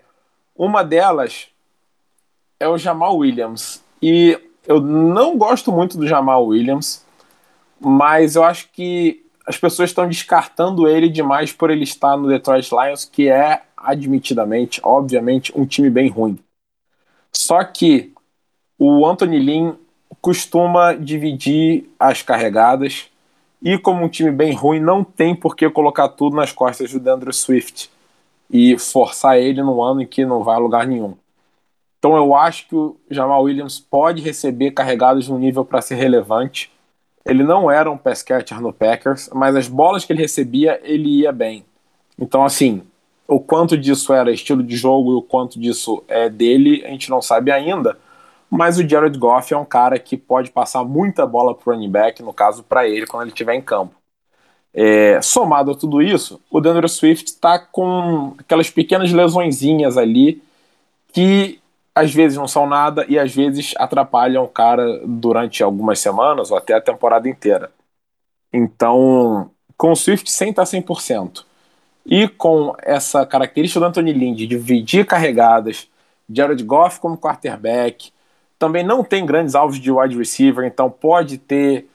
uma 0.55 0.85
delas 0.85 1.49
é 2.61 2.69
o 2.69 2.79
Jamal 2.79 3.17
Williams. 3.17 3.83
E 4.01 4.39
eu 4.69 4.81
não 4.81 5.37
gosto 5.37 5.73
muito 5.73 5.99
do 5.99 6.07
Jamal 6.07 6.47
Williams, 6.47 7.05
mas 7.81 8.37
eu 8.37 8.45
acho 8.45 8.69
que 8.73 9.27
as 9.49 9.57
pessoas 9.57 9.89
estão 9.89 10.07
descartando 10.07 10.87
ele 10.87 11.09
demais 11.09 11.55
por 11.55 11.71
ele 11.71 11.83
estar 11.83 12.19
no 12.19 12.29
Detroit 12.29 12.71
Lions, 12.71 13.07
que 13.07 13.31
é 13.31 13.63
admitidamente, 13.75 14.79
obviamente, 14.85 15.51
um 15.59 15.65
time 15.65 15.89
bem 15.89 16.11
ruim. 16.11 16.39
Só 17.33 17.65
que 17.65 18.13
o 18.79 19.07
Anthony 19.07 19.39
Lynn 19.39 19.73
costuma 20.21 20.93
dividir 20.93 21.89
as 21.99 22.21
carregadas 22.21 23.09
e 23.63 23.79
como 23.79 24.05
um 24.05 24.09
time 24.09 24.31
bem 24.31 24.53
ruim, 24.53 24.81
não 24.81 25.03
tem 25.03 25.35
por 25.35 25.57
que 25.57 25.69
colocar 25.71 26.11
tudo 26.11 26.37
nas 26.37 26.53
costas 26.53 26.93
do 26.93 27.01
Dandre 27.01 27.33
Swift 27.33 27.91
e 28.51 28.79
forçar 28.79 29.39
ele 29.39 29.63
num 29.63 29.83
ano 29.83 30.03
em 30.03 30.07
que 30.07 30.27
não 30.27 30.45
vai 30.45 30.57
a 30.57 30.59
lugar 30.59 30.87
nenhum. 30.87 31.17
Então 31.99 32.15
eu 32.15 32.35
acho 32.35 32.69
que 32.69 32.77
o 32.77 32.97
Jamal 33.11 33.43
Williams 33.43 33.81
pode 33.81 34.21
receber 34.21 34.73
carregadas 34.73 35.27
no 35.27 35.39
nível 35.39 35.65
para 35.65 35.81
ser 35.81 35.95
relevante. 35.95 36.71
Ele 37.25 37.43
não 37.43 37.71
era 37.71 37.91
um 37.91 37.99
pass 37.99 38.23
catcher 38.23 38.61
no 38.61 38.73
Packers, 38.73 39.29
mas 39.35 39.55
as 39.55 39.69
bolas 39.69 40.05
que 40.05 40.13
ele 40.13 40.23
recebia, 40.23 40.81
ele 40.83 41.21
ia 41.21 41.33
bem. 41.33 41.65
Então, 42.19 42.45
assim, 42.45 42.83
o 43.27 43.39
quanto 43.39 43.77
disso 43.77 44.13
era 44.13 44.33
estilo 44.33 44.63
de 44.63 44.77
jogo 44.77 45.13
e 45.13 45.15
o 45.17 45.23
quanto 45.23 45.61
disso 45.61 46.03
é 46.09 46.29
dele, 46.29 46.83
a 46.85 46.89
gente 46.89 47.11
não 47.11 47.21
sabe 47.21 47.51
ainda. 47.51 47.99
Mas 48.51 48.79
o 48.79 48.89
Jared 48.89 49.19
Goff 49.19 49.53
é 49.53 49.57
um 49.57 49.65
cara 49.65 49.99
que 49.99 50.17
pode 50.17 50.51
passar 50.51 50.83
muita 50.83 51.27
bola 51.27 51.55
pro 51.55 51.73
running 51.73 51.91
back, 51.91 52.23
no 52.23 52.33
caso 52.33 52.63
para 52.63 52.89
ele, 52.89 53.07
quando 53.07 53.25
ele 53.25 53.31
estiver 53.31 53.55
em 53.55 53.61
campo. 53.61 53.95
É, 54.73 55.21
somado 55.21 55.73
a 55.73 55.75
tudo 55.75 56.01
isso, 56.01 56.41
o 56.51 56.61
Daniel 56.61 56.89
Swift 56.89 57.27
está 57.27 57.59
com 57.59 58.35
aquelas 58.39 58.71
pequenas 58.71 59.13
lesõezinhas 59.13 59.97
ali 59.97 60.43
que 61.13 61.61
às 61.99 62.15
vezes 62.15 62.39
não 62.39 62.47
são 62.47 62.67
nada 62.67 63.05
e 63.09 63.19
às 63.19 63.35
vezes 63.35 63.75
atrapalham 63.77 64.45
o 64.45 64.49
cara 64.49 65.01
durante 65.05 65.63
algumas 65.63 65.99
semanas 65.99 66.51
ou 66.51 66.57
até 66.57 66.75
a 66.75 66.81
temporada 66.81 67.29
inteira. 67.29 67.73
Então, 68.53 69.51
com 69.77 69.91
o 69.91 69.97
Swift 69.97 70.31
sem 70.31 70.51
estar 70.51 70.63
100%, 70.63 71.45
e 72.07 72.29
com 72.29 72.75
essa 72.83 73.27
característica 73.27 73.81
do 73.81 73.87
Anthony 73.87 74.13
Lynn 74.13 74.35
de 74.35 74.47
dividir 74.47 75.05
carregadas, 75.07 75.89
Jared 76.31 76.63
Goff 76.63 77.01
como 77.01 77.19
quarterback, 77.19 78.13
também 78.59 78.85
não 78.85 79.03
tem 79.03 79.27
grandes 79.27 79.55
alvos 79.57 79.79
de 79.81 79.91
wide 79.91 80.17
receiver, 80.17 80.65
então 80.65 80.89
pode 80.89 81.37
ter 81.37 81.87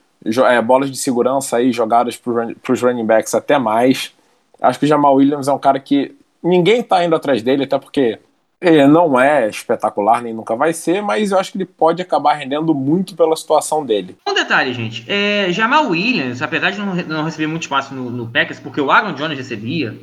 é, 0.48 0.60
bolas 0.60 0.90
de 0.90 0.98
segurança 0.98 1.56
aí 1.56 1.72
jogadas 1.72 2.16
para 2.16 2.72
os 2.72 2.82
running 2.82 3.06
backs 3.06 3.34
até 3.34 3.58
mais. 3.58 4.12
Acho 4.60 4.78
que 4.78 4.84
o 4.84 4.88
Jamal 4.88 5.14
Williams 5.14 5.48
é 5.48 5.52
um 5.52 5.58
cara 5.58 5.80
que 5.80 6.14
ninguém 6.42 6.80
está 6.80 7.04
indo 7.04 7.16
atrás 7.16 7.42
dele, 7.42 7.64
até 7.64 7.78
porque 7.78 8.20
ele 8.68 8.86
não 8.86 9.18
é 9.18 9.48
espetacular, 9.48 10.22
nem 10.22 10.32
nunca 10.32 10.56
vai 10.56 10.72
ser, 10.72 11.02
mas 11.02 11.30
eu 11.30 11.38
acho 11.38 11.52
que 11.52 11.58
ele 11.58 11.66
pode 11.66 12.00
acabar 12.00 12.34
rendendo 12.34 12.74
muito 12.74 13.14
pela 13.14 13.36
situação 13.36 13.84
dele. 13.84 14.16
Um 14.26 14.34
detalhe, 14.34 14.72
gente. 14.72 15.04
É, 15.06 15.48
Jamal 15.50 15.88
Williams, 15.88 16.40
apesar 16.40 16.70
de 16.70 16.78
não, 16.78 16.94
não 16.94 17.24
receber 17.24 17.46
muito 17.46 17.62
espaço 17.62 17.94
no, 17.94 18.10
no 18.10 18.26
Packers, 18.26 18.60
porque 18.60 18.80
o 18.80 18.90
Aaron 18.90 19.14
Jones 19.14 19.36
recebia, 19.36 19.96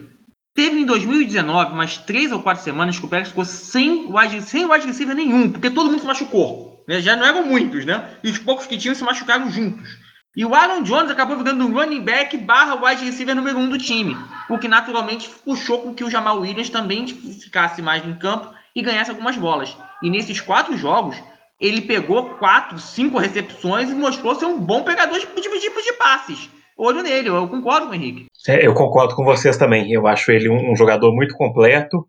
teve 0.53 0.79
em 0.79 0.85
2019 0.85 1.73
umas 1.73 1.97
três 1.97 2.31
ou 2.31 2.41
quatro 2.41 2.63
semanas 2.63 2.99
que 2.99 3.05
o 3.05 3.09
Packers 3.09 3.29
ficou 3.29 3.45
sem 3.45 4.07
wide, 4.11 4.41
sem 4.41 4.65
wide 4.65 4.85
receiver 4.85 5.15
nenhum, 5.15 5.51
porque 5.51 5.69
todo 5.69 5.89
mundo 5.89 6.01
se 6.01 6.07
machucou. 6.07 6.83
Né? 6.87 7.01
Já 7.01 7.15
não 7.15 7.25
eram 7.25 7.45
muitos, 7.45 7.85
né? 7.85 8.09
E 8.23 8.29
os 8.29 8.37
poucos 8.37 8.67
que 8.67 8.77
tinham 8.77 8.95
se 8.95 9.03
machucaram 9.03 9.49
juntos. 9.49 9.97
E 10.35 10.45
o 10.45 10.55
Aaron 10.55 10.83
Jones 10.83 11.11
acabou 11.11 11.37
virando 11.37 11.65
um 11.65 11.73
running 11.73 12.03
back 12.03 12.37
barra 12.37 12.75
wide 12.75 13.03
receiver 13.03 13.35
número 13.35 13.57
um 13.57 13.69
do 13.69 13.77
time, 13.77 14.15
o 14.49 14.57
que 14.57 14.67
naturalmente 14.67 15.29
puxou 15.43 15.81
com 15.81 15.93
que 15.93 16.05
o 16.05 16.09
Jamal 16.09 16.39
Williams 16.39 16.69
também 16.69 17.05
ficasse 17.05 17.81
mais 17.81 18.05
em 18.05 18.13
campo 18.13 18.53
e 18.75 18.81
ganhasse 18.81 19.11
algumas 19.11 19.37
bolas. 19.37 19.77
E 20.01 20.09
nesses 20.09 20.39
quatro 20.39 20.75
jogos, 20.77 21.21
ele 21.59 21.81
pegou 21.81 22.35
quatro, 22.37 22.79
cinco 22.79 23.19
recepções 23.19 23.89
e 23.89 23.93
mostrou 23.93 24.33
ser 24.35 24.45
um 24.45 24.59
bom 24.59 24.83
pegador 24.83 25.19
de 25.19 25.25
tipos 25.25 25.61
de, 25.61 25.69
de 25.69 25.93
passes. 25.93 26.49
Olho 26.77 27.03
nele, 27.03 27.29
eu 27.29 27.47
concordo 27.47 27.85
com 27.85 27.91
o 27.91 27.95
Henrique. 27.95 28.25
É, 28.47 28.65
eu 28.65 28.73
concordo 28.73 29.15
com 29.15 29.23
vocês 29.23 29.57
também. 29.57 29.91
Eu 29.91 30.07
acho 30.07 30.31
ele 30.31 30.49
um, 30.49 30.75
jogador 30.75 31.13
muito 31.13 31.35
completo 31.35 32.07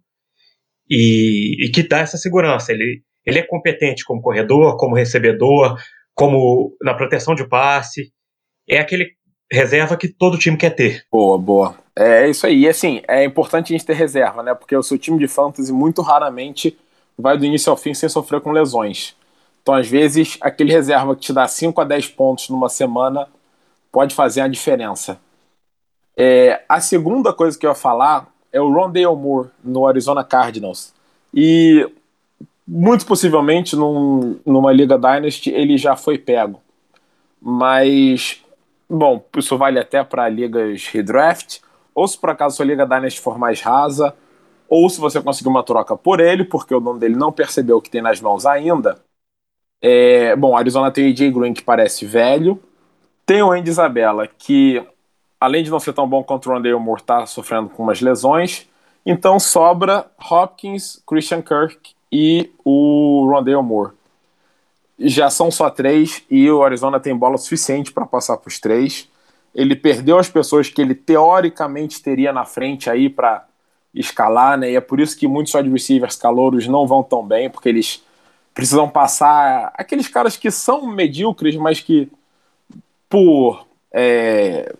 e, 0.88 1.66
e 1.66 1.70
que 1.70 1.86
dá 1.86 1.98
essa 1.98 2.16
segurança. 2.16 2.72
Ele, 2.72 3.02
ele 3.26 3.38
é 3.38 3.46
competente 3.46 4.04
como 4.04 4.22
corredor, 4.22 4.78
como 4.78 4.96
recebedor, 4.96 5.76
como 6.14 6.74
na 6.80 6.94
proteção 6.94 7.34
de 7.34 7.46
passe. 7.46 8.10
É 8.66 8.78
aquele 8.78 9.10
reserva 9.52 9.96
que 9.96 10.08
todo 10.08 10.38
time 10.38 10.56
quer 10.56 10.70
ter. 10.70 11.04
Boa, 11.10 11.38
boa. 11.38 11.74
É 11.94 12.28
isso 12.28 12.46
aí. 12.46 12.60
E 12.60 12.68
assim, 12.68 13.02
é 13.06 13.24
importante 13.24 13.72
a 13.72 13.76
gente 13.76 13.86
ter 13.86 13.94
reserva, 13.94 14.42
né? 14.42 14.54
Porque 14.54 14.74
o 14.74 14.82
seu 14.82 14.98
time 14.98 15.18
de 15.18 15.28
fantasy 15.28 15.72
muito 15.72 16.00
raramente 16.02 16.76
vai 17.18 17.36
do 17.36 17.44
início 17.44 17.70
ao 17.70 17.76
fim 17.76 17.92
sem 17.92 18.08
sofrer 18.08 18.40
com 18.40 18.50
lesões. 18.50 19.14
Então, 19.62 19.74
às 19.74 19.86
vezes, 19.88 20.38
aquele 20.40 20.72
reserva 20.72 21.14
que 21.14 21.20
te 21.20 21.32
dá 21.32 21.46
5 21.46 21.80
a 21.80 21.84
10 21.84 22.08
pontos 22.08 22.48
numa 22.48 22.68
semana 22.68 23.28
pode 23.92 24.14
fazer 24.14 24.40
a 24.40 24.48
diferença. 24.48 25.18
É, 26.16 26.62
a 26.68 26.80
segunda 26.80 27.32
coisa 27.32 27.58
que 27.58 27.66
eu 27.66 27.70
ia 27.70 27.74
falar 27.74 28.28
é 28.52 28.60
o 28.60 28.72
Rondale 28.72 29.06
Moore 29.14 29.50
no 29.62 29.86
Arizona 29.86 30.24
Cardinals. 30.24 30.92
E 31.32 31.88
muito 32.66 33.06
possivelmente 33.06 33.76
num, 33.76 34.40
numa 34.44 34.72
Liga 34.72 34.98
Dynasty 34.98 35.50
ele 35.50 35.76
já 35.76 35.96
foi 35.96 36.18
pego. 36.18 36.60
Mas, 37.40 38.41
bom, 38.92 39.24
isso 39.36 39.56
vale 39.58 39.78
até 39.78 40.04
para 40.04 40.28
ligas 40.28 40.86
redraft, 40.86 41.60
ou 41.94 42.06
se 42.06 42.18
por 42.18 42.30
acaso 42.30 42.56
sua 42.56 42.64
Liga 42.66 42.86
Dynasty 42.86 43.20
for 43.20 43.38
mais 43.38 43.60
rasa, 43.60 44.14
ou 44.68 44.88
se 44.88 45.00
você 45.00 45.20
conseguir 45.20 45.48
uma 45.48 45.62
troca 45.62 45.96
por 45.96 46.20
ele, 46.20 46.44
porque 46.44 46.74
o 46.74 46.80
dono 46.80 46.98
dele 46.98 47.16
não 47.16 47.32
percebeu 47.32 47.78
o 47.78 47.82
que 47.82 47.90
tem 47.90 48.02
nas 48.02 48.20
mãos 48.20 48.46
ainda. 48.46 48.98
É, 49.80 50.34
bom, 50.36 50.56
Arizona 50.56 50.90
tem 50.90 51.06
o 51.06 51.10
AJ 51.10 51.32
Green 51.32 51.52
que 51.54 51.62
parece 51.62 52.06
velho, 52.06 52.62
tem 53.26 53.42
o 53.42 53.50
Andy 53.50 53.68
Isabella 53.68 54.26
que 54.26 54.84
além 55.42 55.64
de 55.64 55.70
não 55.72 55.80
ser 55.80 55.92
tão 55.92 56.08
bom 56.08 56.22
contra 56.22 56.48
o 56.48 56.54
Rondale 56.54 56.78
Moore, 56.78 57.00
está 57.00 57.26
sofrendo 57.26 57.68
com 57.68 57.82
umas 57.82 58.00
lesões. 58.00 58.68
Então 59.04 59.40
sobra 59.40 60.06
Hopkins, 60.30 61.02
Christian 61.04 61.42
Kirk 61.42 61.94
e 62.12 62.52
o 62.64 63.26
Rondale 63.28 63.60
Moore. 63.60 63.92
Já 65.02 65.30
são 65.30 65.50
só 65.50 65.68
três 65.70 66.22
e 66.30 66.50
o 66.50 66.62
Arizona 66.62 67.00
tem 67.00 67.16
bola 67.16 67.36
suficiente 67.36 67.92
para 67.92 68.06
passar 68.06 68.36
para 68.36 68.48
os 68.48 68.58
três. 68.58 69.08
Ele 69.54 69.76
perdeu 69.76 70.18
as 70.18 70.28
pessoas 70.28 70.68
que 70.68 70.80
ele 70.80 70.94
teoricamente 70.94 72.02
teria 72.02 72.32
na 72.32 72.44
frente 72.44 72.88
aí 72.88 73.08
para 73.08 73.46
escalar, 73.94 74.56
né? 74.56 74.70
E 74.72 74.76
é 74.76 74.80
por 74.80 75.00
isso 75.00 75.18
que 75.18 75.28
muitos 75.28 75.52
wide 75.54 75.68
receivers 75.68 76.16
calouros 76.16 76.66
não 76.66 76.86
vão 76.86 77.02
tão 77.02 77.24
bem, 77.24 77.50
porque 77.50 77.68
eles 77.68 78.02
precisam 78.54 78.88
passar 78.88 79.72
aqueles 79.74 80.08
caras 80.08 80.36
que 80.36 80.50
são 80.50 80.86
medíocres, 80.86 81.56
mas 81.56 81.80
que 81.80 82.10
por 83.08 83.66
é, 83.92 84.74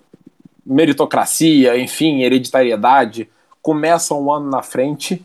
meritocracia, 0.65 1.77
enfim, 1.77 2.23
hereditariedade, 2.23 3.29
começam 3.61 4.23
um 4.23 4.33
ano 4.33 4.51
na 4.51 4.63
frente 4.63 5.23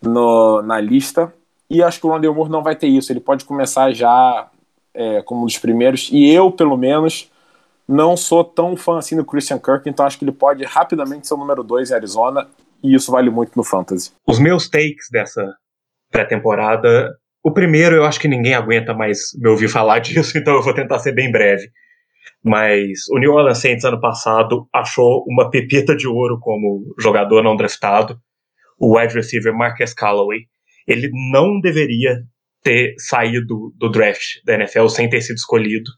no, 0.00 0.62
na 0.62 0.80
lista. 0.80 1.32
E 1.68 1.82
acho 1.82 2.00
que 2.00 2.06
o 2.06 2.10
Rondell 2.10 2.34
Moore 2.34 2.50
não 2.50 2.62
vai 2.62 2.76
ter 2.76 2.86
isso. 2.86 3.12
Ele 3.12 3.20
pode 3.20 3.44
começar 3.44 3.92
já 3.92 4.48
é, 4.94 5.22
como 5.22 5.42
um 5.42 5.46
dos 5.46 5.58
primeiros. 5.58 6.08
E 6.12 6.30
eu, 6.30 6.50
pelo 6.50 6.76
menos, 6.76 7.30
não 7.88 8.16
sou 8.16 8.42
tão 8.42 8.76
fã 8.76 8.98
assim 8.98 9.16
do 9.16 9.24
Christian 9.24 9.58
Kirk, 9.58 9.88
então 9.88 10.06
acho 10.06 10.18
que 10.18 10.24
ele 10.24 10.32
pode 10.32 10.64
rapidamente 10.64 11.26
ser 11.26 11.34
o 11.34 11.38
número 11.38 11.62
2 11.62 11.90
em 11.90 11.94
Arizona. 11.94 12.48
E 12.82 12.94
isso 12.94 13.10
vale 13.10 13.30
muito 13.30 13.52
no 13.56 13.64
Fantasy. 13.64 14.12
Os 14.26 14.38
meus 14.38 14.68
takes 14.68 15.08
dessa 15.10 15.54
pré-temporada. 16.10 17.10
O 17.42 17.52
primeiro, 17.52 17.96
eu 17.96 18.04
acho 18.04 18.20
que 18.20 18.28
ninguém 18.28 18.54
aguenta 18.54 18.92
mais 18.94 19.18
me 19.38 19.48
ouvir 19.48 19.68
falar 19.68 19.98
disso, 20.00 20.36
então 20.36 20.54
eu 20.54 20.62
vou 20.62 20.74
tentar 20.74 20.98
ser 20.98 21.12
bem 21.12 21.30
breve. 21.30 21.68
Mas 22.44 23.08
o 23.10 23.18
New 23.18 23.32
Orleans 23.32 23.58
Saints 23.58 23.84
ano 23.84 24.00
passado 24.00 24.68
achou 24.72 25.24
uma 25.26 25.50
pepita 25.50 25.96
de 25.96 26.06
ouro 26.06 26.38
como 26.40 26.94
jogador 27.00 27.42
não 27.42 27.56
draftado, 27.56 28.18
o 28.78 28.96
wide 28.96 29.14
receiver 29.14 29.54
Marcus 29.54 29.92
Callaway. 29.92 30.40
Ele 30.86 31.10
não 31.32 31.60
deveria 31.60 32.22
ter 32.62 32.94
saído 32.98 33.72
do 33.76 33.90
draft 33.90 34.42
da 34.44 34.54
NFL 34.54 34.88
sem 34.88 35.08
ter 35.08 35.20
sido 35.20 35.36
escolhido. 35.36 35.90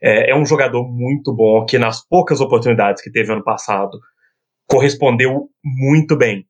É, 0.00 0.30
é 0.30 0.36
um 0.36 0.46
jogador 0.46 0.86
muito 0.88 1.34
bom 1.34 1.64
que 1.64 1.78
nas 1.78 2.06
poucas 2.06 2.40
oportunidades 2.40 3.02
que 3.02 3.10
teve 3.10 3.32
ano 3.32 3.42
passado 3.42 3.98
correspondeu 4.66 5.48
muito 5.64 6.16
bem. 6.16 6.46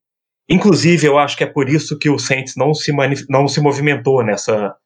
Inclusive, 0.49 1.07
eu 1.07 1.19
acho 1.19 1.37
que 1.37 1.45
é 1.45 1.47
por 1.47 1.69
isso 1.69 1.99
que 1.99 2.09
o 2.09 2.19
Saints 2.19 2.55
não 2.57 2.73
se, 2.73 2.93
não 3.29 3.49
se 3.49 3.61
movimentou 3.61 4.25
nessa, 4.25 4.77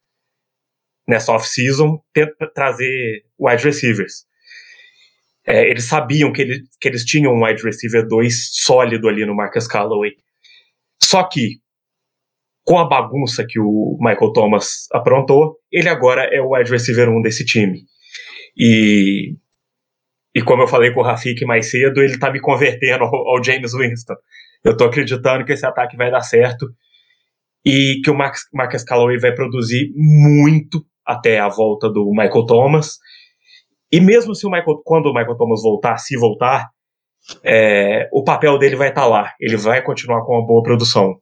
nessa 1.07 1.33
off-season 1.33 2.03
trazer 2.55 3.25
wide 3.39 3.63
receivers. 3.63 4.25
É, 5.47 5.69
eles 5.69 5.85
sabiam 5.85 6.33
que, 6.33 6.43
ele, 6.43 6.63
que 6.81 6.89
eles 6.89 7.05
tinham 7.05 7.35
um 7.35 7.45
wide 7.45 7.63
receiver 7.63 8.07
2 8.07 8.51
sólido 8.53 9.09
ali 9.09 9.27
no 9.27 9.35
Marcus 9.35 9.67
Callaway. 9.67 10.13
Só 11.03 11.25
que, 11.25 11.61
com 12.71 12.79
a 12.79 12.87
bagunça 12.87 13.45
que 13.45 13.59
o 13.59 13.99
Michael 13.99 14.33
Thomas 14.33 14.87
aprontou, 14.93 15.57
ele 15.73 15.89
agora 15.89 16.29
é 16.33 16.41
o 16.41 16.55
wide 16.55 16.71
receiver 16.71 17.09
1 17.09 17.21
desse 17.21 17.45
time. 17.45 17.81
E, 18.57 19.35
e 20.33 20.41
como 20.41 20.63
eu 20.63 20.69
falei 20.69 20.95
com 20.95 21.01
o 21.01 21.03
Rafik 21.03 21.45
mais 21.45 21.69
cedo, 21.69 22.01
ele 22.01 22.17
tá 22.17 22.31
me 22.31 22.41
convertendo 22.41 23.03
ao, 23.03 23.13
ao 23.13 23.43
James 23.43 23.73
Winston. 23.75 24.15
Eu 24.63 24.77
tô 24.77 24.85
acreditando 24.85 25.45
que 25.45 25.53
esse 25.53 25.67
ataque 25.67 25.97
vai 25.97 26.13
dar 26.13 26.21
certo 26.21 26.69
e 27.67 28.01
que 28.05 28.11
o 28.13 28.17
Marcus 28.17 28.85
Callaway 28.85 29.19
vai 29.19 29.35
produzir 29.35 29.91
muito 29.97 30.81
até 31.05 31.41
a 31.41 31.49
volta 31.49 31.91
do 31.91 32.09
Michael 32.13 32.47
Thomas. 32.47 32.99
E 33.91 34.01
mesmo 34.01 34.33
se 34.33 34.47
o 34.47 34.49
Michael, 34.49 34.81
quando 34.85 35.07
o 35.07 35.13
Michael 35.13 35.37
Thomas 35.37 35.61
voltar, 35.61 35.99
se 35.99 36.17
voltar, 36.17 36.69
é, 37.43 38.09
o 38.13 38.23
papel 38.23 38.57
dele 38.59 38.77
vai 38.77 38.91
estar 38.91 39.03
tá 39.03 39.09
lá. 39.09 39.35
Ele 39.41 39.57
vai 39.57 39.83
continuar 39.83 40.25
com 40.25 40.35
uma 40.35 40.47
boa 40.47 40.63
produção. 40.63 41.21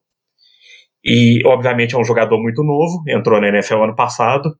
E, 1.08 1.40
obviamente, 1.46 1.94
é 1.94 1.98
um 1.98 2.04
jogador 2.04 2.38
muito 2.38 2.62
novo, 2.62 3.02
entrou 3.08 3.40
na 3.40 3.48
NFL 3.48 3.82
ano 3.82 3.96
passado. 3.96 4.54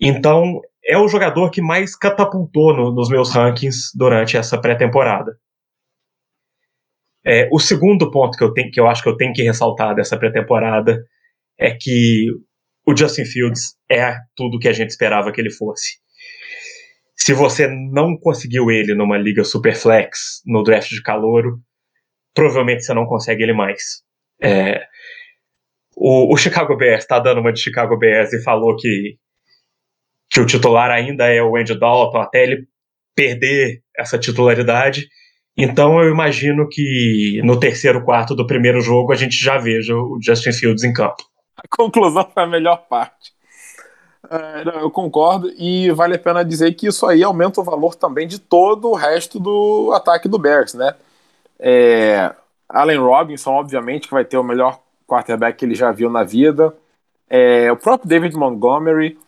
Então, 0.00 0.60
é 0.84 0.98
o 0.98 1.06
jogador 1.06 1.50
que 1.50 1.62
mais 1.62 1.94
catapultou 1.94 2.76
no, 2.76 2.92
nos 2.92 3.08
meus 3.08 3.32
rankings 3.32 3.92
durante 3.94 4.36
essa 4.36 4.60
pré-temporada. 4.60 5.38
É, 7.24 7.48
o 7.52 7.60
segundo 7.60 8.10
ponto 8.10 8.36
que 8.36 8.42
eu, 8.42 8.52
tenho, 8.52 8.72
que 8.72 8.80
eu 8.80 8.88
acho 8.88 9.04
que 9.04 9.08
eu 9.08 9.16
tenho 9.16 9.32
que 9.32 9.44
ressaltar 9.44 9.94
dessa 9.94 10.18
pré-temporada 10.18 11.00
é 11.56 11.70
que 11.70 12.26
o 12.84 12.96
Justin 12.96 13.24
Fields 13.24 13.76
é 13.88 14.16
tudo 14.34 14.58
que 14.58 14.66
a 14.66 14.72
gente 14.72 14.90
esperava 14.90 15.30
que 15.30 15.40
ele 15.40 15.52
fosse. 15.52 15.98
Se 17.14 17.32
você 17.32 17.68
não 17.68 18.16
conseguiu 18.18 18.68
ele 18.68 18.96
numa 18.96 19.16
liga 19.16 19.44
superflex, 19.44 20.42
no 20.44 20.64
draft 20.64 20.88
de 20.88 21.00
calouro, 21.00 21.60
provavelmente 22.34 22.82
você 22.82 22.92
não 22.92 23.06
consegue 23.06 23.44
ele 23.44 23.52
mais. 23.52 24.02
É, 24.42 24.84
o, 25.96 26.32
o, 26.32 26.36
Chicago 26.36 26.76
Bears 26.76 27.02
está 27.02 27.18
dando 27.18 27.40
uma 27.40 27.52
de 27.52 27.60
Chicago 27.60 27.96
Bears 27.98 28.32
e 28.32 28.42
falou 28.42 28.76
que, 28.76 29.16
que 30.30 30.40
o 30.40 30.46
titular 30.46 30.90
ainda 30.90 31.26
é 31.26 31.42
o 31.42 31.56
Andy 31.56 31.78
Dalton, 31.78 32.18
até 32.18 32.42
ele 32.42 32.66
perder 33.14 33.82
essa 33.96 34.18
titularidade. 34.18 35.08
Então 35.56 36.02
eu 36.02 36.10
imagino 36.10 36.66
que 36.68 37.40
no 37.44 37.60
terceiro 37.60 38.04
quarto 38.04 38.34
do 38.34 38.46
primeiro 38.46 38.80
jogo 38.80 39.12
a 39.12 39.16
gente 39.16 39.36
já 39.36 39.58
veja 39.58 39.94
o 39.94 40.18
Justin 40.22 40.52
Fields 40.52 40.82
em 40.82 40.92
campo. 40.92 41.22
A 41.56 41.68
conclusão 41.68 42.28
foi 42.32 42.42
a 42.42 42.46
melhor 42.46 42.86
parte. 42.88 43.32
É, 44.30 44.82
eu 44.82 44.90
concordo, 44.90 45.52
e 45.58 45.90
vale 45.90 46.14
a 46.14 46.18
pena 46.18 46.42
dizer 46.42 46.72
que 46.72 46.86
isso 46.86 47.06
aí 47.06 47.22
aumenta 47.22 47.60
o 47.60 47.64
valor 47.64 47.94
também 47.94 48.26
de 48.26 48.38
todo 48.38 48.88
o 48.88 48.94
resto 48.94 49.38
do 49.38 49.92
ataque 49.92 50.26
do 50.26 50.38
Bears, 50.38 50.72
né? 50.72 50.94
É, 51.58 52.32
Allen 52.68 52.98
Robinson, 52.98 53.50
obviamente, 53.50 54.08
que 54.08 54.14
vai 54.14 54.24
ter 54.24 54.38
o 54.38 54.42
melhor 54.42 54.80
quarterback 55.06 55.58
que 55.58 55.64
ele 55.64 55.74
já 55.74 55.92
viu 55.92 56.10
na 56.10 56.24
vida. 56.24 56.74
É, 57.28 57.70
o 57.72 57.76
próprio 57.76 58.08
David 58.08 58.36
Montgomery. 58.36 59.18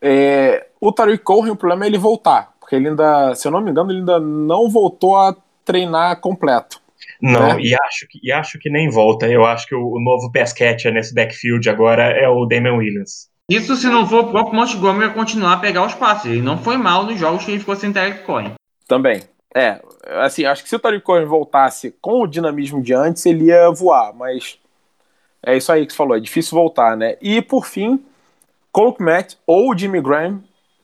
É, 0.00 0.66
o 0.80 0.92
Tariq 0.92 1.24
Cohen, 1.24 1.52
o 1.52 1.56
problema 1.56 1.84
é 1.84 1.88
ele 1.88 1.98
voltar, 1.98 2.52
porque 2.60 2.76
ele 2.76 2.88
ainda, 2.88 3.34
se 3.34 3.48
eu 3.48 3.52
não 3.52 3.60
me 3.60 3.70
engano, 3.70 3.90
ele 3.90 4.00
ainda 4.00 4.20
não 4.20 4.68
voltou 4.68 5.16
a 5.16 5.34
treinar 5.64 6.20
completo. 6.20 6.80
Não, 7.20 7.54
né? 7.54 7.60
e, 7.60 7.74
acho 7.74 8.06
que, 8.08 8.20
e 8.22 8.30
acho 8.30 8.58
que 8.58 8.70
nem 8.70 8.90
volta. 8.90 9.26
Eu 9.26 9.44
acho 9.44 9.66
que 9.66 9.74
o, 9.74 9.80
o 9.80 10.00
novo 10.00 10.30
pass 10.30 10.52
catcher 10.52 10.92
nesse 10.92 11.14
backfield 11.14 11.68
agora 11.68 12.04
é 12.04 12.28
o 12.28 12.44
Damian 12.44 12.74
Williams. 12.74 13.30
Isso 13.48 13.76
se 13.76 13.86
não 13.86 14.06
for 14.06 14.24
o 14.24 14.30
próprio 14.30 14.54
Montgomery 14.54 15.14
continuar 15.14 15.54
a 15.54 15.58
pegar 15.58 15.86
os 15.86 15.94
passes. 15.94 16.30
Ele 16.30 16.42
não 16.42 16.58
foi 16.58 16.76
mal 16.76 17.04
nos 17.04 17.18
jogos 17.18 17.44
que 17.44 17.52
ele 17.52 17.60
ficou 17.60 17.76
sem 17.76 17.92
Tarek 17.92 18.24
Cohen. 18.24 18.54
Também. 18.88 19.22
É, 19.54 19.80
assim, 20.20 20.44
acho 20.44 20.62
que 20.62 20.68
se 20.68 20.76
o 20.76 20.78
Tarek 20.78 21.04
Cohen 21.04 21.24
voltasse 21.24 21.94
com 22.00 22.22
o 22.22 22.26
dinamismo 22.26 22.82
de 22.82 22.92
antes, 22.92 23.24
ele 23.24 23.46
ia 23.46 23.70
voar, 23.70 24.12
mas 24.14 24.58
é 25.46 25.56
isso 25.56 25.70
aí 25.70 25.86
que 25.86 25.92
você 25.92 25.96
falou, 25.96 26.16
é 26.16 26.20
difícil 26.20 26.58
voltar, 26.58 26.96
né? 26.96 27.16
E 27.22 27.40
por 27.40 27.64
fim, 27.64 28.04
Cole 28.72 28.94
Kmet 28.94 29.38
ou 29.46 29.76
Jimmy 29.78 30.00
Graham, 30.00 30.42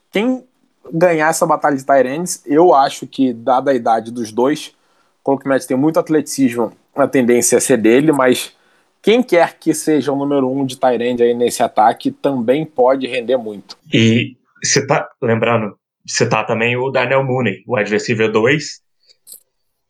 quem 0.09 0.43
ganhar 0.91 1.29
essa 1.29 1.45
batalha 1.45 1.75
de 1.75 1.85
Tyrands, 1.85 2.41
eu 2.45 2.73
acho 2.73 3.05
que, 3.05 3.33
dada 3.33 3.71
a 3.71 3.75
idade 3.75 4.11
dos 4.11 4.31
dois, 4.31 4.73
Cole 5.21 5.39
Kmet 5.39 5.67
tem 5.67 5.75
muito 5.75 5.99
atleticismo, 5.99 6.71
a 6.95 7.07
tendência 7.07 7.57
é 7.57 7.59
ser 7.59 7.77
dele, 7.77 8.13
mas 8.13 8.55
quem 9.01 9.21
quer 9.21 9.57
que 9.59 9.73
seja 9.73 10.13
o 10.13 10.15
número 10.15 10.49
um 10.49 10.65
de 10.65 10.77
Tyrande 10.77 11.23
aí 11.23 11.33
nesse 11.33 11.61
ataque 11.61 12.09
também 12.09 12.65
pode 12.65 13.05
render 13.05 13.35
muito. 13.35 13.77
E 13.93 14.37
você 14.63 14.87
tá 14.87 15.09
lembrando, 15.21 15.77
você 16.07 16.27
tá 16.27 16.41
também 16.45 16.77
o 16.77 16.89
Daniel 16.89 17.21
Mooney, 17.21 17.63
o 17.67 17.75
receiver 17.75 18.31
2. 18.31 18.81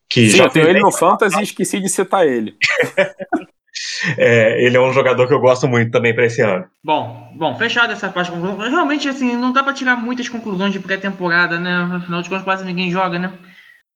Que 0.10 0.30
Sim, 0.30 0.38
já 0.38 0.44
eu 0.46 0.50
tenho 0.50 0.68
ele 0.68 0.80
no 0.80 0.92
Fantasy 0.92 1.40
e 1.40 1.44
esqueci 1.44 1.80
de 1.80 1.90
citar 1.90 2.26
ele. 2.26 2.56
é, 4.18 4.66
ele 4.66 4.78
é 4.78 4.82
um 4.82 4.94
jogador 4.94 5.28
que 5.28 5.34
eu 5.34 5.40
gosto 5.40 5.68
muito 5.68 5.92
também 5.92 6.14
para 6.14 6.26
esse 6.26 6.42
ano. 6.42 6.66
Bom, 6.84 7.32
bom, 7.36 7.56
fechado 7.56 7.94
essa 7.94 8.10
parte. 8.10 8.32
Realmente, 8.32 9.08
assim, 9.08 9.36
não 9.36 9.52
dá 9.52 9.64
para 9.64 9.74
tirar 9.74 9.96
muitas 9.96 10.30
conclusões 10.30 10.74
de 10.74 10.80
pré-temporada, 10.80 11.60
né? 11.60 11.90
Afinal 11.96 12.22
de 12.22 12.30
contas, 12.30 12.44
quase 12.44 12.66
ninguém 12.66 12.92
joga, 12.92 13.20
né? 13.20 13.34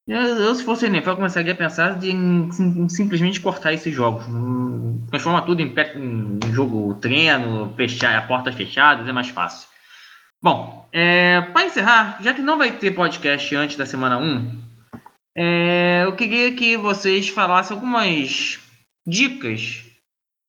Eu, 0.08 0.22
eu 0.22 0.56
se 0.56 0.64
fosse 0.64 0.86
NFL, 0.86 1.16
começaria 1.16 1.52
a 1.52 1.56
pensar 1.56 2.02
em, 2.02 2.50
em, 2.60 2.90
simplesmente 2.90 3.42
cortar 3.42 3.74
esses 3.74 3.94
jogos. 3.94 4.26
Transforma 5.10 5.42
tudo 5.42 5.62
em, 5.62 5.74
em 5.96 6.54
jogo 6.54 6.94
treino, 6.96 7.74
fechar, 7.76 8.26
portas 8.26 8.56
fechadas, 8.56 9.08
é 9.08 9.12
mais 9.12 9.28
fácil. 9.28 9.68
Bom, 10.42 10.88
é, 10.94 11.42
para 11.42 11.66
encerrar, 11.66 12.20
já 12.22 12.34
que 12.34 12.42
não 12.42 12.58
vai 12.58 12.72
ter 12.72 12.92
podcast 12.92 13.54
antes 13.56 13.76
da 13.76 13.86
semana 13.86 14.18
1, 14.18 14.62
é, 15.36 16.04
eu 16.06 16.16
queria 16.16 16.54
que 16.54 16.78
vocês 16.78 17.28
falassem 17.28 17.76
algumas 17.76 18.60
dicas 19.06 19.87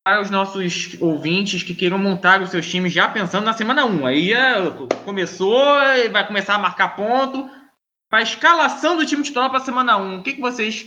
para 0.09 0.23
os 0.23 0.31
nossos 0.31 0.97
ouvintes 1.03 1.63
que 1.63 1.75
queiram 1.75 1.99
montar 1.99 2.41
os 2.41 2.49
seus 2.49 2.67
times 2.67 2.95
já 2.95 3.07
pensando 3.07 3.45
na 3.45 3.53
semana 3.53 3.85
1. 3.85 4.07
Aí 4.07 4.33
é, 4.33 4.55
começou, 5.05 5.63
vai 6.11 6.27
começar 6.27 6.55
a 6.55 6.59
marcar 6.59 6.97
ponto. 6.97 7.47
Para 8.09 8.21
a 8.21 8.23
escalação 8.23 8.97
do 8.97 9.05
time 9.05 9.23
titular 9.23 9.51
para 9.51 9.59
a 9.59 9.63
semana 9.63 9.99
1, 9.99 10.17
o 10.17 10.23
que, 10.23 10.33
que 10.33 10.41
vocês 10.41 10.87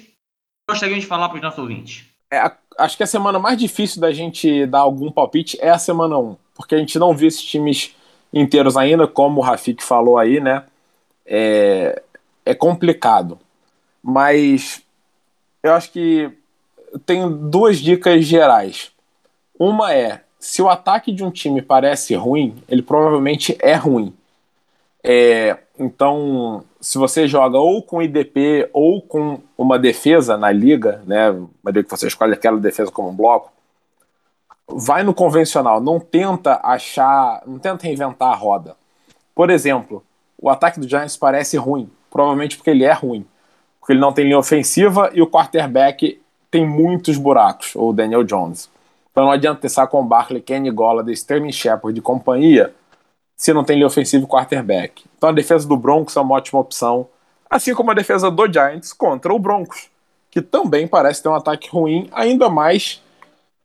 gostariam 0.67 0.97
de 0.97 1.05
falar 1.05 1.30
para 1.30 1.36
os 1.36 1.41
nossos 1.43 1.59
ouvintes? 1.59 2.03
É, 2.32 2.51
acho 2.80 2.97
que 2.97 3.03
a 3.03 3.07
semana 3.07 3.38
mais 3.38 3.59
difícil 3.59 4.01
da 4.01 4.11
gente 4.11 4.65
dar 4.65 4.80
algum 4.80 5.11
palpite 5.11 5.55
é 5.61 5.69
a 5.69 5.78
semana 5.78 6.17
1, 6.17 6.36
porque 6.55 6.74
a 6.74 6.80
gente 6.80 6.97
não 6.97 7.15
viu 7.15 7.28
esses 7.28 7.43
times 7.43 7.95
inteiros 8.34 8.76
ainda, 8.76 9.05
como 9.07 9.39
o 9.39 9.43
Rafik 9.43 9.84
falou 9.84 10.17
aí, 10.17 10.39
né? 10.39 10.63
É, 11.28 12.01
é 12.43 12.55
complicado. 12.55 13.38
Mas 14.01 14.82
eu 15.61 15.74
acho 15.74 15.91
que 15.91 16.32
tenho 17.05 17.30
duas 17.30 17.78
dicas 17.78 18.26
gerais. 18.26 18.91
Uma 19.64 19.93
é: 19.93 20.22
se 20.39 20.59
o 20.59 20.68
ataque 20.68 21.12
de 21.12 21.24
um 21.24 21.30
time 21.30 21.62
parece 21.62 22.16
ruim, 22.16 22.64
ele 22.68 22.82
provavelmente 22.82 23.55
é 23.62 23.76
ruim. 23.76 24.12
É, 25.03 25.55
então, 25.78 26.64
se 26.80 26.97
você 26.97 27.28
joga 27.28 27.59
ou 27.59 27.84
com 27.84 28.01
IDP 28.01 28.68
ou 28.74 29.03
com 29.03 29.39
uma 29.55 29.78
defesa 29.78 30.36
na 30.36 30.51
liga, 30.51 31.03
né, 31.05 31.30
liga 31.68 31.84
que 31.84 31.91
você 31.91 32.07
escolhe 32.07 32.34
aquela 32.34 32.59
defesa 32.59 32.89
como 32.89 33.09
um 33.09 33.16
bloco, 33.16 33.51
vai 34.68 35.03
no 35.03 35.14
convencional, 35.14 35.80
não 35.80 35.99
tenta 35.99 36.59
achar, 36.64 37.43
não 37.45 37.59
tenta 37.59 37.86
reinventar 37.86 38.30
a 38.30 38.36
roda. 38.36 38.76
Por 39.36 39.51
exemplo, 39.51 40.03
o 40.41 40.49
ataque 40.49 40.80
do 40.80 40.89
Giants 40.89 41.18
parece 41.18 41.55
ruim, 41.55 41.88
provavelmente 42.09 42.57
porque 42.57 42.72
ele 42.72 42.84
é 42.84 42.93
ruim, 42.93 43.28
porque 43.80 43.93
ele 43.93 43.99
não 43.99 44.12
tem 44.12 44.26
linha 44.26 44.39
ofensiva 44.39 45.12
e 45.14 45.22
o 45.22 45.28
quarterback 45.28 46.20
tem 46.49 46.68
muitos 46.68 47.16
buracos, 47.16 47.76
ou 47.76 47.93
Daniel 47.93 48.24
Jones. 48.24 48.70
Então 49.12 49.26
não 49.26 49.32
adianta 49.32 49.62
testar 49.62 49.88
com 49.88 50.05
Barkley, 50.05 50.41
Kenny 50.41 50.72
Golladay, 50.72 51.14
Sterling 51.14 51.51
Shepard 51.51 51.93
de 51.93 52.01
companhia 52.01 52.74
se 53.36 53.53
não 53.53 53.64
tem 53.64 53.76
linha 53.76 53.88
ofensiva 53.88 54.24
e 54.24 54.28
quarterback. 54.28 55.03
Então 55.18 55.30
a 55.30 55.34
defesa 55.34 55.68
do 55.68 55.76
Broncos 55.76 56.16
é 56.16 56.22
uma 56.22 56.36
ótima 56.36 56.59
opção, 56.59 57.07
assim 57.49 57.74
como 57.74 57.89
a 57.89 57.95
defesa 57.95 58.30
do 58.30 58.51
Giants 58.51 58.93
contra 58.93 59.34
o 59.34 59.39
Broncos, 59.39 59.89
que 60.30 60.41
também 60.41 60.88
parece 60.88 61.24
ter 61.24 61.30
um 61.30 61.36
ataque 61.36 61.68
ruim, 61.70 62.07
ainda 62.12 62.49
mais 62.49 63.01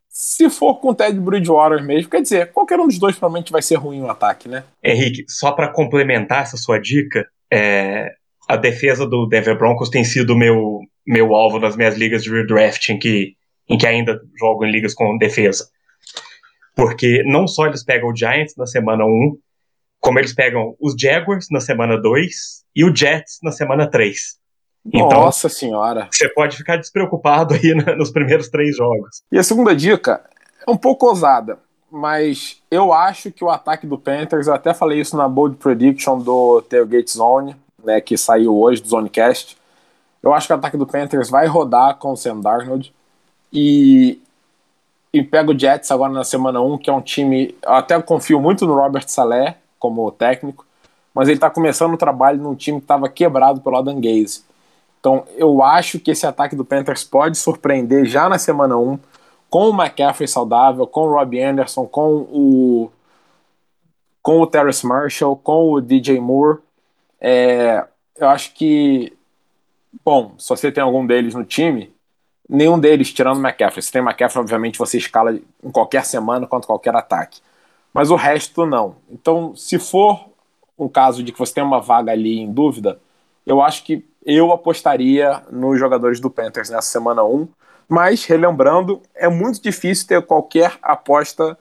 se 0.09 0.49
for 0.49 0.79
com 0.79 0.89
o 0.89 0.95
Ted 0.95 1.19
Bridgewater 1.19 1.83
mesmo, 1.83 2.09
quer 2.09 2.23
dizer, 2.23 2.51
qualquer 2.51 2.79
um 2.79 2.87
dos 2.87 2.97
dois 2.97 3.15
provavelmente 3.15 3.51
vai 3.51 3.61
ser 3.61 3.75
ruim 3.75 3.99
no 3.99 4.09
ataque, 4.09 4.49
né? 4.49 4.63
Henrique, 4.83 5.23
só 5.29 5.51
para 5.51 5.71
complementar 5.71 6.41
essa 6.41 6.57
sua 6.57 6.79
dica, 6.79 7.27
é, 7.53 8.15
a 8.49 8.57
defesa 8.57 9.05
do 9.05 9.27
Denver 9.27 9.55
Broncos 9.55 9.89
tem 9.89 10.03
sido 10.03 10.35
meu 10.35 10.79
meu 11.05 11.33
alvo 11.35 11.59
nas 11.59 11.77
minhas 11.77 11.95
ligas 11.95 12.23
de 12.23 12.29
redraft 12.29 12.89
em 12.89 12.99
que, 12.99 13.36
em 13.69 13.77
que 13.77 13.85
ainda 13.85 14.21
jogo 14.39 14.65
em 14.65 14.71
ligas 14.71 14.93
com 14.93 15.17
defesa. 15.17 15.67
Porque 16.75 17.23
não 17.25 17.47
só 17.47 17.65
eles 17.65 17.83
pegam 17.83 18.09
o 18.09 18.15
Giants 18.15 18.55
na 18.55 18.65
semana 18.65 19.05
1, 19.05 19.37
como 19.99 20.19
eles 20.19 20.33
pegam 20.33 20.75
os 20.79 20.95
Jaguars 20.97 21.47
na 21.51 21.59
semana 21.59 21.99
2 21.99 22.63
e 22.75 22.85
o 22.85 22.95
Jets 22.95 23.39
na 23.41 23.51
semana 23.51 23.89
3. 23.89 24.37
Então, 24.85 25.09
Nossa 25.09 25.49
senhora. 25.49 26.07
Você 26.11 26.29
pode 26.29 26.55
ficar 26.55 26.77
despreocupado 26.77 27.55
aí 27.55 27.73
nos 27.97 28.11
primeiros 28.11 28.47
três 28.49 28.75
jogos. 28.75 29.21
E 29.31 29.37
a 29.37 29.43
segunda 29.43 29.75
dica 29.75 30.23
é 30.65 30.71
um 30.71 30.77
pouco 30.77 31.07
ousada, 31.07 31.59
mas 31.91 32.61
eu 32.71 32.93
acho 32.93 33.31
que 33.31 33.43
o 33.43 33.49
ataque 33.49 33.85
do 33.85 33.97
Panthers, 33.97 34.47
eu 34.47 34.53
até 34.53 34.73
falei 34.73 35.01
isso 35.01 35.17
na 35.17 35.27
Bold 35.27 35.57
Prediction 35.57 36.19
do 36.19 36.61
Tailgate 36.61 37.11
Zone, 37.11 37.55
né, 37.83 37.99
que 37.99 38.17
saiu 38.17 38.57
hoje 38.57 38.81
do 38.81 38.87
Zonecast. 38.87 39.57
Eu 40.23 40.33
acho 40.33 40.47
que 40.47 40.53
o 40.53 40.55
ataque 40.55 40.77
do 40.77 40.87
Panthers 40.87 41.29
vai 41.29 41.47
rodar 41.47 41.97
com 41.97 42.11
o 42.11 42.17
Sam 42.17 42.39
Darnold 42.39 42.93
e, 43.51 44.21
e 45.13 45.23
pega 45.23 45.51
o 45.51 45.57
Jets 45.57 45.91
agora 45.91 46.11
na 46.11 46.23
semana 46.23 46.61
1, 46.61 46.77
que 46.77 46.89
é 46.89 46.93
um 46.93 47.01
time. 47.01 47.55
Até 47.65 48.01
confio 48.01 48.39
muito 48.39 48.65
no 48.65 48.75
Robert 48.75 49.07
Saleh 49.07 49.55
como 49.79 50.11
técnico, 50.11 50.65
mas 51.13 51.27
ele 51.27 51.37
está 51.37 51.49
começando 51.49 51.93
o 51.93 51.97
trabalho 51.97 52.41
num 52.41 52.55
time 52.55 52.79
que 52.79 52.85
estava 52.85 53.09
quebrado 53.09 53.61
pelo 53.61 53.77
Adam 53.77 53.99
Gaze. 53.99 54.43
Então, 54.99 55.25
eu 55.35 55.63
acho 55.63 55.99
que 55.99 56.11
esse 56.11 56.25
ataque 56.25 56.55
do 56.55 56.65
Panthers 56.65 57.03
pode 57.03 57.37
surpreender 57.37 58.05
já 58.05 58.27
na 58.27 58.37
semana 58.37 58.77
1, 58.77 58.99
com 59.49 59.69
o 59.69 59.73
McCaffrey 59.73 60.27
saudável, 60.27 60.85
com 60.85 61.01
o 61.01 61.13
Robbie 61.13 61.41
Anderson, 61.41 61.85
com 61.85 62.27
o 62.29 62.91
com 64.21 64.41
o 64.41 64.47
Terrace 64.47 64.85
Marshall, 64.85 65.37
com 65.37 65.71
o 65.71 65.79
DJ 65.79 66.19
Moore. 66.19 66.59
É, 67.21 67.87
eu 68.17 68.27
acho 68.27 68.53
que, 68.53 69.13
bom, 70.03 70.33
se 70.37 70.49
você 70.49 70.69
tem 70.69 70.83
algum 70.83 71.07
deles 71.07 71.33
no 71.33 71.45
time, 71.45 71.95
nenhum 72.49 72.79
deles, 72.79 73.11
tirando 73.11 73.37
o 73.37 73.41
McCaffrey. 73.41 73.81
Se 73.81 73.91
tem 73.91 74.01
McCaffrey, 74.01 74.41
obviamente 74.41 74.79
você 74.79 74.97
escala 74.97 75.33
em 75.33 75.71
qualquer 75.71 76.05
semana 76.05 76.47
contra 76.47 76.67
qualquer 76.67 76.95
ataque. 76.95 77.39
Mas 77.93 78.09
o 78.11 78.15
resto 78.15 78.65
não. 78.65 78.95
Então, 79.09 79.55
se 79.55 79.79
for 79.79 80.29
um 80.77 80.87
caso 80.87 81.23
de 81.23 81.31
que 81.31 81.39
você 81.39 81.55
tem 81.55 81.63
uma 81.63 81.81
vaga 81.81 82.11
ali 82.11 82.39
em 82.39 82.51
dúvida, 82.51 82.99
eu 83.45 83.61
acho 83.61 83.83
que 83.83 84.05
eu 84.25 84.51
apostaria 84.51 85.41
nos 85.51 85.79
jogadores 85.79 86.19
do 86.19 86.29
Panthers 86.29 86.69
nessa 86.69 86.89
semana 86.89 87.23
1. 87.23 87.47
Mas, 87.89 88.25
relembrando, 88.25 89.01
é 89.15 89.29
muito 89.29 89.61
difícil 89.61 90.07
ter 90.07 90.21
qualquer 90.21 90.73
aposta 90.81 91.57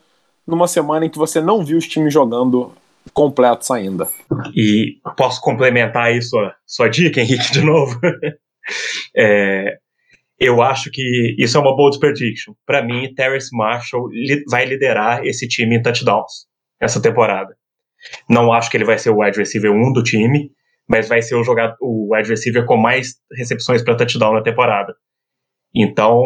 numa 0.47 0.67
semana 0.67 1.07
em 1.07 1.11
que 1.11 1.19
você 1.19 1.41
não 1.41 1.65
viu 1.65 1.79
os 1.79 1.87
times 1.87 2.13
jogando 2.13 2.73
completos 3.15 3.71
ainda. 3.71 4.09
E 4.55 4.99
posso 5.17 5.41
complementar 5.41 6.07
aí 6.07 6.21
sua, 6.21 6.55
sua 6.67 6.89
dica, 6.89 7.21
Henrique, 7.21 7.53
de 7.53 7.61
novo? 7.63 7.99
é, 9.17 9.79
eu 10.39 10.63
acho 10.63 10.91
que 10.91 11.35
isso 11.39 11.57
é 11.57 11.61
uma 11.61 11.75
bold 11.75 11.99
prediction. 11.99 12.55
Para 12.67 12.85
mim, 12.85 13.13
Terrence 13.15 13.49
Marshall 13.53 14.09
li 14.09 14.43
vai 14.51 14.65
liderar 14.65 15.25
esse 15.25 15.49
time 15.49 15.77
em 15.77 15.83
touchdowns 15.83 16.47
essa 16.81 17.01
temporada. 17.01 17.57
Não 18.29 18.53
acho 18.53 18.71
que 18.71 18.77
ele 18.77 18.85
vai 18.85 18.99
ser 18.99 19.11
o 19.11 19.21
wide 19.23 19.39
receiver 19.39 19.73
1 19.73 19.93
do 19.93 20.03
time, 20.03 20.51
mas 20.89 21.09
vai 21.09 21.23
ser 21.23 21.35
o 21.35 21.43
jogador, 21.43 21.77
o 21.81 22.15
wide 22.15 22.29
receiver 22.29 22.65
com 22.67 22.77
mais 22.77 23.15
recepções 23.37 23.83
para 23.83 23.97
touchdown 23.97 24.35
na 24.35 24.43
temporada. 24.43 24.95
Então, 25.75 26.23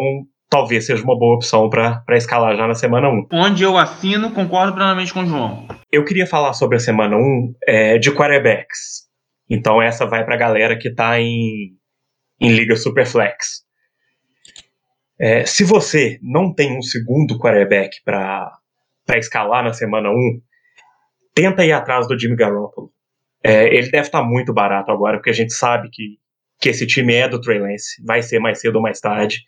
talvez 0.49 0.85
seja 0.85 1.03
uma 1.03 1.17
boa 1.17 1.35
opção 1.35 1.69
para 1.69 2.03
escalar 2.11 2.55
já 2.55 2.67
na 2.67 2.75
semana 2.75 3.09
1. 3.09 3.27
Onde 3.31 3.63
eu 3.63 3.77
assino, 3.77 4.31
concordo 4.31 4.73
plenamente 4.73 5.13
com 5.13 5.21
o 5.21 5.25
João. 5.25 5.67
Eu 5.91 6.03
queria 6.03 6.27
falar 6.27 6.53
sobre 6.53 6.75
a 6.77 6.79
semana 6.79 7.15
1 7.15 7.53
é, 7.65 7.97
de 7.97 8.11
quarterbacks. 8.11 9.09
Então, 9.49 9.81
essa 9.81 10.05
vai 10.05 10.23
para 10.23 10.35
a 10.35 10.37
galera 10.37 10.77
que 10.77 10.89
está 10.89 11.19
em, 11.19 11.71
em 12.39 12.51
Liga 12.51 12.75
Superflex. 12.75 13.63
É, 15.21 15.45
se 15.45 15.63
você 15.63 16.17
não 16.19 16.51
tem 16.51 16.75
um 16.75 16.81
segundo 16.81 17.37
quarterback 17.37 18.01
para 18.03 18.59
escalar 19.17 19.63
na 19.63 19.71
semana 19.71 20.09
1, 20.09 20.41
tenta 21.35 21.63
ir 21.63 21.71
atrás 21.71 22.07
do 22.07 22.17
Jimmy 22.17 22.35
Garoppolo. 22.35 22.91
É, 23.43 23.67
ele 23.67 23.91
deve 23.91 24.07
estar 24.07 24.21
tá 24.21 24.25
muito 24.25 24.51
barato 24.51 24.91
agora, 24.91 25.17
porque 25.17 25.29
a 25.29 25.33
gente 25.33 25.53
sabe 25.53 25.89
que, 25.91 26.17
que 26.59 26.69
esse 26.69 26.87
time 26.87 27.13
é 27.13 27.29
do 27.29 27.39
Trey 27.39 27.59
Lance, 27.59 28.03
vai 28.03 28.23
ser 28.23 28.39
mais 28.39 28.59
cedo 28.59 28.77
ou 28.77 28.81
mais 28.81 28.99
tarde. 28.99 29.43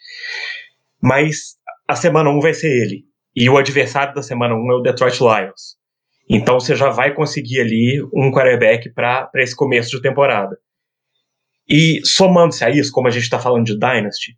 Mas 1.02 1.56
a 1.88 1.96
semana 1.96 2.30
1 2.30 2.40
vai 2.40 2.54
ser 2.54 2.70
ele. 2.70 3.06
E 3.36 3.50
o 3.50 3.58
adversário 3.58 4.14
da 4.14 4.22
semana 4.22 4.54
1 4.54 4.72
é 4.72 4.76
o 4.76 4.82
Detroit 4.82 5.20
Lions. 5.20 5.76
Então 6.30 6.60
você 6.60 6.76
já 6.76 6.92
vai 6.92 7.16
conseguir 7.16 7.62
ali 7.62 8.00
um 8.14 8.30
quarterback 8.32 8.94
para 8.94 9.28
esse 9.38 9.56
começo 9.56 9.90
de 9.90 10.04
temporada. 10.04 10.56
E 11.68 12.00
somando-se 12.06 12.64
a 12.64 12.70
isso, 12.70 12.92
como 12.92 13.08
a 13.08 13.12
gente 13.12 13.24
está 13.24 13.40
falando 13.40 13.66
de 13.66 13.74
Dynasty, 13.74 14.38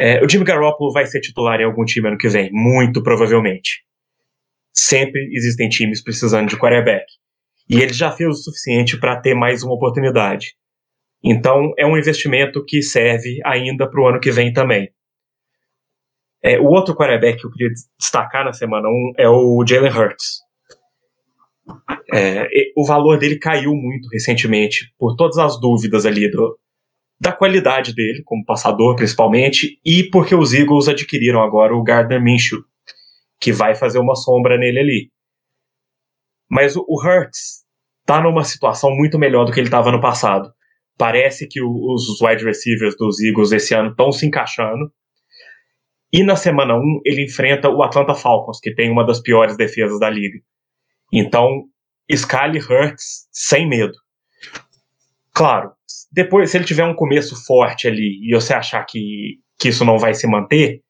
é, 0.00 0.24
o 0.24 0.28
Jimmy 0.28 0.44
Garoppolo 0.44 0.92
vai 0.92 1.04
ser 1.04 1.20
titular 1.20 1.60
em 1.60 1.64
algum 1.64 1.84
time 1.84 2.08
ano 2.08 2.16
que 2.16 2.28
vem, 2.28 2.48
muito 2.50 3.02
provavelmente. 3.02 3.84
Sempre 4.72 5.28
existem 5.32 5.68
times 5.68 6.02
precisando 6.02 6.48
de 6.48 6.56
quarterback. 6.56 7.04
E 7.68 7.80
ele 7.80 7.92
já 7.92 8.10
fez 8.10 8.30
o 8.30 8.42
suficiente 8.42 8.98
para 8.98 9.20
ter 9.20 9.34
mais 9.34 9.62
uma 9.62 9.74
oportunidade. 9.74 10.54
Então, 11.22 11.74
é 11.78 11.86
um 11.86 11.98
investimento 11.98 12.64
que 12.64 12.80
serve 12.80 13.40
ainda 13.44 13.86
para 13.86 14.00
o 14.00 14.08
ano 14.08 14.18
que 14.18 14.30
vem 14.30 14.54
também. 14.54 14.90
É, 16.42 16.58
o 16.58 16.64
outro 16.64 16.96
quarterback 16.96 17.38
que 17.38 17.46
eu 17.46 17.52
queria 17.52 17.70
destacar 17.98 18.42
na 18.42 18.54
semana 18.54 18.88
1 18.88 19.12
é 19.18 19.28
o 19.28 19.62
Jalen 19.68 19.92
Hurts. 19.92 20.40
É, 22.10 22.48
o 22.74 22.86
valor 22.86 23.18
dele 23.18 23.38
caiu 23.38 23.74
muito 23.74 24.08
recentemente 24.10 24.94
por 24.98 25.14
todas 25.14 25.36
as 25.36 25.60
dúvidas 25.60 26.06
ali 26.06 26.30
do, 26.30 26.58
da 27.20 27.32
qualidade 27.32 27.94
dele 27.94 28.22
como 28.24 28.44
passador, 28.44 28.96
principalmente, 28.96 29.78
e 29.84 30.04
porque 30.04 30.34
os 30.34 30.54
Eagles 30.54 30.88
adquiriram 30.88 31.42
agora 31.42 31.74
o 31.74 31.82
Gardner 31.82 32.22
Minshew, 32.22 32.60
que 33.38 33.52
vai 33.52 33.74
fazer 33.74 33.98
uma 33.98 34.14
sombra 34.14 34.56
nele 34.56 34.78
ali. 34.78 35.10
Mas 36.48 36.74
o 36.76 36.84
Hurts 36.88 37.60
tá 38.06 38.22
numa 38.22 38.42
situação 38.42 38.90
muito 38.90 39.18
melhor 39.18 39.44
do 39.44 39.52
que 39.52 39.60
ele 39.60 39.66
estava 39.66 39.92
no 39.92 40.00
passado. 40.00 40.50
Parece 40.96 41.46
que 41.46 41.62
os 41.62 42.20
wide 42.20 42.44
receivers 42.44 42.96
dos 42.96 43.20
Eagles 43.20 43.52
esse 43.52 43.74
ano 43.74 43.90
estão 43.90 44.10
se 44.10 44.26
encaixando. 44.26 44.90
E 46.12 46.24
na 46.24 46.36
semana 46.36 46.74
1 46.74 47.00
ele 47.04 47.24
enfrenta 47.24 47.68
o 47.68 47.82
Atlanta 47.82 48.14
Falcons, 48.14 48.58
que 48.60 48.74
tem 48.74 48.90
uma 48.90 49.06
das 49.06 49.20
piores 49.20 49.56
defesas 49.56 50.00
da 50.00 50.10
liga. 50.10 50.40
Então, 51.12 51.64
Scully 52.10 52.58
Hurts 52.58 53.28
sem 53.30 53.68
medo. 53.68 53.94
Claro, 55.32 55.72
depois, 56.12 56.50
se 56.50 56.56
ele 56.56 56.64
tiver 56.64 56.84
um 56.84 56.94
começo 56.94 57.34
forte 57.44 57.88
ali 57.88 58.20
e 58.22 58.34
você 58.34 58.54
achar 58.54 58.84
que, 58.84 59.38
que 59.58 59.68
isso 59.68 59.84
não 59.84 59.98
vai 59.98 60.14
se 60.14 60.26
manter, 60.26 60.80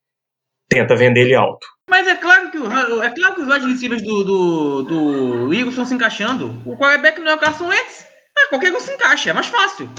tenta 0.68 0.94
vender 0.94 1.22
ele 1.22 1.34
alto. 1.34 1.66
Mas 1.88 2.06
é 2.06 2.14
claro 2.14 2.50
que, 2.50 2.56
é 2.56 3.10
claro 3.10 3.34
que 3.34 3.40
os 3.40 3.48
wide 3.48 3.66
receivers 3.66 4.02
do, 4.02 4.22
do, 4.24 4.82
do 4.82 5.54
Eagles 5.54 5.70
estão 5.70 5.84
se 5.84 5.94
encaixando. 5.94 6.62
O 6.64 6.76
quarterback 6.76 7.20
não 7.20 7.32
é 7.32 7.34
o 7.34 7.38
Carson 7.38 7.66
Wentz. 7.66 8.06
É, 8.38 8.46
qualquer 8.48 8.72
um 8.72 8.78
se 8.78 8.92
encaixa, 8.92 9.30
é 9.30 9.32
mais 9.32 9.48
fácil. 9.48 9.90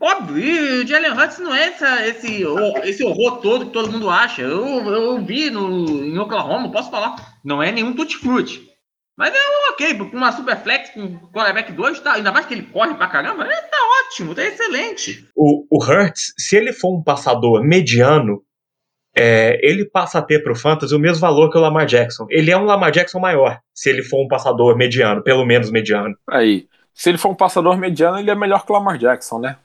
Óbvio, 0.00 0.38
e 0.38 0.82
o 0.82 0.86
Jalen 0.86 1.12
Hurts 1.12 1.38
não 1.38 1.54
é 1.54 1.68
essa, 1.68 2.06
esse, 2.06 2.44
esse 2.84 3.02
horror 3.02 3.38
todo 3.38 3.66
que 3.66 3.72
todo 3.72 3.90
mundo 3.90 4.10
acha. 4.10 4.42
Eu, 4.42 4.66
eu 4.92 5.24
vi 5.24 5.48
no, 5.48 6.04
em 6.04 6.18
Oklahoma, 6.18 6.70
posso 6.70 6.90
falar. 6.90 7.16
Não 7.42 7.62
é 7.62 7.72
nenhum 7.72 7.94
tutti-frutti. 7.94 8.75
Mas 9.16 9.34
é 9.34 9.38
ok, 9.72 9.98
com 9.98 10.16
uma 10.16 10.30
super 10.30 10.56
flex, 10.56 10.90
com 10.90 11.18
quarterback 11.30 11.72
2, 11.72 12.00
tá, 12.00 12.14
ainda 12.14 12.30
mais 12.30 12.44
que 12.44 12.52
ele 12.52 12.64
corre 12.64 12.94
pra 12.94 13.08
caramba, 13.08 13.44
é, 13.44 13.60
tá 13.62 13.76
ótimo, 14.04 14.34
tá 14.34 14.44
excelente. 14.44 15.26
O, 15.34 15.66
o 15.70 15.82
Hurts, 15.82 16.34
se 16.38 16.56
ele 16.56 16.72
for 16.72 16.94
um 16.94 17.02
passador 17.02 17.62
mediano, 17.62 18.42
é, 19.16 19.58
ele 19.62 19.86
passa 19.86 20.18
a 20.18 20.22
ter 20.22 20.42
pro 20.42 20.54
Fantasy 20.54 20.94
o 20.94 20.98
mesmo 20.98 21.20
valor 21.20 21.50
que 21.50 21.56
o 21.56 21.60
Lamar 21.60 21.86
Jackson. 21.86 22.26
Ele 22.28 22.50
é 22.50 22.56
um 22.56 22.64
Lamar 22.64 22.90
Jackson 22.90 23.18
maior, 23.18 23.58
se 23.74 23.88
ele 23.88 24.02
for 24.02 24.22
um 24.22 24.28
passador 24.28 24.76
mediano, 24.76 25.22
pelo 25.22 25.46
menos 25.46 25.70
mediano. 25.70 26.14
Aí, 26.28 26.68
se 26.92 27.08
ele 27.08 27.16
for 27.16 27.30
um 27.30 27.34
passador 27.34 27.78
mediano, 27.78 28.18
ele 28.18 28.30
é 28.30 28.34
melhor 28.34 28.66
que 28.66 28.70
o 28.72 28.74
Lamar 28.74 28.98
Jackson, 28.98 29.38
né? 29.38 29.56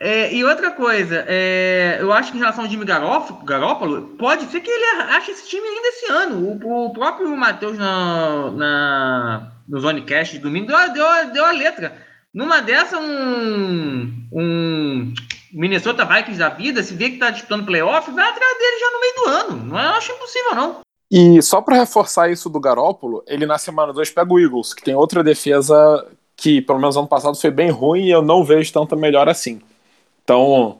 É, 0.02 0.34
e 0.34 0.46
outra 0.46 0.72
coisa, 0.72 1.26
é, 1.28 1.98
eu 2.00 2.14
acho 2.14 2.32
que 2.32 2.38
em 2.38 2.40
relação 2.40 2.64
ao 2.64 2.70
Jimmy 2.70 2.86
Garoppolo, 2.86 4.16
pode 4.18 4.46
ser 4.46 4.62
que 4.62 4.72
ele 4.72 5.02
ache 5.12 5.32
esse 5.32 5.48
time 5.48 5.68
ainda 5.68 5.88
esse 5.90 6.12
ano. 6.12 6.60
O, 6.64 6.86
o 6.86 6.94
próprio 6.94 7.36
Matheus 7.36 7.78
na, 7.78 8.50
na, 8.52 9.52
no 9.68 9.80
Zonecast 9.80 10.38
de 10.38 10.42
domingo 10.42 10.68
deu, 10.68 10.94
deu, 10.94 11.32
deu 11.34 11.46
a 11.46 11.52
letra. 11.52 11.98
Numa 12.34 12.62
dessa, 12.62 12.98
um, 12.98 14.28
um 14.32 15.14
Minnesota 15.52 16.06
Vikings 16.06 16.40
da 16.40 16.50
vida, 16.50 16.82
se 16.82 16.94
vê 16.94 17.10
que 17.10 17.16
está 17.16 17.30
disputando 17.30 17.66
playoff, 17.66 18.10
vai 18.12 18.30
atrás 18.30 18.58
dele 18.58 18.80
já 18.80 18.92
no 18.92 19.00
meio 19.02 19.16
do 19.16 19.26
ano. 19.26 19.66
Não 19.66 19.80
eu 19.80 19.90
acho 19.90 20.14
impossível, 20.14 20.56
não. 20.56 20.80
E 21.12 21.42
só 21.42 21.60
para 21.60 21.76
reforçar 21.76 22.32
isso 22.32 22.50
do 22.50 22.60
Garópolo, 22.60 23.24
ele 23.28 23.46
na 23.46 23.58
semana 23.58 23.92
2 23.92 24.12
pega 24.12 24.32
o 24.32 24.40
Eagles, 24.40 24.74
que 24.74 24.84
tem 24.84 24.96
outra 24.96 25.24
defesa 25.24 26.08
que, 26.38 26.62
pelo 26.62 26.80
menos 26.80 26.96
ano 26.96 27.08
passado, 27.08 27.36
foi 27.36 27.52
bem 27.52 27.70
ruim 27.70 28.06
e 28.06 28.12
eu 28.12 28.22
não 28.22 28.46
vejo 28.46 28.72
tanta 28.72 28.96
melhor 28.96 29.28
assim. 29.28 29.60
Então, 30.30 30.78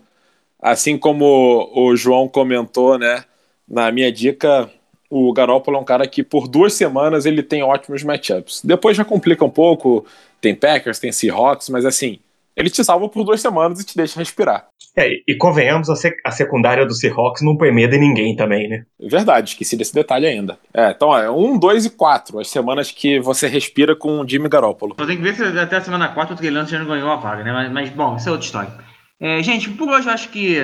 assim 0.62 0.96
como 0.96 1.72
o 1.74 1.96
João 1.96 2.28
comentou, 2.28 3.00
né, 3.00 3.24
na 3.68 3.92
minha 3.92 4.12
dica, 4.12 4.70
o 5.10 5.34
Garoppolo 5.34 5.78
é 5.78 5.80
um 5.80 5.84
cara 5.84 6.08
que 6.08 6.22
por 6.22 6.48
duas 6.48 6.74
semanas 6.74 7.26
ele 7.26 7.42
tem 7.42 7.64
ótimos 7.64 8.04
matchups. 8.04 8.62
Depois 8.64 8.96
já 8.96 9.04
complica 9.04 9.44
um 9.44 9.50
pouco, 9.50 10.06
tem 10.40 10.54
Packers, 10.54 11.00
tem 11.00 11.12
Seahawks, 11.12 11.68
mas 11.70 11.84
assim, 11.84 12.20
ele 12.56 12.70
te 12.70 12.84
salva 12.84 13.10
por 13.10 13.24
duas 13.24 13.42
semanas 13.42 13.82
e 13.82 13.86
te 13.88 13.98
deixa 13.98 14.20
respirar. 14.20 14.68
É, 14.96 15.10
e 15.28 15.36
convenhamos, 15.36 15.90
a, 15.90 15.96
sec 15.96 16.20
a 16.24 16.30
secundária 16.30 16.86
do 16.86 16.94
Seahawks 16.94 17.42
não 17.42 17.58
põe 17.58 17.72
medo 17.72 17.96
em 17.96 18.00
ninguém 18.00 18.36
também, 18.36 18.70
né? 18.70 18.84
Verdade, 19.00 19.50
esqueci 19.50 19.76
desse 19.76 19.96
detalhe 19.96 20.28
ainda. 20.28 20.60
É, 20.72 20.92
então 20.92 21.18
é 21.18 21.32
um, 21.32 21.58
dois 21.58 21.86
e 21.86 21.90
quatro, 21.90 22.38
as 22.38 22.52
semanas 22.52 22.92
que 22.92 23.20
você 23.20 23.48
respira 23.48 23.96
com 23.96 24.20
o 24.20 24.30
Jimmy 24.30 24.48
Garoppolo. 24.48 24.96
Só 25.00 25.08
tem 25.08 25.18
que 25.18 25.24
ver 25.24 25.34
se 25.34 25.44
até 25.58 25.78
a 25.78 25.82
semana 25.82 26.10
4 26.10 26.36
o 26.36 26.38
Trey 26.38 26.54
já 26.68 26.78
não 26.78 26.86
ganhou 26.86 27.10
a 27.10 27.16
vaga, 27.16 27.44
né? 27.44 27.52
Mas, 27.52 27.72
mas 27.72 27.90
bom, 27.90 28.16
isso 28.16 28.30
é 28.30 28.32
outra 28.32 28.46
história. 28.46 28.89
É, 29.22 29.44
gente, 29.44 29.70
por 29.72 29.90
hoje 29.90 30.08
eu 30.08 30.14
acho 30.14 30.30
que 30.30 30.56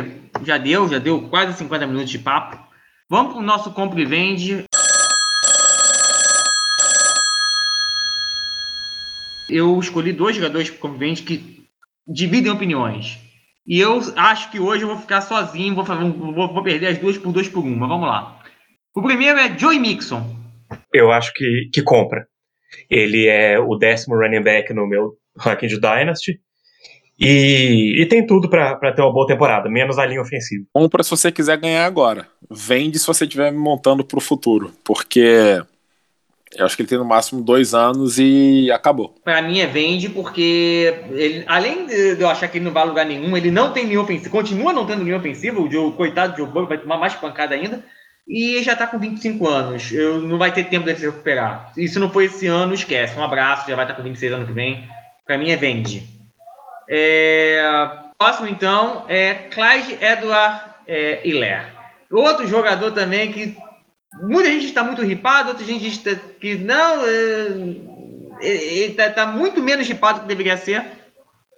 já 0.44 0.58
deu, 0.58 0.88
já 0.88 0.98
deu 0.98 1.28
quase 1.28 1.58
50 1.58 1.88
minutos 1.88 2.10
de 2.10 2.20
papo. 2.20 2.58
Vamos 3.10 3.34
para 3.34 3.42
o 3.42 3.46
nosso 3.46 3.72
compra 3.74 4.00
e 4.00 4.06
vende. 4.06 4.64
Eu 9.50 9.78
escolhi 9.78 10.14
dois 10.14 10.38
jogadores 10.38 10.70
para 10.70 10.80
compra 10.80 10.98
e 10.98 11.00
vende 11.00 11.24
que 11.24 11.68
dividem 12.08 12.52
opiniões. 12.52 13.20
E 13.68 13.80
eu 13.80 14.00
acho 14.16 14.50
que 14.50 14.60
hoje 14.60 14.84
eu 14.84 14.88
vou 14.88 14.98
ficar 14.98 15.20
sozinho, 15.20 15.76
vou, 15.76 15.84
vou, 15.84 16.54
vou 16.54 16.64
perder 16.64 16.88
as 16.88 16.98
duas 16.98 17.18
por 17.18 17.34
dois 17.34 17.50
por 17.50 17.64
uma. 17.64 17.88
Vamos 17.88 18.08
lá. 18.08 18.42
O 18.96 19.02
primeiro 19.02 19.38
é 19.38 19.58
Joey 19.58 19.80
Mixon. 19.80 20.34
Eu 20.94 21.12
acho 21.12 21.34
que, 21.34 21.70
que 21.74 21.82
compra. 21.82 22.26
Ele 22.90 23.28
é 23.28 23.60
o 23.60 23.76
décimo 23.76 24.16
running 24.16 24.42
back 24.42 24.74
no 24.74 24.88
meu 24.88 25.18
ranking 25.38 25.68
de 25.68 25.80
Dynasty. 25.80 26.40
E, 27.20 28.02
e 28.02 28.06
tem 28.08 28.26
tudo 28.26 28.50
para 28.50 28.92
ter 28.92 29.02
uma 29.02 29.14
boa 29.14 29.26
temporada, 29.26 29.70
menos 29.70 29.98
a 29.98 30.06
linha 30.06 30.22
ofensiva. 30.22 30.66
Compra 30.74 31.04
se 31.04 31.10
você 31.10 31.32
quiser 31.32 31.58
ganhar 31.58 31.86
agora. 31.86 32.28
Vende 32.50 33.00
se 33.00 33.08
você 33.08 33.24
estiver 33.24 33.52
montando 33.52 34.04
para 34.04 34.18
o 34.18 34.22
futuro. 34.22 34.72
Porque 34.84 35.62
eu 36.58 36.66
acho 36.66 36.76
que 36.76 36.82
ele 36.82 36.90
tem 36.90 36.98
no 36.98 37.06
máximo 37.06 37.42
dois 37.42 37.74
anos 37.74 38.18
e 38.20 38.70
acabou. 38.72 39.16
Para 39.24 39.42
mim 39.42 39.60
é 39.60 39.68
vende 39.68 40.10
porque 40.10 40.94
ele, 41.12 41.44
além 41.48 41.86
de 41.86 42.20
eu 42.20 42.30
achar 42.30 42.48
que 42.48 42.58
ele 42.58 42.66
não 42.66 42.74
vai 42.74 42.86
lugar 42.86 43.06
nenhum, 43.06 43.36
ele 43.36 43.52
não 43.52 43.72
tem 43.72 43.86
linha 43.86 44.02
ofensiva, 44.02 44.30
continua 44.30 44.74
não 44.74 44.86
tendo 44.86 45.04
linha 45.04 45.18
ofensiva. 45.18 45.60
O 45.62 45.72
Joe, 45.72 45.92
coitado 45.94 46.34
do 46.34 46.38
Joe 46.40 46.48
Burrow 46.48 46.68
vai 46.68 46.78
tomar 46.78 46.98
mais 46.98 47.14
pancada 47.16 47.56
ainda. 47.56 47.84
E 48.28 48.62
já 48.64 48.76
tá 48.76 48.88
com 48.88 48.98
25 48.98 49.48
anos. 49.48 49.92
Eu, 49.92 50.20
não 50.20 50.38
vai 50.38 50.52
ter 50.52 50.66
tempo 50.66 50.86
de 50.86 50.96
se 50.96 51.06
recuperar. 51.06 51.72
E 51.78 51.88
se 51.88 52.00
não 52.00 52.10
for 52.10 52.24
esse 52.24 52.48
ano, 52.48 52.74
esquece. 52.74 53.18
Um 53.18 53.24
abraço, 53.24 53.70
já 53.70 53.76
vai 53.76 53.86
estar 53.86 53.96
tá 53.96 54.02
com 54.02 54.08
26 54.08 54.34
ano 54.34 54.48
que 54.48 54.54
vem. 54.54 54.88
Para 55.26 55.38
mim 55.38 55.52
é 55.52 55.56
vende. 55.56 56.15
É, 56.90 57.62
próximo, 58.18 58.48
então, 58.48 59.06
é 59.08 59.34
Clyde 59.34 59.98
Edward 60.02 60.76
é. 60.88 61.66
Outro 62.12 62.48
jogador 62.48 62.92
também 62.92 63.32
que 63.32 63.58
muita 64.22 64.50
gente 64.50 64.66
está 64.66 64.84
muito 64.84 65.02
ripado, 65.02 65.50
outra 65.50 65.66
gente 65.66 65.88
está 65.88 66.16
que 66.40 66.56
não, 66.56 67.06
é, 67.06 68.48
ele 68.48 68.92
está 68.92 69.10
tá 69.10 69.26
muito 69.26 69.62
menos 69.62 69.88
ripado 69.88 70.22
que 70.22 70.28
deveria 70.28 70.58
ser. 70.58 70.84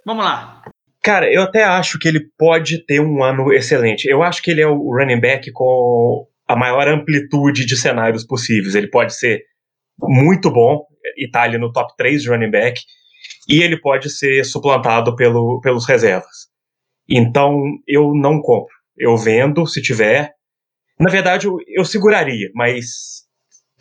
Vamos 0.05 0.23
lá. 0.23 0.63
Cara, 1.03 1.31
eu 1.31 1.43
até 1.43 1.63
acho 1.63 1.99
que 1.99 2.07
ele 2.07 2.21
pode 2.37 2.85
ter 2.85 2.99
um 2.99 3.23
ano 3.23 3.53
excelente. 3.53 4.05
Eu 4.09 4.23
acho 4.23 4.41
que 4.41 4.51
ele 4.51 4.61
é 4.61 4.67
o 4.67 4.91
running 4.91 5.19
back 5.19 5.51
com 5.51 6.27
a 6.47 6.55
maior 6.55 6.87
amplitude 6.87 7.65
de 7.65 7.77
cenários 7.77 8.25
possíveis. 8.25 8.75
Ele 8.75 8.89
pode 8.89 9.13
ser 9.13 9.43
muito 9.99 10.51
bom 10.51 10.85
e 11.17 11.29
tá 11.29 11.43
ali 11.43 11.57
no 11.57 11.71
top 11.71 11.93
3 11.97 12.21
de 12.21 12.29
running 12.29 12.51
back 12.51 12.81
e 13.47 13.61
ele 13.61 13.79
pode 13.79 14.09
ser 14.09 14.43
suplantado 14.43 15.15
pelo, 15.15 15.59
pelos 15.61 15.87
reservas. 15.87 16.47
Então 17.09 17.61
eu 17.87 18.13
não 18.13 18.41
compro. 18.41 18.75
Eu 18.97 19.15
vendo 19.17 19.65
se 19.65 19.81
tiver. 19.81 20.33
Na 20.99 21.09
verdade, 21.09 21.47
eu, 21.47 21.57
eu 21.67 21.85
seguraria, 21.85 22.49
mas 22.53 23.25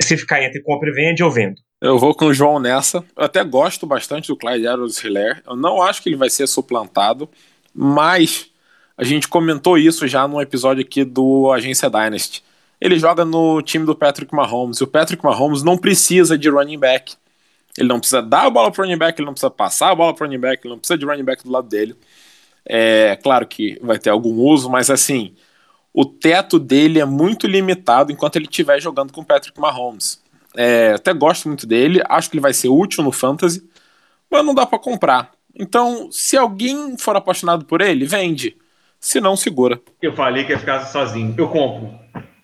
se 0.00 0.16
ficar 0.16 0.42
entre 0.42 0.62
compra 0.62 0.90
e 0.90 0.92
vende, 0.92 1.22
eu 1.22 1.30
vendo. 1.30 1.56
Eu 1.80 1.98
vou 1.98 2.14
com 2.14 2.26
o 2.26 2.34
João 2.34 2.58
nessa. 2.58 3.04
Eu 3.16 3.24
até 3.24 3.42
gosto 3.42 3.86
bastante 3.86 4.28
do 4.28 4.36
Clyde 4.36 4.66
Edwards 4.66 5.02
Hilaire. 5.02 5.42
Eu 5.46 5.56
não 5.56 5.82
acho 5.82 6.02
que 6.02 6.08
ele 6.08 6.16
vai 6.16 6.30
ser 6.30 6.46
suplantado, 6.46 7.28
mas 7.74 8.50
a 8.96 9.04
gente 9.04 9.28
comentou 9.28 9.76
isso 9.76 10.06
já 10.06 10.26
num 10.26 10.40
episódio 10.40 10.82
aqui 10.82 11.04
do 11.04 11.52
Agência 11.52 11.90
Dynasty. 11.90 12.42
Ele 12.80 12.98
joga 12.98 13.24
no 13.24 13.60
time 13.62 13.84
do 13.84 13.94
Patrick 13.94 14.34
Mahomes 14.34 14.78
e 14.78 14.84
o 14.84 14.86
Patrick 14.86 15.22
Mahomes 15.24 15.62
não 15.62 15.76
precisa 15.76 16.36
de 16.38 16.48
running 16.48 16.78
back. 16.78 17.14
Ele 17.78 17.88
não 17.88 17.98
precisa 17.98 18.22
dar 18.22 18.46
a 18.46 18.50
bola 18.50 18.70
para 18.70 18.82
o 18.82 18.84
running 18.84 18.98
back, 18.98 19.20
ele 19.20 19.26
não 19.26 19.32
precisa 19.32 19.50
passar 19.50 19.90
a 19.90 19.94
bola 19.94 20.14
para 20.14 20.24
o 20.24 20.26
running 20.26 20.40
back, 20.40 20.62
ele 20.64 20.72
não 20.72 20.78
precisa 20.78 20.98
de 20.98 21.04
running 21.04 21.24
back 21.24 21.44
do 21.44 21.50
lado 21.50 21.68
dele. 21.68 21.96
É 22.64 23.16
claro 23.22 23.46
que 23.46 23.78
vai 23.82 23.98
ter 23.98 24.10
algum 24.10 24.34
uso, 24.34 24.68
mas 24.68 24.90
assim, 24.90 25.34
o 25.92 26.04
teto 26.04 26.58
dele 26.58 27.00
é 27.00 27.04
muito 27.04 27.46
limitado 27.46 28.10
enquanto 28.10 28.36
ele 28.36 28.46
estiver 28.46 28.80
jogando 28.80 29.12
com 29.12 29.24
Patrick 29.24 29.58
Mahomes. 29.60 30.22
É, 30.56 30.94
até 30.94 31.12
gosto 31.12 31.48
muito 31.48 31.66
dele, 31.66 32.02
acho 32.08 32.30
que 32.30 32.36
ele 32.36 32.42
vai 32.42 32.52
ser 32.52 32.68
útil 32.68 33.04
no 33.04 33.12
fantasy, 33.12 33.62
mas 34.30 34.44
não 34.44 34.54
dá 34.54 34.66
para 34.66 34.78
comprar. 34.78 35.30
Então, 35.58 36.10
se 36.10 36.36
alguém 36.36 36.98
for 36.98 37.16
apaixonado 37.16 37.64
por 37.64 37.80
ele, 37.80 38.04
vende. 38.04 38.56
Se 39.00 39.20
não, 39.20 39.36
segura. 39.36 39.80
Eu 40.02 40.14
falei 40.14 40.44
que 40.44 40.52
ia 40.52 40.58
ficar 40.58 40.84
sozinho. 40.86 41.34
Eu 41.36 41.48
compro. 41.48 41.94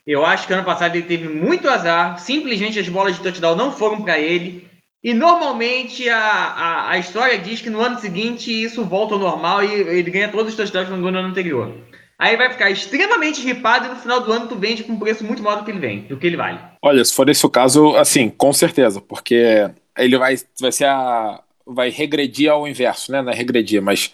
Eu 0.07 0.24
acho 0.24 0.47
que 0.47 0.53
ano 0.53 0.64
passado 0.64 0.97
ele 0.97 1.07
teve 1.07 1.28
muito 1.28 1.68
azar. 1.68 2.18
Simplesmente 2.18 2.78
as 2.78 2.89
bolas 2.89 3.16
de 3.16 3.22
touchdown 3.22 3.57
não 3.57 3.72
foram 3.72 4.03
para 4.03 4.18
ele. 4.18 4.68
E 5.03 5.13
normalmente 5.13 6.09
a, 6.09 6.19
a, 6.19 6.91
a, 6.91 6.99
história 6.99 7.37
diz 7.37 7.61
que 7.61 7.69
no 7.69 7.81
ano 7.81 7.99
seguinte 7.99 8.51
isso 8.53 8.85
volta 8.85 9.15
ao 9.15 9.21
normal 9.21 9.65
e 9.65 9.73
ele 9.73 10.11
ganha 10.11 10.29
todos 10.29 10.53
os 10.53 10.57
touchdowns 10.57 10.89
que 10.89 10.95
no 10.95 11.09
ano 11.09 11.19
anterior. 11.19 11.75
Aí 12.17 12.37
vai 12.37 12.53
ficar 12.53 12.71
extremamente 12.71 13.43
ripado 13.43 13.87
e 13.87 13.89
no 13.89 13.97
final 13.97 14.21
do 14.21 14.33
ano 14.33 14.47
tu 14.47 14.55
vende 14.55 14.85
com 14.85 14.93
um 14.93 14.99
preço 14.99 15.25
muito 15.25 15.43
maior 15.43 15.59
do 15.59 15.65
que 15.65 15.73
ele 15.73 15.81
vem, 15.81 16.03
do 16.03 16.17
que 16.17 16.27
ele 16.29 16.37
vale. 16.37 16.61
Olha, 16.81 17.05
se 17.05 17.13
for 17.13 17.29
esse 17.29 17.45
o 17.45 17.51
caso, 17.51 17.97
assim, 17.97 18.31
com 18.31 18.53
certeza, 18.53 19.01
porque 19.01 19.69
ele 19.99 20.17
vai, 20.17 20.37
vai 20.61 20.71
ser 20.71 20.85
a. 20.85 21.41
vai 21.67 21.91
regredir 21.91 22.49
ao 22.49 22.69
inverso, 22.69 23.11
né? 23.11 23.21
Não 23.23 23.33
é 23.33 23.35
regredir, 23.35 23.83
mas 23.83 24.13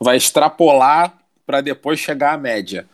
vai 0.00 0.16
extrapolar 0.16 1.18
para 1.46 1.60
depois 1.60 2.00
chegar 2.00 2.32
à 2.32 2.38
média. 2.38 2.86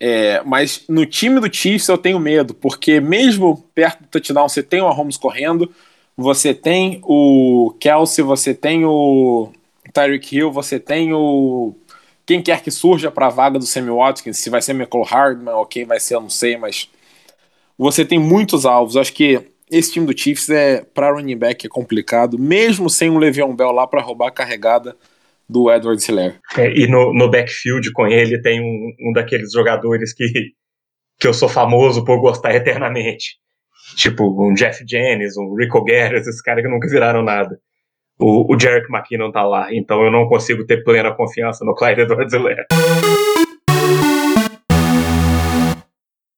É, 0.00 0.40
mas 0.46 0.84
no 0.88 1.04
time 1.04 1.38
do 1.38 1.54
Chiefs 1.54 1.88
eu 1.88 1.98
tenho 1.98 2.18
medo, 2.18 2.54
porque 2.54 3.00
mesmo 3.00 3.62
perto 3.74 4.04
do 4.04 4.08
touchdown 4.08 4.48
você 4.48 4.62
tem 4.62 4.80
o 4.80 4.88
Mahomes 4.88 5.18
correndo, 5.18 5.70
você 6.20 6.52
tem 6.52 7.00
o 7.04 7.72
Kelsey, 7.78 8.24
você 8.24 8.52
tem 8.52 8.84
o 8.84 9.52
Tyreek 9.94 10.36
Hill, 10.36 10.50
você 10.50 10.80
tem 10.80 11.12
o 11.12 11.76
quem 12.26 12.42
quer 12.42 12.60
que 12.60 12.72
surja 12.72 13.08
para 13.08 13.28
a 13.28 13.30
vaga 13.30 13.56
do 13.56 13.64
Sammy 13.64 13.90
Watkins, 13.90 14.36
se 14.36 14.50
vai 14.50 14.60
ser 14.60 14.72
Michael 14.72 15.04
Hardman 15.04 15.54
ou 15.54 15.64
quem 15.64 15.84
vai 15.84 16.00
ser, 16.00 16.16
eu 16.16 16.20
não 16.20 16.28
sei, 16.28 16.56
mas 16.56 16.90
você 17.78 18.04
tem 18.04 18.18
muitos 18.18 18.66
alvos. 18.66 18.96
Acho 18.96 19.12
que 19.12 19.40
esse 19.70 19.92
time 19.92 20.06
do 20.06 20.18
Chiefs 20.18 20.50
é 20.50 20.82
para 20.92 21.12
running 21.12 21.38
back 21.38 21.64
é 21.64 21.70
complicado, 21.70 22.36
mesmo 22.36 22.90
sem 22.90 23.08
um 23.08 23.18
Le'Veon 23.18 23.54
Bell 23.54 23.70
lá 23.70 23.86
para 23.86 24.02
roubar 24.02 24.26
a 24.26 24.32
carregada 24.32 24.96
do 25.48 25.70
Edward 25.70 26.04
Hiller. 26.04 26.40
É, 26.56 26.68
e 26.76 26.88
no, 26.88 27.14
no 27.14 27.30
backfield 27.30 27.92
com 27.92 28.08
ele 28.08 28.42
tem 28.42 28.60
um, 28.60 29.08
um 29.08 29.12
daqueles 29.12 29.52
jogadores 29.52 30.12
que, 30.12 30.26
que 31.18 31.28
eu 31.28 31.32
sou 31.32 31.48
famoso 31.48 32.04
por 32.04 32.20
gostar 32.20 32.56
eternamente. 32.56 33.36
Tipo 33.96 34.24
um 34.42 34.54
Jeff 34.54 34.84
Jennings, 34.86 35.36
um 35.36 35.54
Rico 35.54 35.82
Guerra, 35.84 36.16
esses 36.16 36.40
caras 36.40 36.62
que 36.62 36.70
nunca 36.70 36.88
viraram 36.88 37.22
nada. 37.22 37.58
O, 38.18 38.52
o 38.52 38.58
Jarek 38.58 38.86
McKinnon 38.90 39.30
tá 39.30 39.44
lá, 39.44 39.72
então 39.72 40.02
eu 40.02 40.10
não 40.10 40.28
consigo 40.28 40.66
ter 40.66 40.82
plena 40.82 41.14
confiança 41.14 41.64
no 41.64 41.74
Clyde 41.74 42.00
Edwards 42.02 42.32
Hiller. 42.32 42.66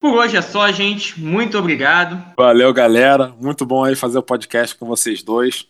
Por 0.01 0.15
hoje 0.15 0.37
é 0.37 0.43
só, 0.43 0.71
gente. 0.73 1.21
Muito 1.21 1.59
obrigado. 1.59 2.23
Valeu, 2.37 2.73
galera. 2.73 3.35
Muito 3.41 3.67
bom 3.67 3.85
aí 3.85 3.95
fazer 3.95 4.19
o 4.19 4.23
podcast 4.23 4.75
com 4.75 4.87
vocês 4.87 5.23
dois. 5.23 5.67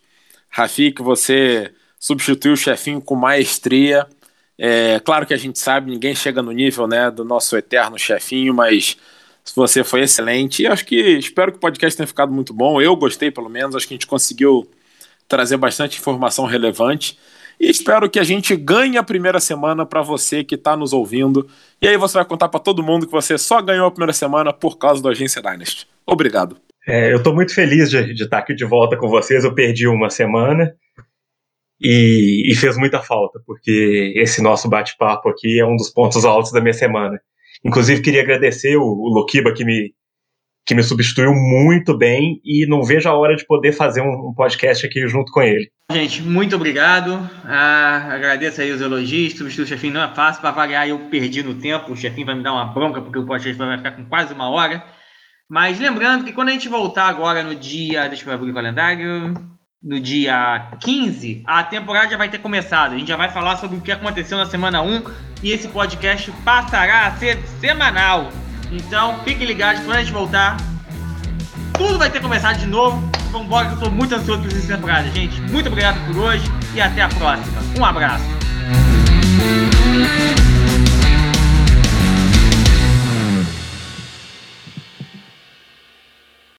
Rafik, 0.49 1.01
você 1.01 1.73
substituiu 1.99 2.53
o 2.53 2.57
chefinho 2.57 3.01
com 3.01 3.15
maestria. 3.15 4.07
É, 4.57 4.99
claro 4.99 5.25
que 5.25 5.33
a 5.33 5.37
gente 5.37 5.59
sabe, 5.59 5.91
ninguém 5.91 6.13
chega 6.13 6.41
no 6.41 6.51
nível 6.51 6.87
né, 6.87 7.09
do 7.09 7.25
nosso 7.25 7.57
eterno 7.57 7.97
chefinho, 7.97 8.53
mas 8.53 8.97
você 9.55 9.83
foi 9.83 10.01
excelente. 10.01 10.63
E 10.63 10.67
acho 10.67 10.85
que 10.85 10.95
espero 10.95 11.51
que 11.51 11.57
o 11.57 11.61
podcast 11.61 11.97
tenha 11.97 12.07
ficado 12.07 12.31
muito 12.31 12.53
bom. 12.53 12.81
Eu 12.81 12.95
gostei, 12.95 13.31
pelo 13.31 13.49
menos. 13.49 13.75
Acho 13.75 13.87
que 13.87 13.93
a 13.93 13.97
gente 13.97 14.07
conseguiu 14.07 14.69
trazer 15.27 15.57
bastante 15.57 15.99
informação 15.99 16.45
relevante. 16.45 17.17
E 17.59 17.69
espero 17.69 18.09
que 18.09 18.19
a 18.19 18.23
gente 18.23 18.55
ganhe 18.55 18.97
a 18.97 19.03
primeira 19.03 19.39
semana 19.39 19.85
para 19.85 20.01
você 20.01 20.43
que 20.43 20.55
está 20.55 20.75
nos 20.75 20.93
ouvindo. 20.93 21.47
E 21.81 21.87
aí 21.87 21.97
você 21.97 22.15
vai 22.15 22.25
contar 22.25 22.49
para 22.49 22.59
todo 22.59 22.83
mundo 22.83 23.05
que 23.05 23.11
você 23.11 23.37
só 23.37 23.61
ganhou 23.61 23.87
a 23.87 23.91
primeira 23.91 24.13
semana 24.13 24.51
por 24.51 24.77
causa 24.77 25.01
do 25.01 25.09
Agência 25.09 25.41
Dynasty. 25.41 25.87
Obrigado. 26.05 26.57
É, 26.87 27.13
eu 27.13 27.17
estou 27.17 27.33
muito 27.33 27.53
feliz 27.53 27.89
de, 27.89 28.13
de 28.13 28.23
estar 28.23 28.39
aqui 28.39 28.55
de 28.55 28.65
volta 28.65 28.97
com 28.97 29.07
vocês. 29.07 29.43
Eu 29.43 29.53
perdi 29.53 29.87
uma 29.87 30.09
semana 30.09 30.73
e, 31.79 32.51
e 32.51 32.55
fez 32.55 32.77
muita 32.77 32.99
falta, 33.01 33.39
porque 33.45 34.13
esse 34.15 34.41
nosso 34.41 34.67
bate-papo 34.67 35.29
aqui 35.29 35.59
é 35.59 35.65
um 35.65 35.75
dos 35.75 35.89
pontos 35.89 36.25
altos 36.25 36.51
da 36.51 36.61
minha 36.61 36.73
semana. 36.73 37.19
Inclusive, 37.63 38.01
queria 38.01 38.21
agradecer 38.21 38.75
o, 38.77 38.83
o 38.83 39.09
Lokiba 39.09 39.53
que 39.53 39.63
me, 39.63 39.93
que 40.65 40.73
me 40.73 40.83
substituiu 40.83 41.33
muito 41.33 41.97
bem 41.97 42.41
e 42.43 42.65
não 42.67 42.83
vejo 42.83 43.07
a 43.07 43.13
hora 43.13 43.35
de 43.35 43.45
poder 43.45 43.71
fazer 43.71 44.01
um, 44.01 44.29
um 44.29 44.33
podcast 44.33 44.85
aqui 44.85 45.07
junto 45.07 45.31
com 45.31 45.41
ele. 45.41 45.69
Gente, 45.91 46.21
muito 46.21 46.55
obrigado. 46.55 47.29
Ah, 47.43 48.09
agradeço 48.11 48.61
aí 48.61 48.71
os 48.71 48.81
elogios. 48.81 49.33
Substituir 49.33 49.65
o 49.65 49.67
chefinho 49.67 49.93
não 49.93 50.03
é 50.03 50.13
fácil. 50.13 50.41
Para 50.41 50.51
variar, 50.51 50.87
eu 50.87 50.97
perdi 51.09 51.43
no 51.43 51.55
tempo. 51.55 51.91
O 51.91 51.97
chefinho 51.97 52.25
vai 52.25 52.35
me 52.35 52.43
dar 52.43 52.53
uma 52.53 52.65
bronca 52.65 53.01
porque 53.01 53.19
o 53.19 53.25
podcast 53.25 53.57
vai 53.57 53.77
ficar 53.77 53.91
com 53.91 54.05
quase 54.05 54.33
uma 54.33 54.49
hora. 54.49 54.83
Mas 55.49 55.79
lembrando 55.79 56.23
que 56.23 56.31
quando 56.31 56.49
a 56.49 56.53
gente 56.53 56.69
voltar 56.69 57.07
agora 57.07 57.43
no 57.43 57.53
dia. 57.53 58.07
Deixa 58.07 58.27
eu 58.27 58.33
abrir 58.33 58.51
o 58.51 58.53
calendário 58.53 59.33
no 59.83 59.99
dia 59.99 60.67
15, 60.79 61.43
a 61.45 61.63
temporada 61.63 62.09
já 62.11 62.17
vai 62.17 62.29
ter 62.29 62.37
começado. 62.37 62.93
A 62.93 62.97
gente 62.97 63.07
já 63.07 63.17
vai 63.17 63.31
falar 63.31 63.57
sobre 63.57 63.77
o 63.77 63.81
que 63.81 63.91
aconteceu 63.91 64.37
na 64.37 64.45
semana 64.45 64.81
1 64.81 65.03
e 65.41 65.51
esse 65.51 65.67
podcast 65.67 66.31
passará 66.43 67.07
a 67.07 67.11
ser 67.17 67.39
semanal. 67.59 68.29
Então, 68.71 69.19
fiquem 69.23 69.47
ligados 69.47 69.81
quando 69.83 69.97
a 69.97 70.01
gente 70.01 70.13
voltar. 70.13 70.57
Tudo 71.73 71.97
vai 71.97 72.11
ter 72.11 72.21
começado 72.21 72.59
de 72.59 72.67
novo. 72.67 73.01
Vambora 73.31 73.67
que 73.67 73.71
eu 73.73 73.77
estou 73.77 73.91
muito 73.91 74.13
ansioso 74.13 74.41
por 74.43 74.51
essa 74.51 74.75
temporada, 74.75 75.09
gente. 75.09 75.41
Muito 75.41 75.67
obrigado 75.67 75.97
por 76.05 76.17
hoje 76.17 76.43
e 76.75 76.81
até 76.81 77.01
a 77.01 77.09
próxima. 77.09 77.61
Um 77.77 77.83
abraço. 77.83 78.25